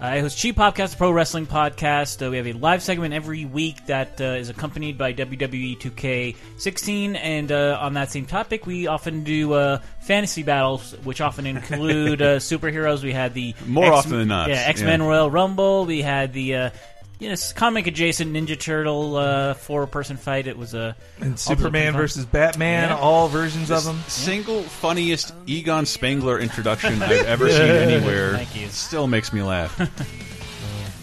[0.04, 2.24] uh, it was Cheap Podcast, a pro wrestling podcast.
[2.24, 7.16] Uh, we have a live segment every week that uh, is accompanied by WWE 2K16.
[7.16, 12.20] And uh, on that same topic, we often do uh, fantasy battles, which often include
[12.22, 13.02] uh, superheroes.
[13.02, 15.06] We had the More often than not, yeah, X Men yeah.
[15.06, 15.86] Royal Rumble.
[15.86, 16.70] We had the uh,
[17.18, 20.46] yes, comic adjacent Ninja Turtle uh, four person fight.
[20.46, 22.96] It was a And Superman versus Batman, Yeah.
[22.96, 24.00] all versions of them.
[24.08, 28.36] Single funniest Egon Spangler introduction I've ever seen anywhere.
[28.36, 28.68] Thank you.
[28.68, 29.78] Still makes me laugh.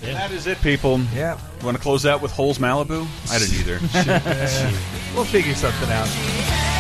[0.02, 1.00] That is it, people.
[1.14, 1.38] Yeah.
[1.64, 3.06] Want to close out with Holes Malibu?
[3.32, 3.80] I didn't either.
[5.16, 6.71] we'll figure something out.